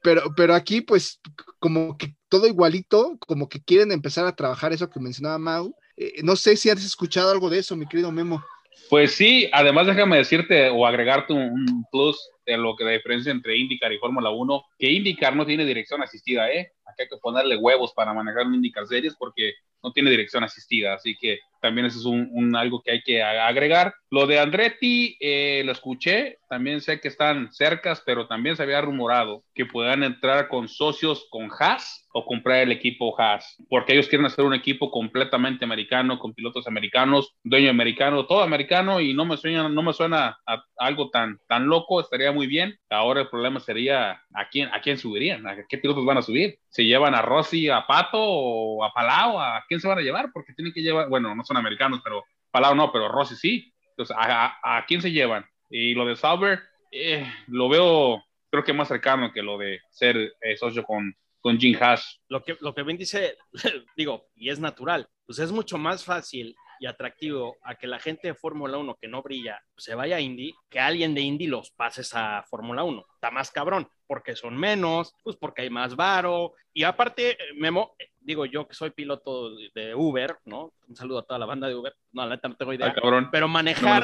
pero, 0.01 0.33
pero 0.33 0.55
aquí 0.55 0.79
pues 0.79 1.19
como 1.59 1.97
que 1.97 2.15
todo 2.29 2.47
igualito, 2.47 3.17
como 3.19 3.49
que 3.49 3.61
quieren 3.61 3.91
empezar 3.91 4.25
a 4.25 4.35
trabajar 4.35 4.71
eso 4.71 4.89
que 4.89 4.99
mencionaba 4.99 5.37
Mau. 5.37 5.75
Eh, 5.97 6.21
no 6.23 6.35
sé 6.35 6.55
si 6.55 6.69
has 6.69 6.83
escuchado 6.83 7.31
algo 7.31 7.49
de 7.49 7.59
eso, 7.59 7.75
mi 7.75 7.87
querido 7.87 8.11
Memo. 8.11 8.43
Pues 8.89 9.13
sí, 9.13 9.49
además 9.51 9.87
déjame 9.87 10.17
decirte 10.17 10.69
o 10.69 10.85
agregarte 10.85 11.33
un, 11.33 11.85
plus 11.91 12.17
de 12.45 12.57
lo 12.57 12.75
que 12.75 12.83
la 12.83 12.91
diferencia 12.91 13.31
entre 13.31 13.57
IndyCar 13.57 13.93
y 13.93 13.99
Fórmula 13.99 14.29
1, 14.31 14.63
que 14.79 14.89
IndyCar 14.91 15.35
no 15.35 15.45
tiene 15.45 15.65
dirección 15.65 16.01
asistida, 16.01 16.49
¿eh? 16.49 16.71
Aquí 16.85 17.03
hay 17.03 17.09
que 17.09 17.17
ponerle 17.17 17.57
huevos 17.57 17.93
para 17.93 18.13
manejar 18.13 18.47
un 18.47 18.55
IndyCar 18.55 18.87
Series 18.87 19.15
porque 19.15 19.53
no 19.83 19.91
tiene 19.91 20.09
dirección 20.09 20.43
asistida, 20.43 20.95
así 20.95 21.15
que 21.19 21.39
también 21.61 21.85
eso 21.85 21.99
es 21.99 22.05
un, 22.05 22.29
un 22.31 22.55
algo 22.55 22.81
que 22.81 22.91
hay 22.91 23.01
que 23.03 23.21
agregar. 23.21 23.93
Lo 24.09 24.25
de 24.25 24.39
Andretti, 24.39 25.17
eh, 25.19 25.61
lo 25.65 25.71
escuché, 25.71 26.38
también 26.49 26.81
sé 26.81 26.99
que 26.99 27.07
están 27.07 27.53
cercas, 27.53 28.01
pero 28.05 28.27
también 28.27 28.55
se 28.55 28.63
había 28.63 28.81
rumorado 28.81 29.43
que 29.53 29.65
puedan 29.65 30.03
entrar 30.03 30.47
con 30.47 30.67
socios 30.67 31.27
con 31.29 31.49
Haas 31.57 32.07
o 32.11 32.25
comprar 32.25 32.63
el 32.63 32.71
equipo 32.71 33.19
Haas, 33.19 33.55
porque 33.69 33.93
ellos 33.93 34.07
quieren 34.07 34.25
hacer 34.25 34.43
un 34.43 34.55
equipo 34.55 34.89
completamente 34.89 35.63
americano, 35.63 36.17
con 36.17 36.33
pilotos 36.33 36.67
americanos, 36.67 37.35
dueño 37.43 37.69
americano, 37.69 38.25
todo 38.25 38.41
americano, 38.41 38.99
y 38.99 39.13
no 39.13 39.25
me 39.25 39.37
suena, 39.37 39.69
no 39.69 39.83
me 39.83 39.93
suena 39.93 40.39
algo 40.77 41.11
tan, 41.11 41.39
tan 41.47 41.67
loco, 41.67 42.01
estaría 42.01 42.31
muy 42.31 42.47
bien. 42.47 42.75
Ahora 42.89 43.21
el 43.21 43.29
problema 43.29 43.59
sería 43.59 44.21
a 44.33 44.49
quién, 44.49 44.69
a 44.73 44.81
quién 44.81 44.97
subirían, 44.97 45.45
a 45.47 45.55
qué 45.67 45.77
pilotos 45.77 46.03
van 46.05 46.17
a 46.17 46.23
subir. 46.23 46.57
¿Se 46.69 46.83
llevan 46.83 47.13
a 47.13 47.21
Rossi, 47.21 47.69
a 47.69 47.85
Pato 47.85 48.17
o 48.19 48.83
a 48.83 48.91
Palau? 48.91 49.39
¿A 49.39 49.63
quién 49.67 49.79
se 49.79 49.87
van 49.87 49.99
a 49.99 50.01
llevar? 50.01 50.31
Porque 50.33 50.53
tienen 50.53 50.73
que 50.73 50.81
llevar, 50.81 51.09
bueno, 51.09 51.35
no 51.35 51.43
son 51.43 51.57
americanos, 51.57 52.01
pero 52.03 52.23
Palau 52.51 52.73
no, 52.73 52.91
pero 52.91 53.07
Rossi 53.07 53.35
sí. 53.35 53.71
Entonces, 53.91 54.15
¿a, 54.17 54.55
a, 54.63 54.77
a 54.77 54.85
quién 54.85 55.01
se 55.01 55.11
llevan? 55.11 55.45
Y 55.69 55.93
lo 55.93 56.05
de 56.05 56.15
Sauber, 56.15 56.59
eh, 56.91 57.25
lo 57.47 57.69
veo, 57.69 58.23
creo 58.49 58.63
que 58.63 58.73
más 58.73 58.87
cercano 58.87 59.31
que 59.31 59.43
lo 59.43 59.57
de 59.57 59.79
ser 59.89 60.33
eh, 60.41 60.57
socio 60.57 60.83
con, 60.83 61.15
con 61.39 61.59
Jim 61.59 61.77
Haas. 61.79 62.19
Lo 62.27 62.43
que, 62.43 62.57
lo 62.59 62.73
que 62.73 62.83
bien 62.83 62.97
dice, 62.97 63.37
digo, 63.95 64.27
y 64.35 64.49
es 64.49 64.59
natural, 64.59 65.07
pues 65.25 65.39
es 65.39 65.51
mucho 65.51 65.77
más 65.77 66.03
fácil 66.03 66.55
y 66.79 66.85
atractivo 66.85 67.57
a 67.63 67.75
que 67.75 67.87
la 67.87 67.99
gente 67.99 68.29
de 68.29 68.33
Fórmula 68.33 68.77
1 68.77 68.97
que 68.99 69.07
no 69.07 69.21
brilla 69.21 69.61
pues, 69.73 69.83
se 69.83 69.95
vaya 69.95 70.15
a 70.15 70.21
Indy, 70.21 70.55
que 70.69 70.79
alguien 70.79 71.13
de 71.13 71.21
Indy 71.21 71.47
los 71.47 71.71
pases 71.71 72.11
a 72.13 72.43
Fórmula 72.49 72.83
1. 72.83 73.05
Está 73.15 73.31
más 73.31 73.51
cabrón, 73.51 73.87
porque 74.07 74.35
son 74.35 74.57
menos, 74.57 75.13
pues 75.23 75.35
porque 75.35 75.63
hay 75.63 75.69
más 75.69 75.95
varo. 75.95 76.53
Y 76.73 76.83
aparte, 76.83 77.37
Memo, 77.55 77.95
digo 78.21 78.45
yo 78.45 78.67
que 78.67 78.73
soy 78.75 78.91
piloto 78.91 79.55
de 79.73 79.95
Uber, 79.95 80.37
¿no? 80.45 80.73
Un 80.87 80.95
saludo 80.95 81.19
a 81.19 81.23
toda 81.23 81.39
la 81.39 81.45
banda 81.45 81.67
de 81.67 81.75
Uber. 81.75 81.93
No, 82.11 82.23
la 82.25 82.35
neta 82.35 82.47
no 82.49 82.55
tengo 82.55 82.73
idea. 82.73 82.87
Ah, 82.87 82.93
cabrón. 82.93 83.29
Pero 83.31 83.47
manejar, 83.47 84.03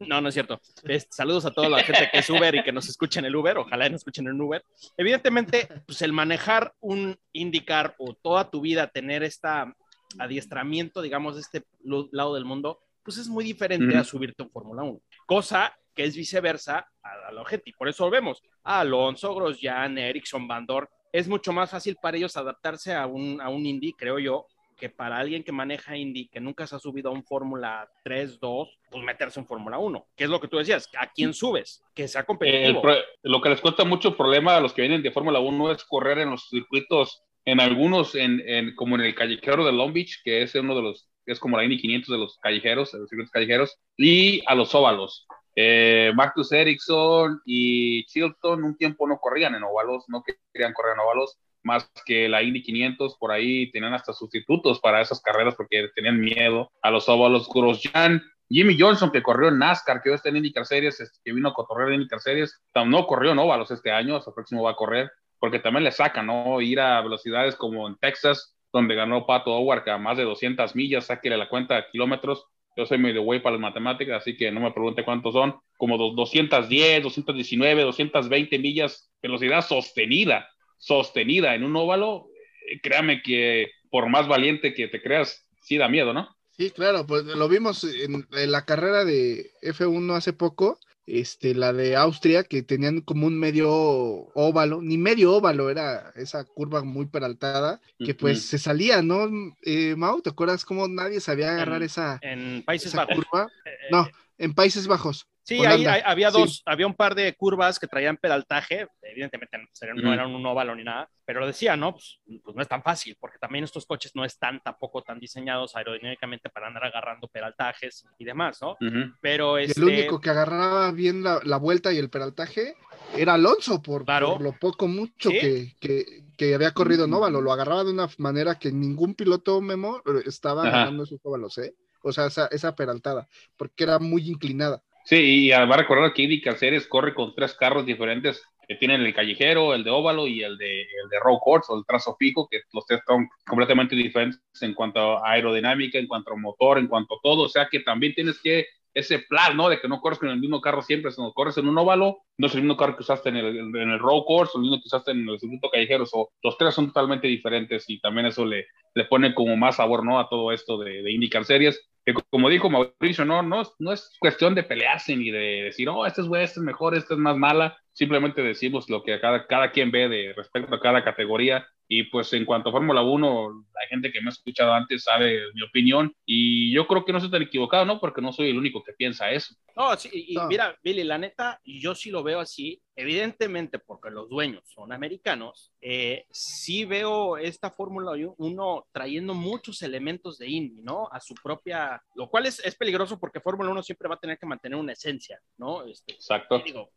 no, 0.00 0.20
no 0.20 0.28
es 0.28 0.34
cierto. 0.34 0.60
Es- 0.84 1.08
saludos 1.10 1.44
a 1.46 1.50
toda 1.50 1.68
la 1.68 1.82
gente 1.82 2.08
que 2.12 2.18
es 2.18 2.30
Uber 2.30 2.54
y 2.54 2.62
que 2.62 2.72
nos 2.72 2.88
escucha 2.88 3.20
en 3.20 3.26
el 3.26 3.36
Uber. 3.36 3.58
Ojalá 3.58 3.88
nos 3.88 4.00
escuchen 4.00 4.26
en 4.28 4.40
Uber. 4.40 4.64
Evidentemente, 4.96 5.68
pues 5.86 6.00
el 6.02 6.12
manejar 6.12 6.72
un 6.80 7.18
IndyCar 7.32 7.94
o 7.98 8.14
toda 8.14 8.50
tu 8.50 8.60
vida 8.60 8.86
tener 8.88 9.22
esta 9.22 9.74
adiestramiento, 10.18 11.02
digamos, 11.02 11.34
de 11.34 11.40
este 11.42 11.64
lado 12.12 12.34
del 12.34 12.44
mundo, 12.44 12.80
pues 13.02 13.18
es 13.18 13.28
muy 13.28 13.44
diferente 13.44 13.96
a 13.96 14.04
subirte 14.04 14.42
en 14.42 14.50
Fórmula 14.50 14.82
1. 14.82 15.00
Cosa 15.26 15.74
que 15.94 16.04
es 16.04 16.16
viceversa 16.16 16.86
a, 17.02 17.28
a 17.28 17.32
la 17.32 17.44
gente. 17.46 17.70
Y 17.70 17.72
por 17.72 17.88
eso 17.88 18.08
vemos. 18.10 18.42
A 18.64 18.80
Alonso, 18.80 19.34
Grosjean, 19.34 19.96
Ericsson, 19.98 20.46
Bandor. 20.48 20.90
Es 21.16 21.28
mucho 21.28 21.52
más 21.52 21.70
fácil 21.70 21.96
para 22.00 22.16
ellos 22.16 22.36
adaptarse 22.36 22.92
a 22.94 23.06
un, 23.06 23.40
a 23.40 23.48
un 23.48 23.64
Indy, 23.64 23.92
creo 23.92 24.18
yo, 24.18 24.46
que 24.76 24.90
para 24.90 25.16
alguien 25.16 25.42
que 25.42 25.52
maneja 25.52 25.96
Indy, 25.96 26.28
que 26.28 26.40
nunca 26.40 26.66
se 26.66 26.76
ha 26.76 26.78
subido 26.78 27.08
a 27.08 27.12
un 27.14 27.24
Fórmula 27.24 27.88
3, 28.04 28.38
2, 28.38 28.68
pues 28.90 29.02
meterse 29.02 29.40
en 29.40 29.46
Fórmula 29.46 29.78
1. 29.78 30.06
Que 30.14 30.24
es 30.24 30.30
lo 30.30 30.38
que 30.40 30.48
tú 30.48 30.58
decías, 30.58 30.90
¿a 30.98 31.06
quién 31.10 31.32
subes? 31.32 31.82
Que 31.94 32.06
sea 32.06 32.20
El 32.20 32.26
competitivo. 32.26 32.82
pro- 32.82 32.96
lo 33.22 33.40
que 33.40 33.48
les 33.48 33.60
cuesta 33.62 33.84
mucho 33.84 34.14
problema 34.14 34.56
a 34.56 34.60
los 34.60 34.74
que 34.74 34.82
vienen 34.82 35.02
de 35.02 35.10
Fórmula 35.12 35.38
1 35.40 35.72
es 35.72 35.82
correr 35.84 36.18
en 36.18 36.30
los 36.30 36.50
circuitos, 36.50 37.22
en 37.46 37.60
algunos, 37.60 38.14
en, 38.14 38.42
en- 38.46 38.74
como 38.74 38.96
en 38.96 39.00
el 39.02 39.14
callejero 39.14 39.64
de 39.64 39.72
Long 39.72 39.94
Beach, 39.94 40.20
que 40.22 40.42
es 40.42 40.54
uno 40.54 40.74
de 40.76 40.82
los, 40.82 41.08
es 41.24 41.40
como 41.40 41.56
la 41.56 41.64
Indy 41.64 41.78
500 41.80 42.12
de 42.12 42.18
los 42.18 42.36
callejeros, 42.42 42.92
de 42.92 42.98
los 42.98 43.08
circuitos 43.08 43.30
callejeros, 43.32 43.78
y 43.96 44.42
a 44.46 44.54
los 44.54 44.74
óvalos. 44.74 45.26
Eh, 45.58 46.12
Marcus 46.14 46.52
Ericsson 46.52 47.40
y 47.46 48.04
Chilton 48.04 48.62
un 48.62 48.76
tiempo 48.76 49.08
no 49.08 49.18
corrían 49.18 49.54
en 49.54 49.64
óvalos, 49.64 50.04
no 50.08 50.22
querían 50.52 50.74
correr 50.74 50.92
en 50.92 51.00
óvalos, 51.00 51.38
más 51.62 51.90
que 52.04 52.28
la 52.28 52.42
Indy 52.42 52.62
500, 52.62 53.16
por 53.16 53.32
ahí 53.32 53.70
tenían 53.72 53.94
hasta 53.94 54.12
sustitutos 54.12 54.78
para 54.80 55.00
esas 55.00 55.20
carreras 55.20 55.54
porque 55.56 55.88
tenían 55.94 56.20
miedo 56.20 56.70
a 56.82 56.90
los 56.90 57.08
óvalos. 57.08 57.48
Grosjean 57.52 58.22
Jimmy 58.48 58.76
Johnson, 58.78 59.10
que 59.10 59.22
corrió 59.22 59.48
en 59.48 59.58
NASCAR, 59.58 60.00
que 60.00 60.10
hoy 60.10 60.14
está 60.14 60.28
en 60.28 60.36
IndyCar 60.36 60.66
Series, 60.66 61.00
este, 61.00 61.18
que 61.24 61.32
vino 61.32 61.48
a 61.48 61.54
cotorrear 61.54 61.88
en 61.88 61.94
IndyCar 61.96 62.20
Series, 62.20 62.60
no 62.86 63.06
corrió 63.06 63.32
en 63.32 63.38
óvalos 63.38 63.70
este 63.70 63.90
año, 63.90 64.16
hasta 64.16 64.30
el 64.30 64.34
próximo 64.34 64.62
va 64.62 64.72
a 64.72 64.76
correr, 64.76 65.10
porque 65.40 65.58
también 65.58 65.84
le 65.84 65.90
saca, 65.90 66.22
¿no? 66.22 66.60
Ir 66.60 66.80
a 66.80 67.00
velocidades 67.02 67.56
como 67.56 67.88
en 67.88 67.96
Texas, 67.96 68.54
donde 68.72 68.94
ganó 68.94 69.26
Pato 69.26 69.52
Howard, 69.52 69.84
que 69.84 69.90
a 69.90 69.98
más 69.98 70.16
de 70.16 70.24
200 70.24 70.76
millas, 70.76 71.06
sáquele 71.06 71.36
la 71.36 71.48
cuenta 71.48 71.74
de 71.74 71.86
kilómetros. 71.90 72.46
Yo 72.76 72.84
soy 72.86 72.98
medio 72.98 73.22
güey 73.22 73.42
para 73.42 73.54
las 73.54 73.60
matemáticas, 73.62 74.20
así 74.20 74.36
que 74.36 74.50
no 74.52 74.60
me 74.60 74.70
pregunte 74.70 75.04
cuántos 75.04 75.32
son, 75.32 75.56
como 75.78 75.96
dos- 75.96 76.14
210, 76.14 77.02
219, 77.02 77.82
220 77.82 78.58
millas, 78.58 79.10
velocidad 79.22 79.62
sostenida, 79.66 80.46
sostenida 80.78 81.54
en 81.54 81.64
un 81.64 81.74
óvalo. 81.76 82.28
Eh, 82.70 82.78
Créame 82.82 83.22
que 83.22 83.70
por 83.90 84.08
más 84.10 84.28
valiente 84.28 84.74
que 84.74 84.88
te 84.88 85.00
creas, 85.00 85.48
sí 85.62 85.78
da 85.78 85.88
miedo, 85.88 86.12
¿no? 86.12 86.28
Sí, 86.50 86.70
claro, 86.70 87.06
pues 87.06 87.24
lo 87.24 87.48
vimos 87.48 87.84
en 87.84 88.26
la 88.30 88.64
carrera 88.64 89.04
de 89.04 89.50
F1 89.62 90.14
hace 90.14 90.32
poco, 90.32 90.78
este, 91.06 91.54
la 91.54 91.72
de 91.72 91.96
Austria, 91.96 92.44
que 92.44 92.62
tenían 92.62 93.00
como 93.00 93.26
un 93.26 93.38
medio 93.38 93.70
óvalo, 93.72 94.82
ni 94.82 94.98
medio 94.98 95.34
óvalo, 95.34 95.70
era 95.70 96.10
esa 96.16 96.44
curva 96.44 96.82
muy 96.84 97.06
peraltada, 97.06 97.80
que 98.02 98.14
pues 98.14 98.42
se 98.42 98.58
salía, 98.58 99.02
¿no? 99.02 99.28
Eh, 99.62 99.94
Mau, 99.96 100.20
¿te 100.22 100.30
acuerdas 100.30 100.64
cómo 100.64 100.88
nadie 100.88 101.20
sabía 101.20 101.52
agarrar 101.52 101.82
En- 101.82 101.86
esa, 101.86 102.20
En 102.22 102.62
Países 102.64 102.88
esa 102.88 102.98
Bajos. 102.98 103.24
curva? 103.26 103.52
Eh, 103.64 103.70
No, 103.90 104.10
en 104.38 104.54
Países 104.54 104.86
Bajos. 104.86 105.26
Sí, 105.46 105.64
ahí, 105.64 105.86
ahí 105.86 106.02
había 106.04 106.32
sí. 106.32 106.40
dos, 106.40 106.62
había 106.66 106.88
un 106.88 106.94
par 106.94 107.14
de 107.14 107.32
curvas 107.36 107.78
que 107.78 107.86
traían 107.86 108.16
pedaltaje, 108.16 108.88
evidentemente 109.00 109.56
no, 109.94 110.12
eran 110.12 110.34
un 110.34 110.44
óvalo 110.44 110.74
ni 110.74 110.82
nada, 110.82 111.08
pero 111.24 111.38
lo 111.38 111.46
decía, 111.46 111.76
¿no? 111.76 111.92
Pues, 111.92 112.18
pues 112.42 112.56
no 112.56 112.62
es 112.62 112.66
tan 112.68 112.82
fácil, 112.82 113.16
porque 113.20 113.38
también 113.38 113.62
estos 113.62 113.86
coches 113.86 114.10
no 114.16 114.24
están 114.24 114.60
tampoco 114.60 115.02
tan 115.02 115.20
diseñados 115.20 115.76
aerodinámicamente 115.76 116.50
para 116.50 116.66
andar 116.66 116.86
agarrando 116.86 117.28
pedaltajes 117.28 118.04
y 118.18 118.24
demás, 118.24 118.58
¿no? 118.60 118.76
Pero 119.20 119.60
Y 119.60 119.64
este, 119.66 119.80
el 119.80 119.86
único 119.86 120.20
que 120.20 120.30
agarraba 120.30 120.90
bien 120.90 121.22
la, 121.22 121.40
la 121.44 121.58
vuelta 121.58 121.92
y 121.92 121.98
el 121.98 122.10
peraltaje 122.10 122.74
era 123.16 123.34
Alonso 123.34 123.80
por, 123.80 124.04
Claro. 124.04 124.32
por 124.32 124.42
lo 124.42 124.52
poco 124.52 124.88
mucho 124.88 125.30
Sí. 125.30 125.38
que, 125.38 125.72
que- 125.80 126.26
que 126.36 126.54
había 126.54 126.72
corrido 126.72 127.04
en 127.06 127.14
óvalo. 127.14 127.40
Lo 127.40 127.50
agarraba 127.52 127.84
de 127.84 127.92
una 127.92 128.08
manera 128.18 128.58
que 128.58 128.70
ningún 128.72 129.14
piloto 129.14 129.60
Memo 129.62 129.98
eh, 130.04 130.22
estaba 130.26 130.62
Ajá. 130.62 130.70
agarrando 130.76 131.04
esos 131.04 131.20
óvalos, 131.22 131.56
¿eh? 131.58 131.74
O 132.02 132.12
sea, 132.12 132.26
esa, 132.26 132.46
esa 132.48 132.74
peraltada, 132.74 133.26
porque 133.56 133.84
era 133.84 133.98
muy 134.00 134.28
inclinada. 134.28 134.82
Sí, 135.06 135.46
y 135.46 135.50
va 135.50 135.62
a 135.62 135.76
recordar 135.76 136.12
que 136.12 136.22
IndyCar 136.22 136.56
Series 136.58 136.88
corre 136.88 137.14
con 137.14 137.32
tres 137.32 137.54
carros 137.54 137.86
diferentes 137.86 138.42
que 138.66 138.74
tienen 138.74 139.02
el 139.02 139.14
callejero, 139.14 139.72
el 139.72 139.84
de 139.84 139.90
óvalo 139.90 140.26
y 140.26 140.42
el 140.42 140.58
de, 140.58 140.80
el 140.82 141.08
de 141.08 141.20
road 141.22 141.38
course 141.40 141.72
o 141.72 141.78
el 141.78 141.86
trazo 141.86 142.16
fijo, 142.18 142.48
que 142.50 142.62
los 142.72 142.84
tres 142.86 143.00
son 143.06 143.28
completamente 143.46 143.94
diferentes 143.94 144.42
en 144.60 144.74
cuanto 144.74 145.24
a 145.24 145.30
aerodinámica, 145.30 146.00
en 146.00 146.08
cuanto 146.08 146.32
a 146.32 146.36
motor, 146.36 146.78
en 146.78 146.88
cuanto 146.88 147.14
a 147.14 147.18
todo. 147.22 147.44
O 147.44 147.48
sea 147.48 147.68
que 147.70 147.80
también 147.80 148.14
tienes 148.14 148.40
que 148.42 148.66
ese 148.96 149.18
plan, 149.20 149.56
¿no? 149.56 149.68
De 149.68 149.78
que 149.78 149.88
no 149.88 150.00
corres 150.00 150.18
con 150.18 150.30
el 150.30 150.40
mismo 150.40 150.60
carro 150.60 150.82
siempre, 150.82 151.10
sino 151.10 151.32
corres 151.32 151.58
en 151.58 151.68
un 151.68 151.76
óvalo, 151.76 152.18
no 152.38 152.46
es 152.46 152.54
el 152.54 152.62
mismo 152.62 152.76
carro 152.76 152.96
que 152.96 153.02
usaste 153.02 153.28
en 153.28 153.36
el, 153.36 153.56
en 153.58 153.90
el 153.90 153.98
road 153.98 154.24
course 154.26 154.52
o 154.54 154.58
el 154.58 154.62
mismo 154.62 154.76
que 154.78 154.86
usaste 154.86 155.10
en 155.10 155.28
el 155.28 155.38
circuito 155.38 155.70
callejero. 155.70 156.04
o 156.12 156.30
los 156.42 156.56
tres 156.56 156.74
son 156.74 156.88
totalmente 156.88 157.28
diferentes 157.28 157.84
y 157.88 158.00
también 158.00 158.26
eso 158.26 158.44
le, 158.44 158.66
le 158.94 159.04
pone 159.04 159.34
como 159.34 159.56
más 159.56 159.76
sabor, 159.76 160.04
¿no? 160.04 160.18
A 160.18 160.28
todo 160.28 160.50
esto 160.50 160.78
de, 160.78 161.02
de 161.02 161.12
IndyCar 161.12 161.44
Series 161.44 161.86
que 162.06 162.14
como 162.30 162.48
dijo 162.48 162.70
Mauricio, 162.70 163.24
no, 163.24 163.42
no, 163.42 163.64
no 163.80 163.92
es 163.92 164.16
cuestión 164.20 164.54
de 164.54 164.62
pelearse 164.62 165.16
ni 165.16 165.32
de 165.32 165.64
decir, 165.64 165.88
oh, 165.88 166.06
este 166.06 166.20
es 166.20 166.28
bueno, 166.28 166.44
este 166.44 166.60
es 166.60 166.64
mejor, 166.64 166.94
este 166.94 167.14
es 167.14 167.20
más 167.20 167.36
mala. 167.36 167.76
Simplemente 167.92 168.42
decimos 168.42 168.88
lo 168.88 169.02
que 169.02 169.18
cada, 169.18 169.46
cada 169.48 169.72
quien 169.72 169.90
ve 169.90 170.08
de 170.08 170.32
respecto 170.32 170.72
a 170.72 170.80
cada 170.80 171.02
categoría. 171.02 171.66
Y 171.88 172.04
pues 172.04 172.32
en 172.32 172.44
cuanto 172.44 172.68
a 172.68 172.72
Fórmula 172.72 173.02
1, 173.02 173.64
la 173.74 173.86
gente 173.88 174.10
que 174.12 174.20
me 174.20 174.28
ha 174.28 174.32
escuchado 174.32 174.72
antes 174.72 175.04
sabe 175.04 175.40
mi 175.54 175.62
opinión. 175.62 176.12
Y 176.24 176.72
yo 176.72 176.86
creo 176.86 177.04
que 177.04 177.12
no 177.12 177.18
estoy 177.18 177.30
tan 177.30 177.42
equivocado, 177.42 177.84
¿no? 177.84 178.00
Porque 178.00 178.20
no 178.20 178.32
soy 178.32 178.50
el 178.50 178.58
único 178.58 178.82
que 178.82 178.92
piensa 178.92 179.30
eso. 179.30 179.54
No, 179.76 179.96
sí, 179.96 180.08
y 180.12 180.34
No. 180.34 180.48
mira, 180.48 180.76
Billy, 180.82 181.04
la 181.04 181.18
neta, 181.18 181.60
yo 181.64 181.94
sí 181.94 182.10
lo 182.10 182.22
veo 182.22 182.40
así, 182.40 182.80
evidentemente 182.96 183.78
porque 183.78 184.10
los 184.10 184.28
dueños 184.28 184.64
son 184.66 184.90
americanos, 184.92 185.72
eh, 185.80 186.26
sí 186.30 186.84
veo 186.84 187.36
esta 187.36 187.70
Fórmula 187.70 188.12
1 188.38 188.86
trayendo 188.90 189.34
muchos 189.34 189.82
elementos 189.82 190.38
de 190.38 190.48
Indy, 190.48 190.82
¿no? 190.82 191.08
A 191.12 191.20
su 191.20 191.34
propia, 191.34 192.02
lo 192.14 192.28
cual 192.28 192.46
es, 192.46 192.58
es 192.64 192.74
peligroso 192.74 193.20
porque 193.20 193.40
Fórmula 193.40 193.70
1 193.70 193.82
siempre 193.82 194.08
va 194.08 194.14
a 194.14 194.20
tener 194.20 194.38
que 194.38 194.46
mantener 194.46 194.78
una 194.78 194.92
esencia, 194.92 195.40
¿no? 195.58 195.84
Este, 195.84 196.12
Exacto. 196.14 196.58
digo, 196.64 196.90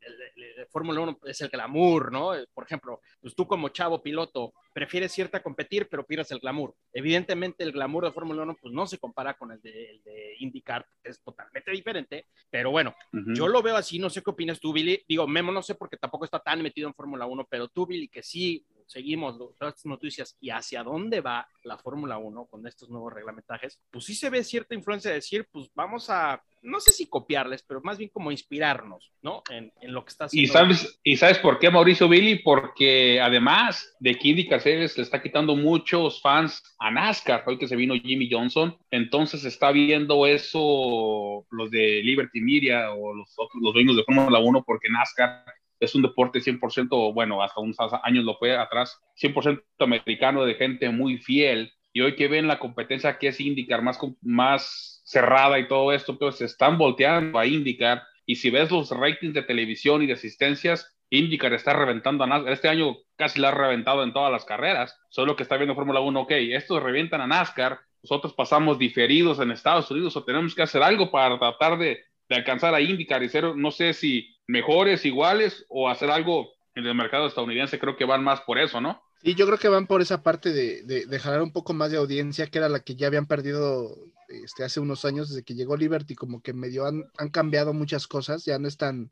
Fórmula 0.69 1.01
1 1.01 1.19
es 1.25 1.41
el 1.41 1.49
glamour, 1.49 2.11
¿no? 2.11 2.33
Eh, 2.33 2.47
Por 2.53 2.63
ejemplo, 2.63 3.01
pues 3.21 3.35
tú 3.35 3.45
como 3.47 3.69
chavo 3.69 4.01
piloto 4.01 4.53
prefieres 4.73 5.11
cierta 5.11 5.43
competir, 5.43 5.87
pero 5.89 6.05
pierdes 6.05 6.31
el 6.31 6.39
glamour. 6.39 6.73
Evidentemente 6.93 7.63
el 7.63 7.73
glamour 7.73 8.05
de 8.05 8.11
Fórmula 8.11 8.43
1 8.43 8.57
pues 8.61 8.73
no 8.73 8.87
se 8.87 8.97
compara 8.97 9.33
con 9.33 9.51
el 9.51 9.61
de, 9.61 9.89
el 9.91 10.03
de 10.03 10.35
IndyCar, 10.39 10.85
que 11.03 11.09
es 11.09 11.21
totalmente 11.21 11.71
diferente, 11.71 12.27
pero 12.49 12.71
bueno, 12.71 12.95
Ujú. 13.13 13.33
yo 13.33 13.47
lo 13.47 13.61
veo 13.61 13.75
así, 13.75 13.99
no 13.99 14.09
sé 14.09 14.21
qué 14.23 14.29
opinas 14.29 14.59
tú, 14.59 14.71
Billy. 14.71 15.03
Digo, 15.07 15.27
Memo 15.27 15.51
no 15.51 15.61
sé 15.61 15.75
porque 15.89 15.97
tampoco 15.97 16.25
está 16.25 16.39
tan 16.39 16.61
metido 16.61 16.87
en 16.87 16.93
Fórmula 16.93 17.25
1, 17.25 17.47
pero 17.49 17.67
tú, 17.67 17.87
Billy, 17.87 18.07
que 18.09 18.21
sí 18.21 18.63
seguimos 18.85 19.37
todas 19.37 19.75
estas 19.75 19.85
noticias 19.85 20.35
y 20.39 20.49
hacia 20.49 20.83
dónde 20.83 21.21
va 21.21 21.47
la 21.63 21.77
Fórmula 21.77 22.17
1 22.17 22.45
con 22.45 22.65
estos 22.67 22.89
nuevos 22.89 23.13
reglamentajes, 23.13 23.79
pues 23.91 24.05
sí 24.05 24.13
se 24.15 24.29
ve 24.31 24.43
cierta 24.43 24.73
influencia 24.75 25.09
de 25.11 25.15
decir, 25.15 25.47
pues 25.51 25.69
vamos 25.75 26.09
a, 26.09 26.41
no 26.63 26.79
sé 26.79 26.91
si 26.91 27.07
copiarles, 27.07 27.61
pero 27.63 27.81
más 27.81 27.99
bien 27.99 28.09
como 28.11 28.31
inspirarnos, 28.31 29.11
¿no? 29.21 29.43
En, 29.51 29.71
en 29.81 29.93
lo 29.93 30.03
que 30.03 30.09
está 30.09 30.25
Y 30.31 30.45
haciendo. 30.45 30.53
sabes, 30.53 30.99
¿Y 31.03 31.17
sabes 31.17 31.37
por 31.37 31.59
qué, 31.59 31.69
Mauricio 31.69 32.09
Billy? 32.09 32.39
Porque 32.43 33.21
además 33.21 33.95
de 33.99 34.15
que 34.15 34.29
IndyCar 34.29 34.59
Series 34.61 34.97
le 34.97 35.03
está 35.03 35.21
quitando 35.21 35.55
muchos 35.55 36.19
fans 36.21 36.63
a 36.79 36.89
NASCAR, 36.89 37.43
hoy 37.45 37.59
que 37.59 37.67
se 37.67 37.75
vino 37.75 37.93
Jimmy 37.95 38.27
Johnson, 38.31 38.75
entonces 38.89 39.45
está 39.45 39.71
viendo 39.71 40.25
eso 40.25 41.45
los 41.51 41.69
de 41.69 42.01
Liberty 42.03 42.41
Media 42.41 42.91
o 42.93 43.13
los, 43.13 43.31
otros- 43.37 43.61
los 43.61 43.73
dueños 43.73 43.95
de 43.95 44.03
Fórmula 44.03 44.39
1, 44.39 44.63
porque 44.65 44.89
NASCAR 44.89 45.45
es 45.80 45.95
un 45.95 46.01
deporte 46.01 46.39
100%, 46.39 47.13
bueno, 47.13 47.41
hasta 47.41 47.61
unos 47.61 47.77
años 48.03 48.25
lo 48.25 48.36
fue 48.36 48.55
atrás, 48.57 48.99
100% 49.15 49.63
americano 49.80 50.45
de 50.45 50.55
gente 50.55 50.89
muy 50.89 51.17
fiel. 51.17 51.71
Y 51.91 52.01
hoy 52.01 52.15
que 52.15 52.27
ven 52.27 52.47
la 52.47 52.59
competencia 52.59 53.17
que 53.17 53.30
es 53.30 53.39
IndyCar 53.39 53.82
más, 53.82 53.99
más 54.21 55.01
cerrada 55.05 55.57
y 55.57 55.67
todo 55.67 55.91
esto, 55.91 56.19
pues 56.19 56.36
se 56.36 56.45
están 56.45 56.77
volteando 56.77 57.39
a 57.39 57.45
IndyCar. 57.45 58.03
Y 58.25 58.36
si 58.36 58.49
ves 58.51 58.69
los 58.69 58.91
ratings 58.91 59.34
de 59.34 59.41
televisión 59.41 60.03
y 60.03 60.05
de 60.05 60.13
asistencias, 60.13 60.95
IndyCar 61.09 61.53
está 61.53 61.73
reventando 61.73 62.23
a 62.23 62.27
NASCAR. 62.27 62.53
Este 62.53 62.69
año 62.69 62.97
casi 63.15 63.39
la 63.39 63.49
ha 63.49 63.51
reventado 63.51 64.03
en 64.03 64.13
todas 64.13 64.32
las 64.32 64.45
carreras. 64.45 64.95
Solo 65.09 65.36
que 65.36 65.43
está 65.43 65.57
viendo 65.57 65.73
Fórmula 65.73 65.99
1, 65.99 66.21
ok, 66.21 66.32
estos 66.32 66.84
revientan 66.84 67.21
a 67.21 67.27
NASCAR, 67.27 67.80
nosotros 68.03 68.34
pasamos 68.34 68.77
diferidos 68.77 69.39
en 69.39 69.51
Estados 69.51 69.89
Unidos 69.89 70.15
o 70.15 70.23
tenemos 70.23 70.53
que 70.53 70.61
hacer 70.61 70.84
algo 70.84 71.11
para 71.11 71.38
tratar 71.39 71.77
de, 71.77 72.03
de 72.30 72.36
alcanzar 72.36 72.73
a 72.73 72.82
IndyCar 72.82 73.23
y 73.23 73.30
ser, 73.30 73.55
no 73.55 73.71
sé 73.71 73.93
si 73.93 74.38
mejores, 74.49 75.05
iguales 75.05 75.65
o 75.69 75.89
hacer 75.89 76.09
algo 76.09 76.49
en 76.73 76.85
el 76.85 76.95
mercado 76.95 77.27
estadounidense. 77.27 77.79
Creo 77.79 77.95
que 77.95 78.05
van 78.05 78.23
más 78.23 78.41
por 78.41 78.57
eso, 78.57 78.81
¿no? 78.81 79.01
Y 79.21 79.35
yo 79.35 79.45
creo 79.45 79.59
que 79.59 79.69
van 79.69 79.85
por 79.85 80.01
esa 80.01 80.23
parte 80.23 80.51
de, 80.51 80.81
de, 80.83 81.05
de 81.05 81.19
jalar 81.19 81.43
un 81.43 81.51
poco 81.51 81.73
más 81.73 81.91
de 81.91 81.97
audiencia, 81.97 82.47
que 82.47 82.57
era 82.57 82.69
la 82.69 82.79
que 82.79 82.95
ya 82.95 83.07
habían 83.07 83.27
perdido 83.27 83.95
este, 84.27 84.63
hace 84.63 84.79
unos 84.79 85.05
años, 85.05 85.29
desde 85.29 85.43
que 85.43 85.55
llegó 85.55 85.77
Liberty, 85.77 86.15
como 86.15 86.41
que 86.41 86.53
medio 86.53 86.87
han, 86.87 87.03
han 87.17 87.29
cambiado 87.29 87.73
muchas 87.73 88.07
cosas, 88.07 88.45
ya 88.45 88.57
no 88.57 88.67
es 88.67 88.77
tan, 88.77 89.11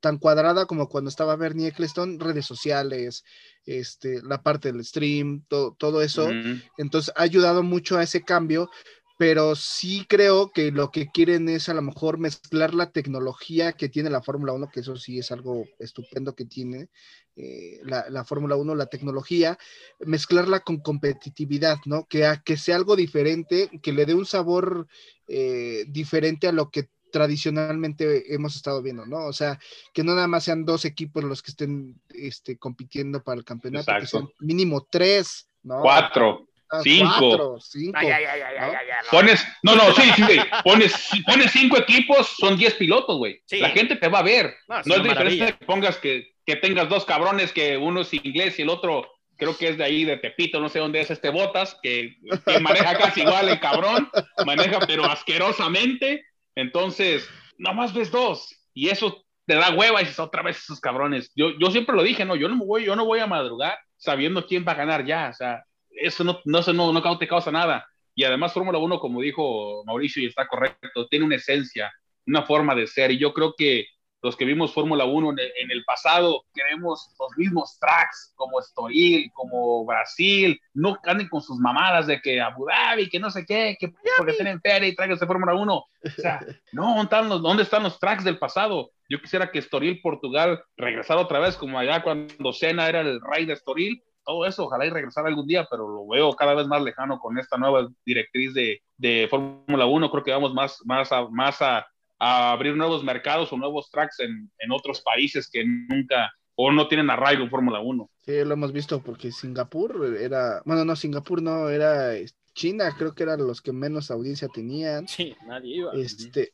tan 0.00 0.18
cuadrada 0.18 0.66
como 0.66 0.88
cuando 0.88 1.08
estaba 1.08 1.36
Bernie 1.36 1.68
Eccleston, 1.68 2.20
redes 2.20 2.44
sociales, 2.44 3.24
este, 3.64 4.20
la 4.22 4.42
parte 4.42 4.70
del 4.70 4.84
stream, 4.84 5.44
todo, 5.48 5.74
todo 5.78 6.02
eso. 6.02 6.28
Entonces 6.76 7.12
ha 7.16 7.22
ayudado 7.22 7.62
mucho 7.62 7.96
a 7.96 8.02
ese 8.02 8.22
cambio, 8.22 8.70
pero 9.16 9.54
sí 9.54 10.04
creo 10.08 10.50
que 10.50 10.72
lo 10.72 10.90
que 10.90 11.06
quieren 11.06 11.48
es 11.48 11.68
a 11.68 11.74
lo 11.74 11.82
mejor 11.82 12.18
mezclar 12.18 12.74
la 12.74 12.90
tecnología 12.90 13.72
que 13.72 13.88
tiene 13.88 14.10
la 14.10 14.22
Fórmula 14.22 14.52
1, 14.52 14.68
que 14.72 14.80
eso 14.80 14.96
sí 14.96 15.18
es 15.18 15.30
algo 15.30 15.64
estupendo 15.78 16.34
que 16.34 16.44
tiene 16.44 16.88
eh, 17.36 17.80
la, 17.84 18.10
la 18.10 18.24
Fórmula 18.24 18.56
1, 18.56 18.74
la 18.74 18.86
tecnología, 18.86 19.56
mezclarla 20.00 20.60
con 20.60 20.78
competitividad, 20.78 21.78
¿no? 21.84 22.06
Que, 22.06 22.26
a- 22.26 22.42
que 22.42 22.56
sea 22.56 22.76
algo 22.76 22.96
diferente, 22.96 23.70
que 23.82 23.92
le 23.92 24.04
dé 24.06 24.14
un 24.14 24.26
sabor 24.26 24.86
eh, 25.28 25.84
diferente 25.88 26.48
a 26.48 26.52
lo 26.52 26.70
que 26.70 26.88
tradicionalmente 27.12 28.34
hemos 28.34 28.56
estado 28.56 28.82
viendo, 28.82 29.06
¿no? 29.06 29.26
O 29.26 29.32
sea, 29.32 29.60
que 29.92 30.02
no 30.02 30.14
nada 30.16 30.26
más 30.26 30.44
sean 30.44 30.64
dos 30.64 30.84
equipos 30.84 31.22
los 31.22 31.42
que 31.42 31.52
estén 31.52 32.00
este, 32.08 32.56
compitiendo 32.58 33.22
para 33.22 33.38
el 33.38 33.44
campeonato, 33.44 33.86
que 34.00 34.06
sean 34.08 34.28
mínimo 34.40 34.86
tres, 34.90 35.48
¿no? 35.62 35.80
Cuatro. 35.82 36.48
Cinco. 36.82 37.14
cuatro, 37.18 37.60
cinco. 37.60 37.98
Ay, 37.98 38.08
ay, 38.10 38.24
ay, 38.24 38.40
ay, 38.42 38.54
¿no? 38.58 38.66
ay, 38.66 38.72
ay, 38.80 38.86
ay, 38.90 39.06
Pones, 39.10 39.46
no, 39.62 39.74
no, 39.76 39.92
sí, 39.94 40.02
sí, 40.16 40.22
sí. 40.28 40.40
Pones, 40.64 41.10
pones 41.26 41.52
cinco 41.52 41.78
equipos, 41.78 42.34
son 42.38 42.56
diez 42.56 42.74
pilotos, 42.74 43.16
güey. 43.18 43.40
Sí. 43.46 43.58
La 43.58 43.70
gente 43.70 43.96
te 43.96 44.08
va 44.08 44.20
a 44.20 44.22
ver. 44.22 44.56
No, 44.68 44.78
es 44.78 44.86
No 44.86 44.94
es 44.94 45.00
una 45.00 45.10
diferente 45.10 45.58
que 45.58 45.66
pongas 45.66 45.96
que, 45.98 46.34
que 46.44 46.56
tengas 46.56 46.88
dos 46.88 47.04
cabrones, 47.04 47.52
que 47.52 47.76
uno 47.76 48.00
es 48.00 48.12
inglés 48.14 48.58
y 48.58 48.62
el 48.62 48.70
otro 48.70 49.10
creo 49.36 49.56
que 49.56 49.68
es 49.68 49.78
de 49.78 49.84
ahí, 49.84 50.04
de 50.04 50.16
Tepito, 50.16 50.60
no 50.60 50.68
sé 50.68 50.78
dónde 50.78 51.00
es 51.00 51.10
este 51.10 51.30
Botas, 51.30 51.76
que, 51.82 52.16
que 52.46 52.60
maneja 52.60 52.96
casi 52.96 53.22
igual 53.22 53.48
el 53.48 53.60
cabrón, 53.60 54.08
maneja 54.46 54.80
pero 54.80 55.04
asquerosamente. 55.04 56.24
Entonces, 56.54 57.28
nomás 57.58 57.92
ves 57.94 58.10
dos. 58.10 58.54
Y 58.72 58.88
eso 58.88 59.24
te 59.46 59.54
da 59.54 59.74
hueva 59.74 60.00
y 60.00 60.04
dices 60.04 60.20
otra 60.20 60.42
vez 60.42 60.58
esos 60.58 60.80
cabrones. 60.80 61.32
Yo, 61.34 61.50
yo 61.58 61.70
siempre 61.70 61.94
lo 61.94 62.02
dije, 62.02 62.24
no, 62.24 62.36
yo 62.36 62.48
no 62.48 62.56
me 62.56 62.64
voy, 62.64 62.84
yo 62.84 62.96
no 62.96 63.04
voy 63.04 63.20
a 63.20 63.26
madrugar 63.26 63.78
sabiendo 63.96 64.46
quién 64.46 64.64
va 64.66 64.72
a 64.72 64.76
ganar 64.76 65.04
ya. 65.04 65.30
O 65.30 65.34
sea, 65.34 65.64
eso 65.94 66.24
no, 66.24 66.40
no, 66.44 66.58
eso 66.58 66.72
no, 66.72 66.92
no 66.92 67.18
te 67.18 67.28
causa 67.28 67.50
nada. 67.50 67.86
Y 68.14 68.24
además 68.24 68.52
Fórmula 68.52 68.78
1, 68.78 69.00
como 69.00 69.20
dijo 69.20 69.82
Mauricio, 69.84 70.22
y 70.22 70.26
está 70.26 70.46
correcto, 70.46 71.08
tiene 71.08 71.24
una 71.24 71.36
esencia, 71.36 71.92
una 72.26 72.42
forma 72.42 72.74
de 72.74 72.86
ser. 72.86 73.10
Y 73.10 73.18
yo 73.18 73.32
creo 73.32 73.54
que 73.56 73.86
los 74.24 74.36
que 74.36 74.46
vimos 74.46 74.72
Fórmula 74.72 75.04
1 75.04 75.32
en 75.32 75.38
el, 75.38 75.52
en 75.60 75.70
el 75.70 75.84
pasado, 75.84 76.46
queremos 76.54 77.14
los 77.18 77.36
mismos 77.36 77.78
tracks 77.78 78.32
como 78.34 78.58
Estoril, 78.58 79.30
como 79.34 79.84
Brasil, 79.84 80.58
no 80.72 80.98
anden 81.04 81.28
con 81.28 81.42
sus 81.42 81.58
mamadas 81.58 82.06
de 82.06 82.22
que 82.22 82.40
Abu 82.40 82.64
Dhabi, 82.64 83.10
que 83.10 83.20
no 83.20 83.30
sé 83.30 83.44
qué, 83.44 83.76
que 83.78 83.92
porque 84.16 84.32
tienen 84.32 84.62
feria 84.62 84.88
y 84.88 84.94
tráiganse 84.94 85.26
Fórmula 85.26 85.54
1. 85.54 85.74
O 85.74 85.86
sea, 86.16 86.40
no, 86.72 86.86
¿dónde 86.86 87.02
están, 87.02 87.28
los, 87.28 87.42
¿dónde 87.42 87.62
están 87.64 87.82
los 87.82 88.00
tracks 88.00 88.24
del 88.24 88.38
pasado? 88.38 88.92
Yo 89.10 89.20
quisiera 89.20 89.50
que 89.50 89.58
Estoril, 89.58 90.00
Portugal, 90.00 90.64
regresara 90.78 91.20
otra 91.20 91.38
vez 91.38 91.56
como 91.58 91.78
allá 91.78 92.02
cuando 92.02 92.52
Senna 92.54 92.88
era 92.88 93.02
el 93.02 93.20
rey 93.20 93.44
de 93.44 93.52
Estoril. 93.52 94.02
Todo 94.24 94.46
eso, 94.46 94.64
ojalá 94.64 94.86
y 94.86 94.90
regresara 94.90 95.28
algún 95.28 95.46
día, 95.46 95.66
pero 95.70 95.88
lo 95.88 96.06
veo 96.06 96.32
cada 96.34 96.54
vez 96.54 96.66
más 96.66 96.82
lejano 96.82 97.18
con 97.18 97.38
esta 97.38 97.56
nueva 97.56 97.88
directriz 98.04 98.54
de, 98.54 98.82
de 98.96 99.26
Fórmula 99.28 99.86
1. 99.86 100.10
Creo 100.10 100.24
que 100.24 100.30
vamos 100.32 100.54
más, 100.54 100.80
más, 100.84 101.12
a, 101.12 101.28
más 101.28 101.60
a, 101.62 101.86
a 102.18 102.52
abrir 102.52 102.76
nuevos 102.76 103.04
mercados 103.04 103.52
o 103.52 103.56
nuevos 103.56 103.90
tracks 103.90 104.20
en, 104.20 104.50
en, 104.58 104.72
otros 104.72 105.00
países 105.02 105.48
que 105.50 105.64
nunca 105.64 106.32
o 106.54 106.70
no 106.70 106.88
tienen 106.88 107.10
arraigo 107.10 107.42
en 107.42 107.50
Fórmula 107.50 107.80
1. 107.80 108.10
Sí, 108.24 108.44
lo 108.44 108.54
hemos 108.54 108.72
visto 108.72 109.02
porque 109.02 109.32
Singapur 109.32 110.16
era, 110.18 110.62
bueno, 110.64 110.84
no, 110.84 110.96
Singapur 110.96 111.42
no, 111.42 111.68
era 111.68 112.12
China, 112.54 112.94
creo 112.96 113.14
que 113.14 113.24
eran 113.24 113.46
los 113.46 113.60
que 113.60 113.72
menos 113.72 114.10
audiencia 114.10 114.48
tenían. 114.48 115.08
Sí, 115.08 115.34
nadie 115.46 115.76
iba. 115.76 115.92
Este, 115.94 116.52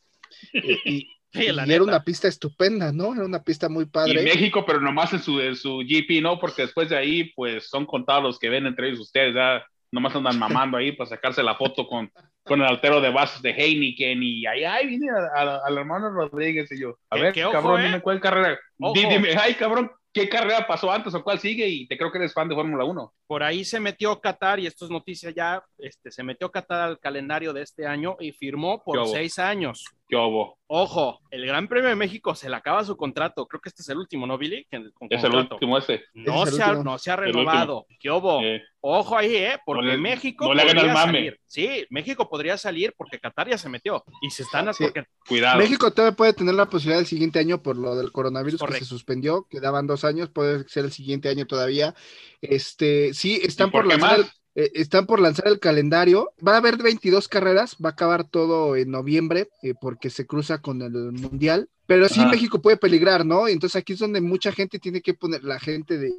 y, 0.53 0.97
y, 0.97 1.09
Sí, 1.33 1.45
y 1.45 1.53
la 1.53 1.63
era 1.63 1.67
neta. 1.73 1.83
una 1.85 2.03
pista 2.05 2.29
estupenda, 2.29 2.93
¿no? 2.93 3.15
Era 3.15 3.25
una 3.25 3.43
pista 3.43 3.69
muy 3.69 3.85
Y 3.85 3.87
padre. 3.87 4.23
México, 4.23 4.65
pero 4.67 4.81
nomás 4.81 5.13
en 5.13 5.21
su, 5.21 5.41
en 5.41 5.55
su 5.57 5.79
GP, 5.79 6.21
¿no? 6.23 6.39
Porque 6.41 6.63
después 6.63 6.89
de 6.89 6.97
ahí, 6.97 7.33
pues 7.35 7.69
son 7.69 7.87
contados 7.87 8.23
los 8.25 8.39
que 8.39 8.49
ven 8.49 8.67
entre 8.67 8.89
ellos 8.89 9.01
ustedes, 9.01 9.35
ya 9.35 9.65
nomás 9.93 10.15
andan 10.15 10.39
mamando 10.39 10.77
ahí 10.77 10.93
para 10.93 11.11
sacarse 11.11 11.43
la 11.43 11.57
foto 11.57 11.87
con, 11.87 12.11
con 12.45 12.61
el 12.61 12.67
altero 12.67 13.01
de 13.01 13.11
vasos 13.11 13.43
de 13.43 13.51
Heineken 13.51 14.23
y 14.23 14.47
ahí, 14.47 14.63
ay, 14.65 14.87
vine 14.87 15.09
al 15.35 15.79
hermano 15.79 16.11
Rodríguez 16.11 16.71
y 16.73 16.81
yo, 16.81 16.97
a 17.11 17.17
¿Qué- 17.17 17.23
ver, 17.23 17.33
qué 17.35 17.43
cabrón, 17.51 17.81
eh? 17.81 17.85
dime 17.87 18.01
cuál 18.01 18.21
carrera, 18.21 18.59
Ojo. 18.81 18.95
Dime, 18.95 19.35
ay, 19.37 19.55
cabrón, 19.55 19.91
¿qué 20.13 20.29
carrera 20.29 20.65
pasó 20.67 20.91
antes 20.93 21.13
o 21.15 21.23
cuál 21.25 21.39
sigue? 21.41 21.69
Y 21.69 21.87
te 21.89 21.97
creo 21.99 22.11
que 22.13 22.19
eres 22.19 22.33
fan 22.33 22.49
de 22.49 22.55
Fórmula 22.55 22.85
1. 22.85 23.13
Por 23.27 23.43
ahí 23.43 23.65
se 23.65 23.81
metió 23.81 24.21
Qatar, 24.21 24.61
y 24.61 24.67
esto 24.67 24.85
es 24.85 24.91
noticia 24.93 25.31
ya, 25.31 25.63
este, 25.79 26.11
se 26.13 26.23
metió 26.23 26.51
Qatar 26.53 26.83
al 26.83 26.99
calendario 27.01 27.53
de 27.53 27.63
este 27.63 27.85
año 27.87 28.17
y 28.21 28.31
firmó 28.33 28.83
por 28.85 29.07
seis 29.09 29.39
años. 29.41 29.85
¿Qué 30.11 30.17
hubo? 30.17 30.59
Ojo, 30.73 31.21
el 31.31 31.47
Gran 31.47 31.67
Premio 31.69 31.89
de 31.89 31.97
México 31.97 32.35
se 32.35 32.49
le 32.51 32.55
acaba 32.57 32.85
su 32.85 32.97
contrato. 32.97 33.47
Creo 33.47 33.61
que 33.61 33.69
este 33.71 33.83
es 33.83 33.89
el 33.89 33.99
último, 33.99 34.27
¿no, 34.27 34.37
Billy? 34.39 34.67
Con 34.95 35.09
Es 35.11 35.23
el 35.25 35.35
último 35.35 35.79
ese. 35.79 36.03
No, 36.15 36.43
Ese 36.43 36.43
es 36.43 36.49
el 36.51 36.55
se 36.57 36.63
ha, 36.63 36.67
último. 36.71 36.85
no 36.85 36.99
se 36.99 37.11
ha 37.11 37.15
El 37.15 37.21
renovado. 37.21 37.87
¿Qué 37.99 38.11
hubo? 38.11 38.41
Eh, 38.43 38.63
Ojo 38.83 39.17
ahí, 39.17 39.35
¿eh? 39.37 39.59
Porque 39.67 39.83
No 39.87 39.93
le- 39.93 39.99
México 39.99 40.47
no 40.47 40.55
le 40.55 40.63
hagan 40.63 40.77
podría 40.77 40.95
mame. 40.95 41.13
salir. 41.19 41.41
Sí, 41.47 41.87
México 41.91 42.29
podría 42.29 42.57
salir 42.57 42.95
porque 42.97 43.19
Qatar 43.19 43.49
ya 43.49 43.59
se 43.59 43.69
metió. 43.69 44.05
Y 44.23 44.31
se 44.31 44.43
están... 44.45 44.73
Sí. 44.75 44.85
Porque 44.85 45.05
cuidado. 45.29 45.59
México 45.59 45.93
todavía 45.93 46.17
puede 46.17 46.33
tener 46.35 46.55
la 46.55 46.67
posibilidad 46.67 47.01
el 47.01 47.07
siguiente 47.07 47.39
año 47.41 47.63
por 47.63 47.77
lo 47.77 47.95
del 47.97 48.11
coronavirus 48.13 48.63
que 48.63 48.79
se 48.79 48.85
suspendió, 48.85 49.47
quedaban 49.51 49.87
dos 49.87 50.05
años, 50.05 50.31
puede 50.31 50.69
ser 50.69 50.85
el 50.87 50.93
siguiente 50.93 51.29
año 51.29 51.47
todavía. 51.47 51.95
Este, 52.41 53.13
sí, 53.15 53.41
están 53.43 53.69
¿Y 53.69 53.71
por 53.73 53.85
por, 53.85 53.93
el, 53.93 53.99
más? 54.01 54.40
Eh, 54.55 54.71
están 54.75 55.07
por 55.07 55.21
lanzar 55.21 55.49
el 55.49 55.61
calendario. 55.61 56.33
Va 56.47 56.55
a 56.55 56.59
haber 56.59 56.77
22 56.77 57.29
carreras, 57.29 57.77
va 57.83 57.91
a 57.91 57.93
acabar 57.93 58.25
todo 58.25 58.77
en 58.77 58.91
noviembre 58.91 59.49
eh, 59.63 59.75
porque 59.81 60.11
se 60.11 60.27
cruza 60.27 60.59
con 60.59 60.83
el 60.83 60.93
mundial. 61.13 61.69
Pero 61.91 62.09
sí, 62.09 62.21
Ajá. 62.21 62.31
México 62.31 62.63
puede 62.63 62.77
peligrar, 62.77 63.27
¿no? 63.27 63.49
Entonces 63.49 63.75
aquí 63.75 63.95
es 63.95 63.99
donde 63.99 64.21
mucha 64.21 64.53
gente 64.53 64.79
tiene 64.79 65.01
que 65.01 65.15
poner, 65.15 65.43
la 65.43 65.59
gente 65.59 65.99
de 65.99 66.13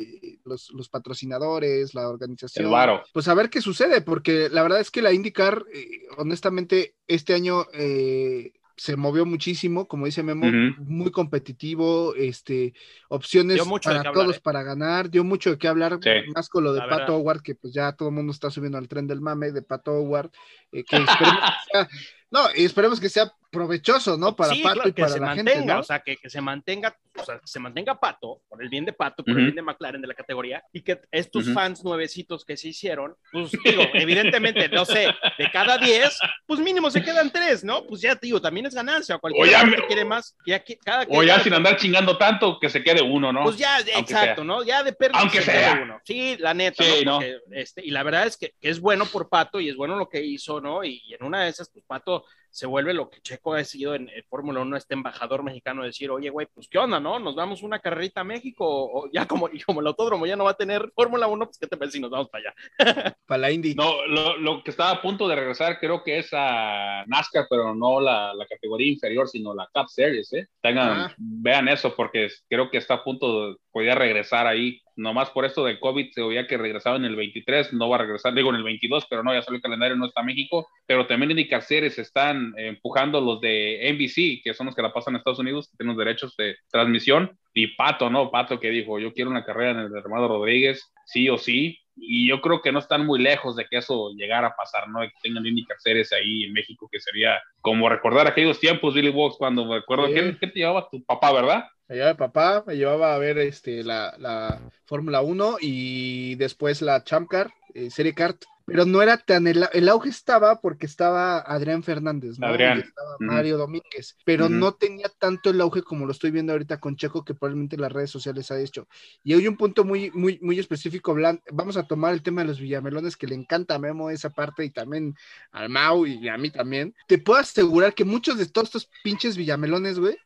los, 0.44 0.70
los 0.72 0.90
patrocinadores, 0.90 1.94
la 1.94 2.10
organización. 2.10 2.66
El 2.66 2.72
varo. 2.72 3.02
Pues 3.14 3.30
a 3.30 3.34
ver 3.34 3.50
qué 3.50 3.62
sucede, 3.62 4.02
porque 4.02 4.50
la 4.50 4.64
verdad 4.64 4.82
es 4.82 4.92
que 4.92 5.02
la 5.02 5.14
IndyCar, 5.14 5.64
eh, 5.74 6.08
honestamente, 6.18 6.96
este 7.08 7.34
año 7.34 7.68
eh, 7.74 8.52
se 8.82 8.96
movió 8.96 9.28
muchísimo, 9.28 9.88
como 9.88 10.08
dice 10.08 10.24
Memo, 10.24 10.48
muy 10.80 11.12
competitivo, 11.12 12.16
este, 12.16 12.74
opciones 13.10 13.62
para 13.84 14.00
hablar, 14.00 14.12
todos 14.12 14.38
¿eh? 14.38 14.42
para 14.42 14.64
ganar, 14.64 15.12
dio 15.12 15.24
mucho 15.24 15.52
de 15.52 15.60
qué 15.60 15.68
hablar, 15.68 16.00
Sí. 16.02 16.10
más 16.34 16.50
con 16.50 16.64
lo 16.64 16.74
de 16.74 16.80
verdad. 16.80 17.08
Howard, 17.12 17.44
que 17.44 17.54
pues 17.54 17.76
ya 17.76 17.92
todo 17.92 18.10
el 18.10 18.16
mundo 18.16 18.32
está 18.32 18.50
subiendo 18.50 18.80
al 18.80 18.88
tren 18.88 19.06
del 19.06 19.22
mame 19.22 19.52
de 19.52 19.62
Pato 19.62 19.92
Howard, 19.92 20.32
eh, 20.72 20.84
que 20.84 20.96
esperemos 21.38 21.42
que 21.44 21.72
sea, 21.72 21.90
no, 22.32 22.40
y 22.56 22.66
esperemos 22.66 23.00
que 23.00 23.10
sea 23.10 23.32
provechoso, 23.52 24.18
¿no? 24.18 24.36
Para 24.36 24.54
sí, 24.54 24.62
Pato 24.64 24.76
claro, 24.76 24.90
y 24.90 24.94
que 24.94 25.02
para 25.02 25.14
se 25.14 25.20
la 25.20 25.26
mantenga, 25.28 25.52
gente, 25.52 25.74
¿no? 25.74 25.80
o 25.82 25.84
sea, 25.84 26.00
que, 26.00 26.18
que 26.18 26.30
se 26.30 26.42
mantenga, 26.42 26.98
o 27.20 27.24
sea, 27.26 27.36
que 27.40 27.48
se 27.48 27.60
mantenga 27.60 28.00
Pato, 28.00 28.42
por 28.48 28.64
el 28.64 28.70
bien 28.70 28.86
de 28.86 28.94
Pato, 28.94 29.24
por 29.24 29.32
el 29.32 29.38
Ujú. 29.38 29.44
bien 29.46 29.56
de 29.58 29.62
McLaren 29.62 30.02
de 30.02 30.08
la 30.08 30.14
categoría, 30.14 30.64
y 30.72 30.82
que 30.82 31.02
estos 31.12 31.46
Ujú. 31.46 31.54
fans 31.54 31.84
nuevecitos 31.84 32.46
que 32.46 32.56
se 32.58 32.70
hicieron, 32.70 33.16
pues 33.32 33.52
digo, 33.64 33.84
evidentemente, 33.94 34.70
no 34.70 34.86
sé, 34.86 35.08
de 35.38 35.52
cada 35.52 35.78
10, 35.78 36.18
pues 36.48 36.60
mínimo 36.62 36.90
se 36.90 37.04
quedan 37.04 37.30
3, 37.32 37.64
¿no? 37.64 37.86
Pues 37.86 38.02
ya 38.02 38.16
te 38.16 38.28
digo, 38.28 38.42
también 38.42 38.66
es 38.66 38.74
ganancia, 38.74 39.18
cualquier 39.18 39.48
O 39.48 39.52
ya 39.52 39.64
me- 39.66 39.86
quiere 39.86 40.06
más, 40.06 40.36
ya 40.46 40.64
que, 40.64 40.78
cada 40.78 41.06
O 41.10 41.22
ya 41.22 41.34
cada- 41.34 41.44
sin 41.44 41.54
andar 41.54 41.76
chingando 41.76 42.18
tanto, 42.18 42.58
que 42.60 42.70
se 42.70 42.82
quede 42.82 43.02
uno, 43.02 43.34
¿no? 43.34 43.44
Pues 43.44 43.58
ya, 43.58 43.76
Aunque 43.78 43.92
exacto, 44.00 44.42
sea. 44.42 44.44
¿no? 44.46 44.64
Ya 44.64 44.84
de 44.84 44.94
perder 44.94 45.18
Aunque 45.20 45.42
sea. 45.42 45.80
uno. 45.84 46.00
Sí, 46.06 46.38
la 46.40 46.54
neta, 46.54 46.84
Sí, 46.84 47.04
¿no? 47.06 47.12
¿no? 47.12 47.18
Porque, 47.18 47.38
este, 47.52 47.86
y 47.86 47.92
la 47.92 48.04
verdad 48.04 48.28
es 48.28 48.38
que, 48.38 48.54
que 48.60 48.70
es 48.70 48.80
bueno 48.80 49.06
por 49.06 49.28
Pato 49.30 49.60
y 49.60 49.68
es 49.70 49.76
bueno 49.76 49.98
lo 49.98 50.08
que 50.08 50.24
hizo, 50.24 50.62
¿no? 50.62 50.84
Y, 50.84 51.02
y 51.06 51.14
en 51.16 51.24
una 51.24 51.44
de 51.44 51.50
esas, 51.50 51.70
pues 51.70 51.84
Pato 51.86 52.24
se 52.52 52.68
vuelve 52.68 52.94
lo 52.94 53.10
que 53.10 53.22
Checo 53.22 53.54
ha 53.54 53.64
sido 53.64 53.96
en, 53.96 54.10
en 54.10 54.24
Fórmula 54.30 54.60
1, 54.62 54.78
este 54.78 54.94
embajador 54.94 55.44
mexicano, 55.44 55.84
decir, 55.84 56.12
oye, 56.12 56.30
güey, 56.30 56.48
pues 56.54 56.68
qué 56.70 56.78
onda, 56.78 57.00
¿no? 57.00 57.18
Nos 57.20 57.36
vamos 57.36 57.64
una 57.64 57.80
carrerita 57.80 58.22
a 58.22 58.26
México, 58.26 58.66
o, 58.68 59.10
ya 59.12 59.26
como, 59.26 59.50
y 59.52 59.62
como 59.62 59.82
el 59.82 59.88
autódromo 59.88 60.26
ya 60.26 60.36
no 60.36 60.44
va 60.44 60.52
a 60.52 60.58
tener 60.58 60.92
Fórmula 60.96 61.28
1, 61.28 61.46
pues 61.46 61.58
qué 61.58 61.68
te 61.68 61.78
parece 61.78 61.98
si 61.98 62.02
nos 62.02 62.12
vamos 62.12 62.30
para 62.30 62.50
allá. 62.50 62.56
Para 63.26 63.40
la 63.40 63.52
Indy. 63.52 63.74
No, 63.76 64.06
lo, 64.06 64.38
lo 64.38 64.64
que 64.64 64.72
está 64.72 64.92
a 64.92 65.02
punto 65.02 65.28
de 65.28 65.36
regresar 65.36 65.80
creo 65.80 66.04
que 66.04 66.20
es 66.20 66.30
a 66.34 67.06
NASCAR, 67.08 67.48
pero 67.50 67.74
no 67.74 68.02
la, 68.02 68.34
la 68.34 68.46
categoría 68.46 68.92
inferior, 68.92 69.28
sino 69.30 69.54
la 69.54 69.70
Cup 69.74 69.88
Series, 69.88 70.32
¿eh? 70.34 70.48
Tengan, 70.62 70.92
Ah. 70.92 71.16
vean 71.18 71.70
eso 71.70 71.96
porque 71.96 72.28
creo 72.50 72.70
que 72.70 72.78
está 72.78 72.96
a 72.96 73.04
punto 73.04 73.52
de, 73.52 73.56
podía 73.72 73.96
regresar 73.96 74.48
ahí. 74.48 74.82
Nomás 74.96 75.30
por 75.30 75.46
esto 75.46 75.66
del 75.66 75.80
COVID 75.80 76.12
se 76.12 76.22
oía 76.22 76.48
que 76.48 76.58
regresaba 76.58 76.98
en 76.98 77.06
el 77.06 77.16
23, 77.16 77.74
no 77.74 77.90
va 77.90 77.96
a 77.96 78.00
regresar, 78.00 78.34
digo 78.34 78.50
en 78.50 78.58
el 78.58 78.64
22, 78.64 79.08
pero 79.10 79.24
no, 79.24 79.34
ya 79.34 79.42
salió 79.42 79.58
el 79.58 79.62
calendario, 79.62 79.96
no 79.96 80.06
está 80.06 80.22
México. 80.24 80.68
Pero 80.86 81.08
también 81.08 81.32
IndyCar 81.32 81.64
Series 81.64 81.98
están 81.98 82.54
eh, 82.58 82.68
empujando 82.68 83.20
los 83.22 83.42
de 83.42 83.92
NBC, 83.94 84.44
que 84.44 84.54
son 84.54 84.68
los 84.68 84.76
que 84.76 84.82
la 84.82 84.94
pasan 84.94 85.14
en 85.14 85.20
Estados 85.20 85.40
Unidos, 85.40 85.70
que 85.70 85.78
tienen 85.78 85.96
los 85.96 86.06
derechos 86.06 86.36
de 86.38 86.56
transmisión. 86.70 87.38
Y 87.54 87.76
Pato, 87.76 88.10
¿no? 88.10 88.30
Pato 88.32 88.60
que 88.60 88.70
dijo, 88.70 89.00
yo 89.00 89.14
quiero 89.14 89.32
una 89.32 89.44
carrera 89.44 89.72
en 89.72 89.80
el 89.80 89.92
de 89.92 90.00
Armando 90.00 90.28
Rodríguez, 90.28 90.92
sí 91.06 91.30
o 91.30 91.38
sí. 91.38 91.81
Y 92.04 92.28
yo 92.28 92.42
creo 92.42 92.62
que 92.62 92.72
no 92.72 92.80
están 92.80 93.06
muy 93.06 93.20
lejos 93.22 93.56
de 93.56 93.66
que 93.70 93.78
eso 93.78 94.10
llegara 94.16 94.48
a 94.48 94.56
pasar, 94.56 94.90
¿no? 94.90 95.02
Que 95.02 95.12
tengan 95.22 95.46
IndyCar 95.46 95.78
Series 95.80 96.12
ahí 96.14 96.46
en 96.46 96.54
México, 96.54 96.90
que 96.92 97.00
sería 97.00 97.40
como 97.62 97.88
recordar 97.88 98.26
aquellos 98.28 98.60
tiempos, 98.60 98.96
Billy 98.96 99.12
Box, 99.12 99.36
cuando 99.38 99.66
me 99.66 99.76
acuerdo, 99.78 100.08
Sí. 100.08 100.14
¿qué, 100.16 100.38
qué 100.40 100.48
te 100.48 100.60
llevaba 100.60 100.90
tu 100.90 101.04
papá, 101.04 101.32
verdad? 101.32 101.66
Me 101.88 101.96
llevaba 101.98 102.18
papá, 102.18 102.64
me 102.66 102.76
llevaba 102.76 103.14
a 103.14 103.18
ver 103.20 103.38
este, 103.38 103.84
la, 103.84 104.16
la 104.18 104.60
Fórmula 104.86 105.22
1 105.22 105.58
y 105.62 106.36
después 106.36 106.82
la 106.82 107.04
Champ 107.04 107.30
Car, 107.30 107.52
eh, 107.76 107.90
Serie 107.92 108.14
Kart. 108.16 108.42
Pero 108.72 108.86
no 108.86 109.02
era 109.02 109.18
tan, 109.18 109.48
el, 109.48 109.66
el 109.74 109.90
auge 109.90 110.10
estaba 110.10 110.62
porque 110.62 110.86
estaba 110.86 111.40
Adrián 111.40 111.84
Fernández, 111.84 112.40
¿no? 112.40 112.48
Adrián. 112.48 112.78
Y 112.78 112.82
estaba. 112.82 113.18
Mario 113.20 113.58
Domínguez, 113.58 114.18
pero 114.26 114.48
no 114.50 114.74
tenía 114.74 115.10
tanto 115.20 115.50
el 115.50 115.60
auge 115.62 115.84
como 115.84 116.06
lo 116.06 116.12
estoy 116.12 116.32
viendo 116.32 116.54
ahorita 116.54 116.80
con 116.80 116.96
Checo, 116.96 117.26
que 117.26 117.34
probablemente 117.34 117.78
las 117.78 117.92
redes 117.92 118.10
sociales 118.10 118.50
ha 118.52 118.60
hecho. 118.60 118.88
Y 119.24 119.34
hay 119.34 119.48
un 119.48 119.58
punto 119.58 119.84
muy, 119.84 120.10
muy, 120.12 120.40
muy 120.42 120.60
específico, 120.60 121.14
Blan. 121.14 121.42
Vamos 121.52 121.78
a 121.78 121.84
tomar 121.84 122.14
el 122.14 122.24
tema 122.24 122.42
de 122.42 122.48
los 122.48 122.60
Villamelones, 122.60 123.18
que 123.18 123.28
le 123.28 123.36
encanta 123.36 123.76
a 123.76 123.80
Memo 123.80 124.10
esa 124.10 124.30
parte 124.30 124.64
y 124.64 124.70
también 124.70 125.16
al 125.52 125.70
Mau 125.70 126.06
y 126.06 126.30
a 126.30 126.38
mí 126.38 126.50
también. 126.50 126.96
Te 127.08 127.18
puedo 127.18 127.40
asegurar 127.40 127.94
que 127.94 128.06
muchos 128.06 128.38
de 128.38 128.46
todos 128.46 128.70
estos 128.70 128.90
pinches 129.04 129.36
Villamelones, 129.36 130.00
güey, 130.00 130.18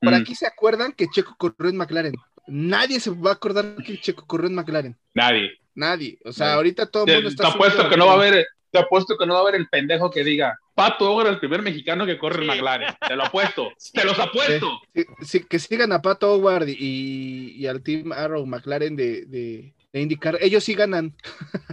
por 0.00 0.14
aquí 0.14 0.34
se 0.34 0.46
acuerdan 0.46 0.92
que 0.92 1.08
Checo 1.08 1.34
corrió 1.36 1.70
en 1.70 1.76
McLaren. 1.76 2.14
Nadie 2.46 3.00
se 3.00 3.10
va 3.10 3.30
a 3.30 3.34
acordar 3.34 3.76
que 3.84 4.00
Checo 4.00 4.24
corrió 4.26 4.48
en 4.48 4.54
McLaren. 4.54 4.96
Nadie. 5.14 5.50
Nadie. 5.76 6.18
O 6.24 6.32
sea, 6.32 6.54
ahorita 6.54 6.86
todo 6.86 7.06
el 7.06 7.12
mundo 7.14 7.28
está. 7.28 7.44
te 7.44 7.48
apuesto 7.50 7.88
que 7.88 7.96
no 7.96 8.06
va 8.06 8.12
a 8.12 8.16
haber, 8.16 8.46
te 8.72 8.78
apuesto 8.78 9.16
que 9.16 9.26
no 9.26 9.34
va 9.34 9.38
a 9.40 9.42
haber 9.42 9.54
el 9.54 9.68
pendejo 9.68 10.10
que 10.10 10.24
diga, 10.24 10.58
Pato 10.74 11.10
Howard 11.10 11.28
el 11.28 11.38
primer 11.38 11.62
mexicano 11.62 12.04
que 12.04 12.18
corre 12.18 12.36
en 12.44 12.50
Sí. 12.50 12.56
McLaren. 12.56 12.94
Te 13.06 13.14
lo 13.16 13.24
apuesto, 13.24 13.70
te 13.92 14.04
los 14.04 14.18
apuesto. 14.18 14.80
Sí, 14.94 15.04
sí, 15.22 15.44
que 15.48 15.58
sigan 15.58 15.92
a 15.92 16.02
Pato 16.02 16.34
Howard 16.34 16.68
y, 16.68 17.52
y 17.56 17.66
al 17.66 17.82
Team 17.82 18.12
Arrow 18.12 18.44
McLaren 18.46 18.96
de, 18.96 19.24
de, 19.26 19.72
de 19.92 20.00
IndyCar. 20.00 20.38
Ellos 20.40 20.64
sí 20.64 20.74
ganan. 20.74 21.14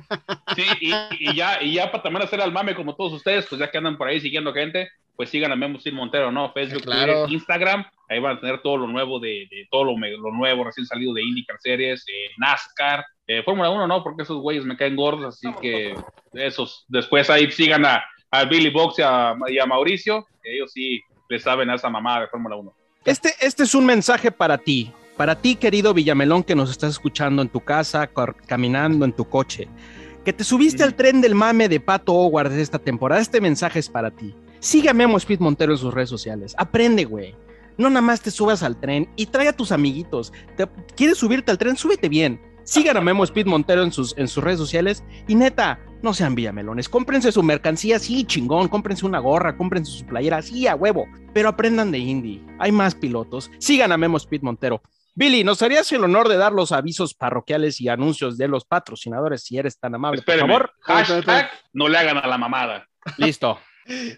Sí, 0.56 0.64
y, 0.82 0.93
y 1.32 1.36
ya, 1.36 1.62
y 1.64 1.74
ya 1.74 1.91
para 1.91 2.04
también 2.04 2.24
hacer 2.24 2.39
al 2.39 2.51
mame 2.51 2.76
como 2.76 2.95
todos 2.95 3.14
ustedes, 3.14 3.47
pues 3.47 3.58
ya 3.60 3.72
que 3.72 3.78
andan 3.80 3.97
por 3.97 4.08
ahí 4.08 4.20
siguiendo 4.22 4.54
gente, 4.54 4.89
pues 5.16 5.30
sigan 5.30 5.51
a 5.51 5.56
Memo 5.56 5.80
Steel 5.80 5.95
Montero, 5.95 6.32
¿no? 6.32 6.51
Facebook, 6.54 6.84
Claro. 6.84 7.14
Twitter, 7.24 7.34
Instagram, 7.34 7.86
ahí 8.10 8.20
van 8.20 8.38
a 8.38 8.39
tener 8.39 8.62
todo 8.62 8.78
lo 8.78 8.88
nuevo 8.88 9.20
de, 9.20 9.47
de 9.49 9.68
todo 9.72 9.84
lo, 9.86 9.97
me- 9.97 10.12
lo 10.12 10.32
nuevo 10.32 10.64
recién 10.64 10.86
salido 10.86 11.12
de 11.14 11.24
IndyCar 11.24 11.58
Series, 11.60 12.06
eh, 12.08 12.30
NASCAR, 12.38 13.04
eh, 13.28 13.41
Fórmula 13.43 13.69
1, 13.69 13.88
¿no? 13.88 14.03
Porque 14.03 14.24
esos 14.24 14.41
güeyes 14.41 14.65
me 14.65 14.76
caen 14.78 14.95
gordos, 14.95 15.36
así 15.36 15.47
que 15.61 15.93
esos, 16.34 16.86
después 16.88 17.30
ahí 17.30 17.49
sigan 17.51 17.86
a, 17.86 18.03
a 18.32 18.45
Billy 18.45 18.69
Box 18.69 18.99
y 18.99 19.01
a, 19.03 19.36
y 19.47 19.59
a 19.59 19.65
Mauricio, 19.65 20.26
que 20.41 20.55
ellos 20.55 20.71
sí 20.74 21.01
le 21.30 21.39
saben 21.39 21.69
a 21.69 21.76
esa 21.76 21.89
mamada 21.89 22.21
de 22.21 22.28
Fórmula 22.28 22.55
1. 22.57 22.74
Este, 23.05 23.34
este 23.41 23.63
es 23.63 23.76
un 23.76 23.86
mensaje 23.86 24.32
para 24.32 24.57
ti, 24.57 24.91
para 25.17 25.36
ti, 25.36 25.55
querido 25.55 25.93
Villamelón, 25.93 26.43
que 26.43 26.55
nos 26.55 26.69
estás 26.71 26.91
escuchando 26.91 27.41
en 27.41 27.49
tu 27.49 27.59
casa, 27.59 28.09
caminando 28.47 29.05
en 29.05 29.13
tu 29.13 29.26
coche, 29.26 29.67
que 30.26 30.34
te 30.34 30.43
subiste 30.43 30.84
Mm. 30.84 30.88
al 30.88 30.95
tren 30.95 31.21
del 31.21 31.36
mame 31.36 31.67
de 31.69 31.80
Pato 31.80 32.13
Howard 32.13 32.49
de 32.51 32.61
esta 32.61 32.80
temporada. 32.80 33.21
Este 33.21 33.41
mensaje 33.41 33.80
es 33.80 33.89
para 33.89 34.09
ti. 34.11 34.34
Sigue 34.59 34.89
a 34.89 34.93
Memo 34.93 35.17
Speed 35.17 35.39
Montero 35.39 35.74
en 35.74 35.78
sus 35.78 35.93
redes 35.93 36.09
sociales. 36.09 36.55
Aprende, 36.57 37.03
güey. 37.03 37.36
No 37.78 37.89
nada 37.89 38.01
más 38.01 38.21
te 38.21 38.32
subas 38.32 38.63
al 38.63 38.80
tren 38.80 39.09
y 39.17 39.26
trae 39.26 39.49
a 39.49 39.53
tus 39.53 39.71
amiguitos. 39.74 40.32
Te- 40.55 40.67
¿Quieres 40.95 41.17
subirte 41.17 41.51
al 41.51 41.57
tren? 41.57 41.76
Súbete 41.76 42.07
bien. 42.07 42.39
Sigan 42.64 42.97
a 42.97 43.01
Memo 43.01 43.24
Speed 43.24 43.45
Montero 43.45 43.84
en 43.84 43.91
sus, 43.91 44.18
en 44.18 44.28
sus 44.28 44.43
redes 44.43 44.59
sociales 44.59 45.03
y 45.28 45.36
neta, 45.36 45.80
no 46.01 46.14
sean 46.14 46.36
villamelones. 46.36 46.89
Cómprense 46.89 47.32
su 47.32 47.43
mercancía, 47.43 47.99
sí, 47.99 48.26
chingón. 48.26 48.68
Cómprense 48.68 49.05
una 49.05 49.20
gorra, 49.20 49.57
cómprense 49.57 49.91
su 49.91 50.05
playera, 50.05 50.41
sí, 50.41 50.68
a 50.68 50.76
huevo. 50.76 51.05
Pero 51.34 51.49
aprendan 51.49 51.91
de 51.91 51.99
indie. 51.99 52.41
Hay 52.59 52.72
más 52.72 52.95
pilotos. 52.95 53.49
Sigan 53.59 53.91
a 53.91 53.97
Memo 53.97 54.18
Speed 54.18 54.41
Montero. 54.41 54.82
Billy, 55.16 55.43
¿nos 55.43 55.61
harías 55.61 55.91
el 55.91 56.03
honor 56.03 56.28
de 56.28 56.38
dar 56.38 56.53
los 56.53 56.72
avisos 56.72 57.14
parroquiales 57.14 57.80
y 57.80 57.88
anuncios 57.88 58.38
de 58.38 58.47
los 58.47 58.66
patrocinadores 58.66 59.43
si 59.43 59.57
eres 59.57 59.78
tan 59.78 59.93
amable? 59.93 60.24
Por 60.24 60.39
favor. 60.39 60.72
hashtag 60.82 61.51
no 61.72 61.88
le 61.88 61.97
hagan 61.97 62.18
a 62.18 62.28
la 62.28 62.38
mamada. 62.38 62.88
Listo. 63.18 63.59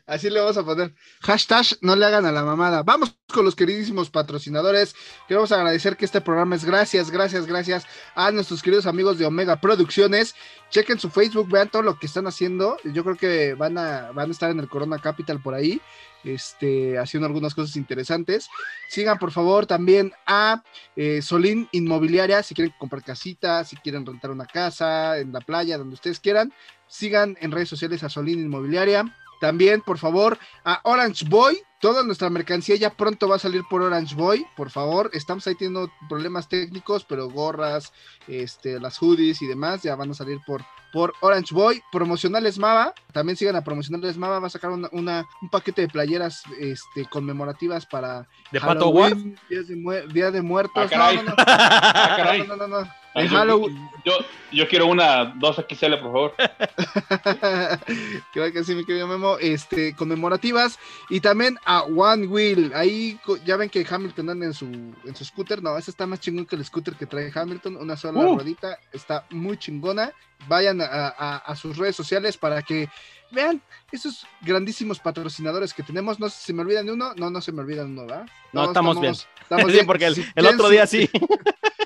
Así 0.06 0.30
le 0.30 0.40
vamos 0.40 0.58
a 0.58 0.64
poner. 0.64 0.94
Hashtag 1.22 1.66
no 1.82 1.96
le 1.96 2.06
hagan 2.06 2.26
a 2.26 2.32
la 2.32 2.44
mamada. 2.44 2.84
Vamos 2.84 3.16
con 3.34 3.46
los 3.46 3.56
queridísimos 3.56 4.10
patrocinadores. 4.10 4.96
Queremos 5.28 5.52
agradecer 5.52 5.98
que 5.98 6.06
este 6.06 6.22
programa 6.22 6.56
es 6.56 6.66
gracias, 6.66 7.12
gracias, 7.12 7.46
gracias 7.46 7.86
a 8.16 8.32
nuestros 8.32 8.62
queridos 8.62 8.86
amigos 8.86 9.18
de 9.18 9.26
Omega 9.26 9.60
Producciones. 9.60 10.36
Chequen 10.70 11.00
su 11.00 11.10
Facebook, 11.10 11.50
vean 11.50 11.70
todo 11.70 11.82
lo 11.82 11.98
que 11.98 12.06
están 12.06 12.28
haciendo. 12.28 12.78
Yo 12.84 13.04
creo 13.04 13.18
que 13.18 13.54
van 13.54 13.78
a, 13.78 14.12
van 14.12 14.30
a 14.30 14.32
estar 14.32 14.52
en 14.52 14.60
el 14.60 14.70
Corona 14.70 15.00
Capital 15.00 15.42
por 15.42 15.54
ahí. 15.54 15.82
Este, 16.24 16.98
haciendo 16.98 17.28
algunas 17.28 17.54
cosas 17.54 17.76
interesantes. 17.76 18.50
Sigan 18.90 19.20
por 19.20 19.32
favor 19.32 19.68
también 19.68 20.12
a 20.26 20.64
eh, 20.96 21.22
Solín 21.22 21.70
Inmobiliaria 21.72 22.42
si 22.42 22.56
quieren 22.56 22.74
comprar 22.80 23.04
casita, 23.04 23.64
si 23.64 23.76
quieren 23.76 24.08
rentar 24.08 24.32
una 24.32 24.48
casa 24.48 25.20
en 25.20 25.32
la 25.32 25.40
playa, 25.42 25.78
donde 25.78 25.94
ustedes 25.94 26.20
quieran. 26.20 26.52
Sigan 26.88 27.38
en 27.42 27.52
redes 27.52 27.70
sociales 27.70 28.04
a 28.04 28.10
Solín 28.10 28.40
Inmobiliaria. 28.40 29.06
También, 29.42 29.82
por 29.82 29.98
favor, 29.98 30.38
a 30.64 30.80
Orange 30.84 31.26
Boy. 31.28 31.58
Toda 31.82 32.04
nuestra 32.04 32.30
mercancía 32.32 32.76
ya 32.78 32.90
pronto 32.90 33.28
va 33.28 33.36
a 33.36 33.40
salir 33.40 33.62
por 33.70 33.82
Orange 33.84 34.16
Boy, 34.16 34.46
por 34.56 34.72
favor. 34.72 35.12
Estamos 35.14 35.46
ahí 35.46 35.54
teniendo 35.56 35.92
problemas 36.10 36.48
técnicos, 36.50 37.06
pero 37.06 37.30
gorras, 37.30 37.94
este, 38.28 38.80
las 38.80 38.98
hoodies 38.98 39.42
y 39.44 39.48
demás 39.48 39.84
ya 39.84 39.96
van 39.96 40.10
a 40.10 40.14
salir 40.16 40.40
por, 40.48 40.64
por 40.92 41.14
Orange 41.22 41.54
Boy. 41.54 41.84
Promocionales 41.92 42.58
Mava, 42.58 42.94
también 43.14 43.36
sigan 43.38 43.56
a 43.56 43.64
Promocionales 43.64 44.18
Mava, 44.18 44.40
va 44.40 44.48
a 44.48 44.50
sacar 44.50 44.72
una, 44.72 44.90
una- 44.94 45.26
un 45.44 45.50
paquete 45.50 45.82
de 45.82 45.88
playeras 45.90 46.42
este, 46.60 47.06
conmemorativas 47.08 47.86
para 47.86 48.28
¿De 48.52 48.60
Pato 48.60 48.90
Ward? 48.90 49.14
Halloween, 49.14 49.40
de, 49.50 50.08
Día 50.14 50.32
de 50.32 50.42
Muertos. 50.42 50.74
Ah, 50.78 50.88
caray. 50.90 51.18
no, 51.18 51.24
no, 51.24 51.30
no. 51.30 51.36
Ah, 51.46 52.14
caray. 52.18 52.48
No, 52.48 52.56
no, 52.56 52.68
no, 52.68 52.88
no. 53.16 53.22
De 53.22 53.28
yo- 53.30 53.36
Halloween. 53.38 53.90
Yo, 54.06 54.14
yo 54.52 54.68
quiero 54.68 54.86
una 54.88 55.34
2XL, 55.36 56.00
por 56.02 56.12
favor. 56.12 56.34
Creo 58.34 58.52
que 58.54 58.64
sí, 58.64 58.76
mi 58.76 58.86
querido 58.86 59.08
Memo. 59.08 59.38
Este, 59.40 59.96
conmemorativas. 59.96 60.78
Y 61.10 61.20
también 61.22 61.58
a 61.66 61.84
One 61.84 62.28
Wheel. 62.28 62.72
Ahí 62.76 63.20
ya 63.46 63.58
ven 63.58 63.70
que 63.70 63.86
Hamilton 63.90 64.30
anda 64.30 64.46
en 64.46 64.54
su, 64.54 64.66
en 64.66 65.16
su 65.16 65.26
scooter. 65.26 65.64
No, 65.64 65.78
ese 65.78 65.92
está 65.92 66.06
más 66.06 66.20
chingón 66.20 66.46
que 66.46 66.56
el 66.56 66.64
scooter 66.66 66.96
que 66.96 67.06
trae 67.06 67.32
Hamilton. 67.34 67.78
Una 67.78 67.98
sola 67.98 68.20
Uh. 68.20 68.36
ruedita. 68.36 68.78
Está 68.92 69.26
muy 69.32 69.58
chingona. 69.58 70.12
Vayan 70.48 70.82
a, 70.82 70.86
a- 70.86 71.38
a 71.38 71.56
sus 71.56 71.78
redes 71.78 71.96
sociales 71.96 72.38
para 72.38 72.62
que 72.62 72.88
vean 73.32 73.62
esos 73.92 74.28
grandísimos 74.42 75.00
patrocinadores 75.00 75.74
que 75.74 75.82
tenemos. 75.84 76.20
No 76.20 76.30
sé 76.30 76.38
si 76.40 76.46
se 76.48 76.54
me 76.54 76.62
olvidan 76.62 76.86
de 76.86 76.92
uno. 76.92 77.14
No, 77.16 77.30
no 77.30 77.42
se 77.42 77.52
me 77.52 77.62
olvidan 77.62 77.88
uno, 77.92 78.02
¿verdad? 78.06 78.28
No, 78.54 78.66
estamos 78.66 79.00
bien. 79.02 79.14
estamos 79.42 79.72
Sí, 79.72 79.80
porque 79.86 80.06
el, 80.06 80.26
el 80.36 80.46
otro 80.46 80.70
día 80.70 80.86
sí. 80.86 81.10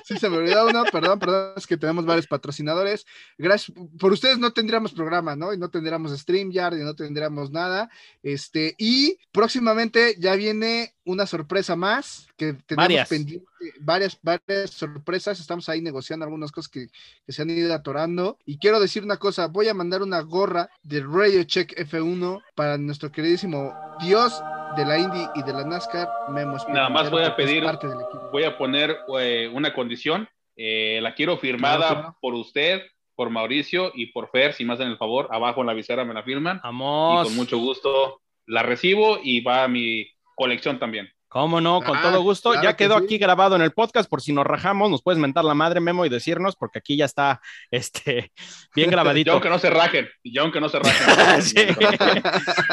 Sí, 0.04 0.16
se 0.16 0.28
me 0.28 0.38
olvidó 0.38 0.66
uno, 0.66 0.84
perdón, 0.90 1.18
perdón, 1.18 1.52
es 1.56 1.66
que 1.66 1.76
tenemos 1.76 2.04
varios 2.04 2.26
patrocinadores. 2.26 3.06
Gracias, 3.38 3.76
por 3.98 4.12
ustedes 4.12 4.38
no 4.38 4.52
tendríamos 4.52 4.92
programa, 4.92 5.36
¿no? 5.36 5.52
Y 5.52 5.58
no 5.58 5.70
tendríamos 5.70 6.18
StreamYard 6.18 6.78
y 6.78 6.84
no 6.84 6.94
tendríamos 6.94 7.50
nada. 7.50 7.90
Este, 8.22 8.74
y 8.78 9.18
próximamente 9.32 10.16
ya 10.18 10.34
viene 10.36 10.94
una 11.04 11.26
sorpresa 11.26 11.76
más 11.76 12.28
que 12.36 12.54
tenemos 12.54 12.84
Varias. 12.84 13.08
pendiente, 13.08 13.46
varias, 13.80 14.18
varias 14.22 14.70
sorpresas. 14.70 15.40
Estamos 15.40 15.68
ahí 15.68 15.80
negociando 15.80 16.24
algunas 16.24 16.52
cosas 16.52 16.70
que, 16.70 16.88
que 17.26 17.32
se 17.32 17.42
han 17.42 17.50
ido 17.50 17.74
atorando. 17.74 18.38
Y 18.46 18.58
quiero 18.58 18.80
decir 18.80 19.02
una 19.04 19.16
cosa: 19.16 19.46
voy 19.46 19.68
a 19.68 19.74
mandar 19.74 20.02
una 20.02 20.20
gorra 20.20 20.70
de 20.82 21.00
Radio 21.02 21.42
Check 21.44 21.74
F1 21.76 22.42
para 22.54 22.78
nuestro 22.78 23.10
queridísimo 23.10 23.74
Dios 24.00 24.40
de 24.76 24.84
la 24.84 24.98
Indy 24.98 25.26
y 25.34 25.42
de 25.42 25.52
la 25.52 25.64
NASCAR, 25.64 26.08
Memo 26.28 26.56
Espinosa, 26.56 26.82
Nada 26.82 26.88
más 26.90 27.10
voy 27.10 27.24
a 27.24 27.34
pedir- 27.36 27.64
parte 27.64 27.86
del 27.88 28.00
equipo. 28.00 28.28
Voy 28.32 28.44
a 28.44 28.56
poner 28.56 28.96
eh, 29.18 29.50
una 29.52 29.72
condición. 29.74 30.28
Eh, 30.56 30.98
la 31.02 31.14
quiero 31.14 31.38
firmada 31.38 31.76
Claro, 31.78 31.94
claro. 32.00 32.16
por 32.20 32.34
usted, 32.34 32.82
por 33.14 33.30
Mauricio 33.30 33.92
y 33.94 34.06
por 34.06 34.30
Fer, 34.30 34.52
si 34.52 34.64
me 34.64 34.74
hacen 34.74 34.88
el 34.88 34.96
favor. 34.98 35.28
Abajo 35.30 35.60
en 35.60 35.66
la 35.66 35.74
visera 35.74 36.04
me 36.04 36.14
la 36.14 36.22
firman. 36.22 36.56
Y 36.58 36.60
Vamos. 36.64 37.26
con 37.28 37.36
mucho 37.36 37.58
gusto 37.58 38.20
la 38.46 38.62
recibo 38.62 39.18
y 39.22 39.40
va 39.42 39.64
a 39.64 39.68
mi 39.68 40.06
colección 40.34 40.78
también. 40.78 41.10
¿Cómo 41.30 41.60
no? 41.60 41.80
Con 41.80 41.96
Ah, 41.96 42.02
todo 42.02 42.22
gusto. 42.22 42.50
claro 42.50 42.64
ya 42.64 42.76
que 42.76 42.84
quedó 42.84 42.98
sí. 42.98 43.04
aquí 43.04 43.16
grabado 43.18 43.54
en 43.54 43.62
el 43.62 43.70
podcast 43.72 44.10
por 44.10 44.20
si 44.20 44.32
nos 44.32 44.44
rajamos, 44.44 44.90
nos 44.90 45.00
puedes 45.00 45.20
mentar 45.20 45.44
la 45.44 45.54
madre, 45.54 45.78
Memo, 45.80 46.04
y 46.04 46.08
decirnos, 46.08 46.56
porque 46.56 46.80
aquí 46.80 46.96
ya 46.96 47.04
está 47.04 47.40
este, 47.70 48.32
bien 48.74 48.90
grabadito. 48.90 49.30
aunque 49.32 49.48
no 49.48 49.60
se 49.60 49.70
rajen, 49.70 50.08
y 50.24 50.36
aunque 50.38 50.60
no 50.60 50.68
se 50.68 50.80
rajen. 50.80 51.40
Sí. 51.42 51.54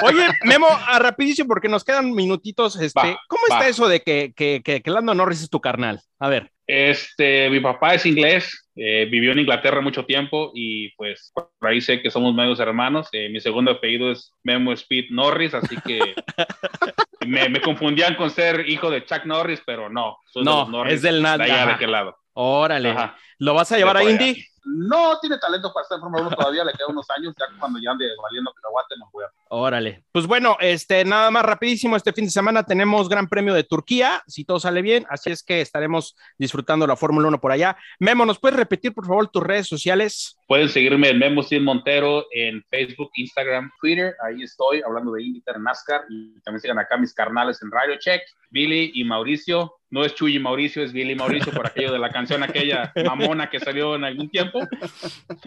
Oye, 0.04 0.28
Memo, 0.44 0.68
a 0.70 0.98
rapidísimo, 1.00 1.48
porque 1.48 1.70
nos 1.70 1.84
quedan 1.84 2.12
minutitos. 2.14 2.76
Este, 2.78 3.00
Va, 3.00 3.18
¿Cómo 3.28 3.44
está 3.48 3.68
eso 3.68 3.88
de 3.88 4.02
que, 4.02 4.34
que, 4.36 4.62
que, 4.64 4.82
que 4.82 4.90
Lando 4.92 5.14
Norris 5.14 5.44
es 5.44 5.50
tu 5.50 5.62
carnal? 5.62 6.02
A 6.20 6.28
ver. 6.28 6.52
Este, 6.68 7.50
mi 7.50 7.62
papá 7.62 7.94
es 7.94 8.06
inglés, 8.06 8.70
eh, 8.76 9.08
vivió 9.10 9.32
en 9.32 9.40
Inglaterra 9.40 9.80
mucho 9.80 10.06
tiempo 10.06 10.52
y 10.54 10.90
pues 10.98 11.32
por 11.34 11.50
ahí 11.62 11.80
sé 11.80 12.02
que 12.02 12.12
somos 12.12 12.36
medios 12.36 12.60
hermanos. 12.60 13.08
Eh, 13.14 13.30
mi 13.30 13.40
segundo 13.40 13.72
apellido 13.72 14.12
es 14.12 14.34
Memo 14.44 14.74
Speed 14.74 15.06
Norris, 15.12 15.54
así 15.54 15.78
que 15.86 16.00
me, 17.26 17.48
me 17.48 17.62
confundían 17.62 18.16
con 18.16 18.30
ser 18.30 18.68
hijo 18.70 18.92
de 18.92 19.06
Chuck 19.06 19.24
Norris, 19.26 19.62
pero 19.66 19.90
no. 19.90 20.18
soy 20.32 20.44
de 20.44 20.50
No, 20.52 20.60
los 20.60 20.70
Norris, 20.70 20.94
es 20.96 21.02
del 21.02 21.16
de 21.16 21.22
Nalga. 21.22 21.66
de 21.66 21.72
aquel 21.72 21.92
lado. 21.92 22.18
Órale. 22.40 22.92
Ajá. 22.92 23.18
¿Lo 23.40 23.56
vas 23.56 23.72
a 23.72 23.78
llevar 23.78 23.98
a 23.98 24.04
Indy? 24.04 24.46
No 24.64 25.20
tiene 25.20 25.40
talento 25.40 25.72
para 25.74 25.84
estar 25.84 25.96
en 25.96 26.02
Fórmula 26.02 26.28
1 26.28 26.36
todavía, 26.36 26.64
le 26.64 26.74
quedan 26.74 26.92
unos 26.92 27.10
años, 27.10 27.34
ya 27.40 27.46
cuando 27.58 27.80
ya 27.80 27.92
ande 27.92 28.06
valiendo 28.22 28.52
cacahuate 28.52 28.96
nos 29.00 29.12
voy 29.12 29.24
a... 29.24 29.32
Órale. 29.50 30.04
Pues 30.12 30.28
bueno, 30.28 30.58
este, 30.60 31.06
nada 31.06 31.32
más 31.32 31.44
rapidísimo, 31.46 31.96
este 31.96 32.12
fin 32.12 32.26
de 32.26 32.32
semana 32.32 32.64
tenemos 32.64 33.08
Gran 33.08 33.30
Premio 33.30 33.54
de 33.54 33.64
Turquía, 33.64 34.22
si 34.28 34.44
todo 34.44 34.60
sale 34.60 34.82
bien, 34.82 35.06
así 35.10 35.32
es 35.32 35.42
que 35.42 35.62
estaremos 35.62 36.18
disfrutando 36.38 36.86
la 36.86 36.98
Fórmula 36.98 37.30
1 37.30 37.40
por 37.40 37.54
allá. 37.54 37.78
Memo, 37.98 38.26
¿nos 38.26 38.40
puedes 38.40 38.58
repetir, 38.58 38.94
por 38.94 39.08
favor, 39.08 39.30
tus 39.30 39.42
redes 39.42 39.68
sociales? 39.68 40.38
Pueden 40.48 40.70
seguirme 40.70 41.10
en 41.10 41.20
Memo 41.20 41.44
Steve 41.44 41.64
Montero 41.64 42.26
en 42.32 42.62
Facebook, 42.70 43.10
Instagram, 43.16 43.72
Twitter. 43.80 44.16
Ahí 44.24 44.44
estoy 44.44 44.82
hablando 44.86 45.14
de 45.14 45.24
IndyCar, 45.24 45.60
NASCAR. 45.60 46.02
Y 46.10 46.40
también 46.42 46.62
sigan 46.62 46.80
acá 46.80 46.98
mis 46.98 47.14
carnales 47.14 47.62
en 47.62 47.72
Radio 47.72 47.96
Check, 48.00 48.22
Billy 48.50 48.92
y 48.94 49.04
Mauricio. 49.06 49.77
No 49.90 50.04
es 50.04 50.14
Chuy 50.16 50.36
y 50.36 50.40
Mauricio, 50.40 50.84
es 50.84 50.92
Billy 50.92 51.16
Mauricio 51.16 51.52
por 51.54 51.66
aquello 51.68 51.92
de 51.94 52.00
la 52.00 52.10
canción 52.10 52.44
aquella 52.44 52.92
mamona 53.06 53.50
que 53.50 53.60
salió 53.60 53.96
en 53.96 54.04
algún 54.04 54.30
tiempo. 54.30 54.60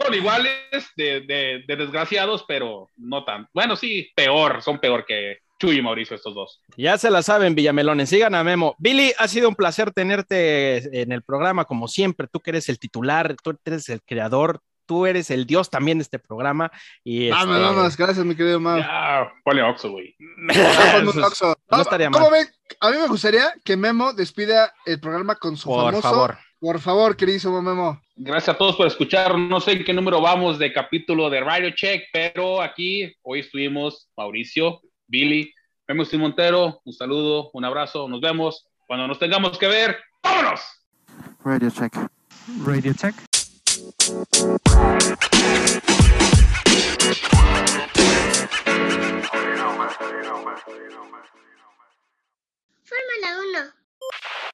Son 0.01 0.13
iguales 0.13 0.51
de, 0.95 1.21
de- 1.21 1.63
de 1.67 1.75
desgraciados, 1.75 2.43
pero 2.47 2.87
no 2.97 3.23
tan. 3.23 3.47
Bueno, 3.53 3.75
sí, 3.75 4.09
peor, 4.15 4.61
son 4.61 4.79
peor 4.79 5.05
que 5.05 5.37
Chuy 5.59 5.77
y 5.77 5.81
Mauricio 5.83 6.15
estos 6.15 6.33
dos. 6.33 6.61
Ya 6.75 6.97
se 6.97 7.11
la 7.11 7.21
saben, 7.21 7.53
Villamelones, 7.53 8.09
sigan 8.09 8.33
a 8.33 8.43
Memo. 8.43 8.75
Billy, 8.79 9.11
ha 9.19 9.27
sido 9.27 9.47
un 9.47 9.55
placer 9.55 9.91
tenerte 9.91 11.01
en 11.01 11.11
el 11.11 11.21
programa, 11.21 11.65
como 11.65 11.87
siempre, 11.87 12.27
tú 12.31 12.39
que 12.39 12.49
eres 12.49 12.67
el 12.69 12.79
titular, 12.79 13.35
tú 13.43 13.55
eres 13.63 13.87
el 13.89 14.01
creador, 14.01 14.59
tú 14.91 15.05
eres 15.05 15.31
el 15.31 15.45
dios 15.45 15.69
también 15.69 15.99
de 15.99 16.01
este 16.01 16.19
programa. 16.19 16.69
Y 17.01 17.29
Vamos, 17.29 17.55
este, 17.55 17.61
vamos, 17.65 17.97
gracias, 17.97 18.25
mi 18.25 18.35
querido 18.35 18.59
Mau. 18.59 18.77
Ya, 18.77 19.31
ponle 19.41 19.63
Oxo, 19.63 19.89
güey. 19.89 20.13
No 21.71 21.81
estaría 21.81 22.09
¿Cómo 22.11 22.29
mal. 22.29 22.31
ven? 22.41 22.47
A 22.81 22.91
mí 22.91 22.97
me 22.97 23.07
gustaría 23.07 23.53
que 23.63 23.77
Memo 23.77 24.11
despida 24.11 24.73
el 24.85 24.99
programa 24.99 25.35
con 25.35 25.55
su 25.55 25.69
Por 25.69 25.85
famoso. 25.85 26.01
favor. 26.01 26.37
Por 26.59 26.79
favor, 26.81 27.15
queridísimo 27.15 27.61
Memo. 27.61 28.01
Gracias 28.17 28.53
a 28.53 28.57
todos 28.57 28.75
por 28.75 28.85
escuchar. 28.85 29.37
No 29.37 29.61
sé 29.61 29.71
en 29.71 29.85
qué 29.85 29.93
número 29.93 30.19
vamos 30.19 30.59
de 30.59 30.73
capítulo 30.73 31.29
de 31.29 31.39
Radio 31.39 31.69
Check, 31.73 32.09
pero 32.11 32.61
aquí 32.61 33.15
hoy 33.21 33.39
estuvimos 33.39 34.09
Mauricio, 34.17 34.81
Billy, 35.07 35.53
Memo 35.87 36.03
Steve 36.03 36.21
Montero. 36.21 36.81
Un 36.83 36.91
saludo, 36.91 37.49
un 37.53 37.63
abrazo, 37.63 38.09
nos 38.09 38.19
vemos. 38.19 38.67
Cuando 38.87 39.07
nos 39.07 39.17
tengamos 39.19 39.57
que 39.57 39.67
ver, 39.67 39.97
¡vámonos! 40.21 40.59
Radio 41.45 41.69
check. 41.69 41.95
Radio 42.65 42.93
check. 42.93 43.30
Fórmula 52.83 53.39
1. 53.39 54.50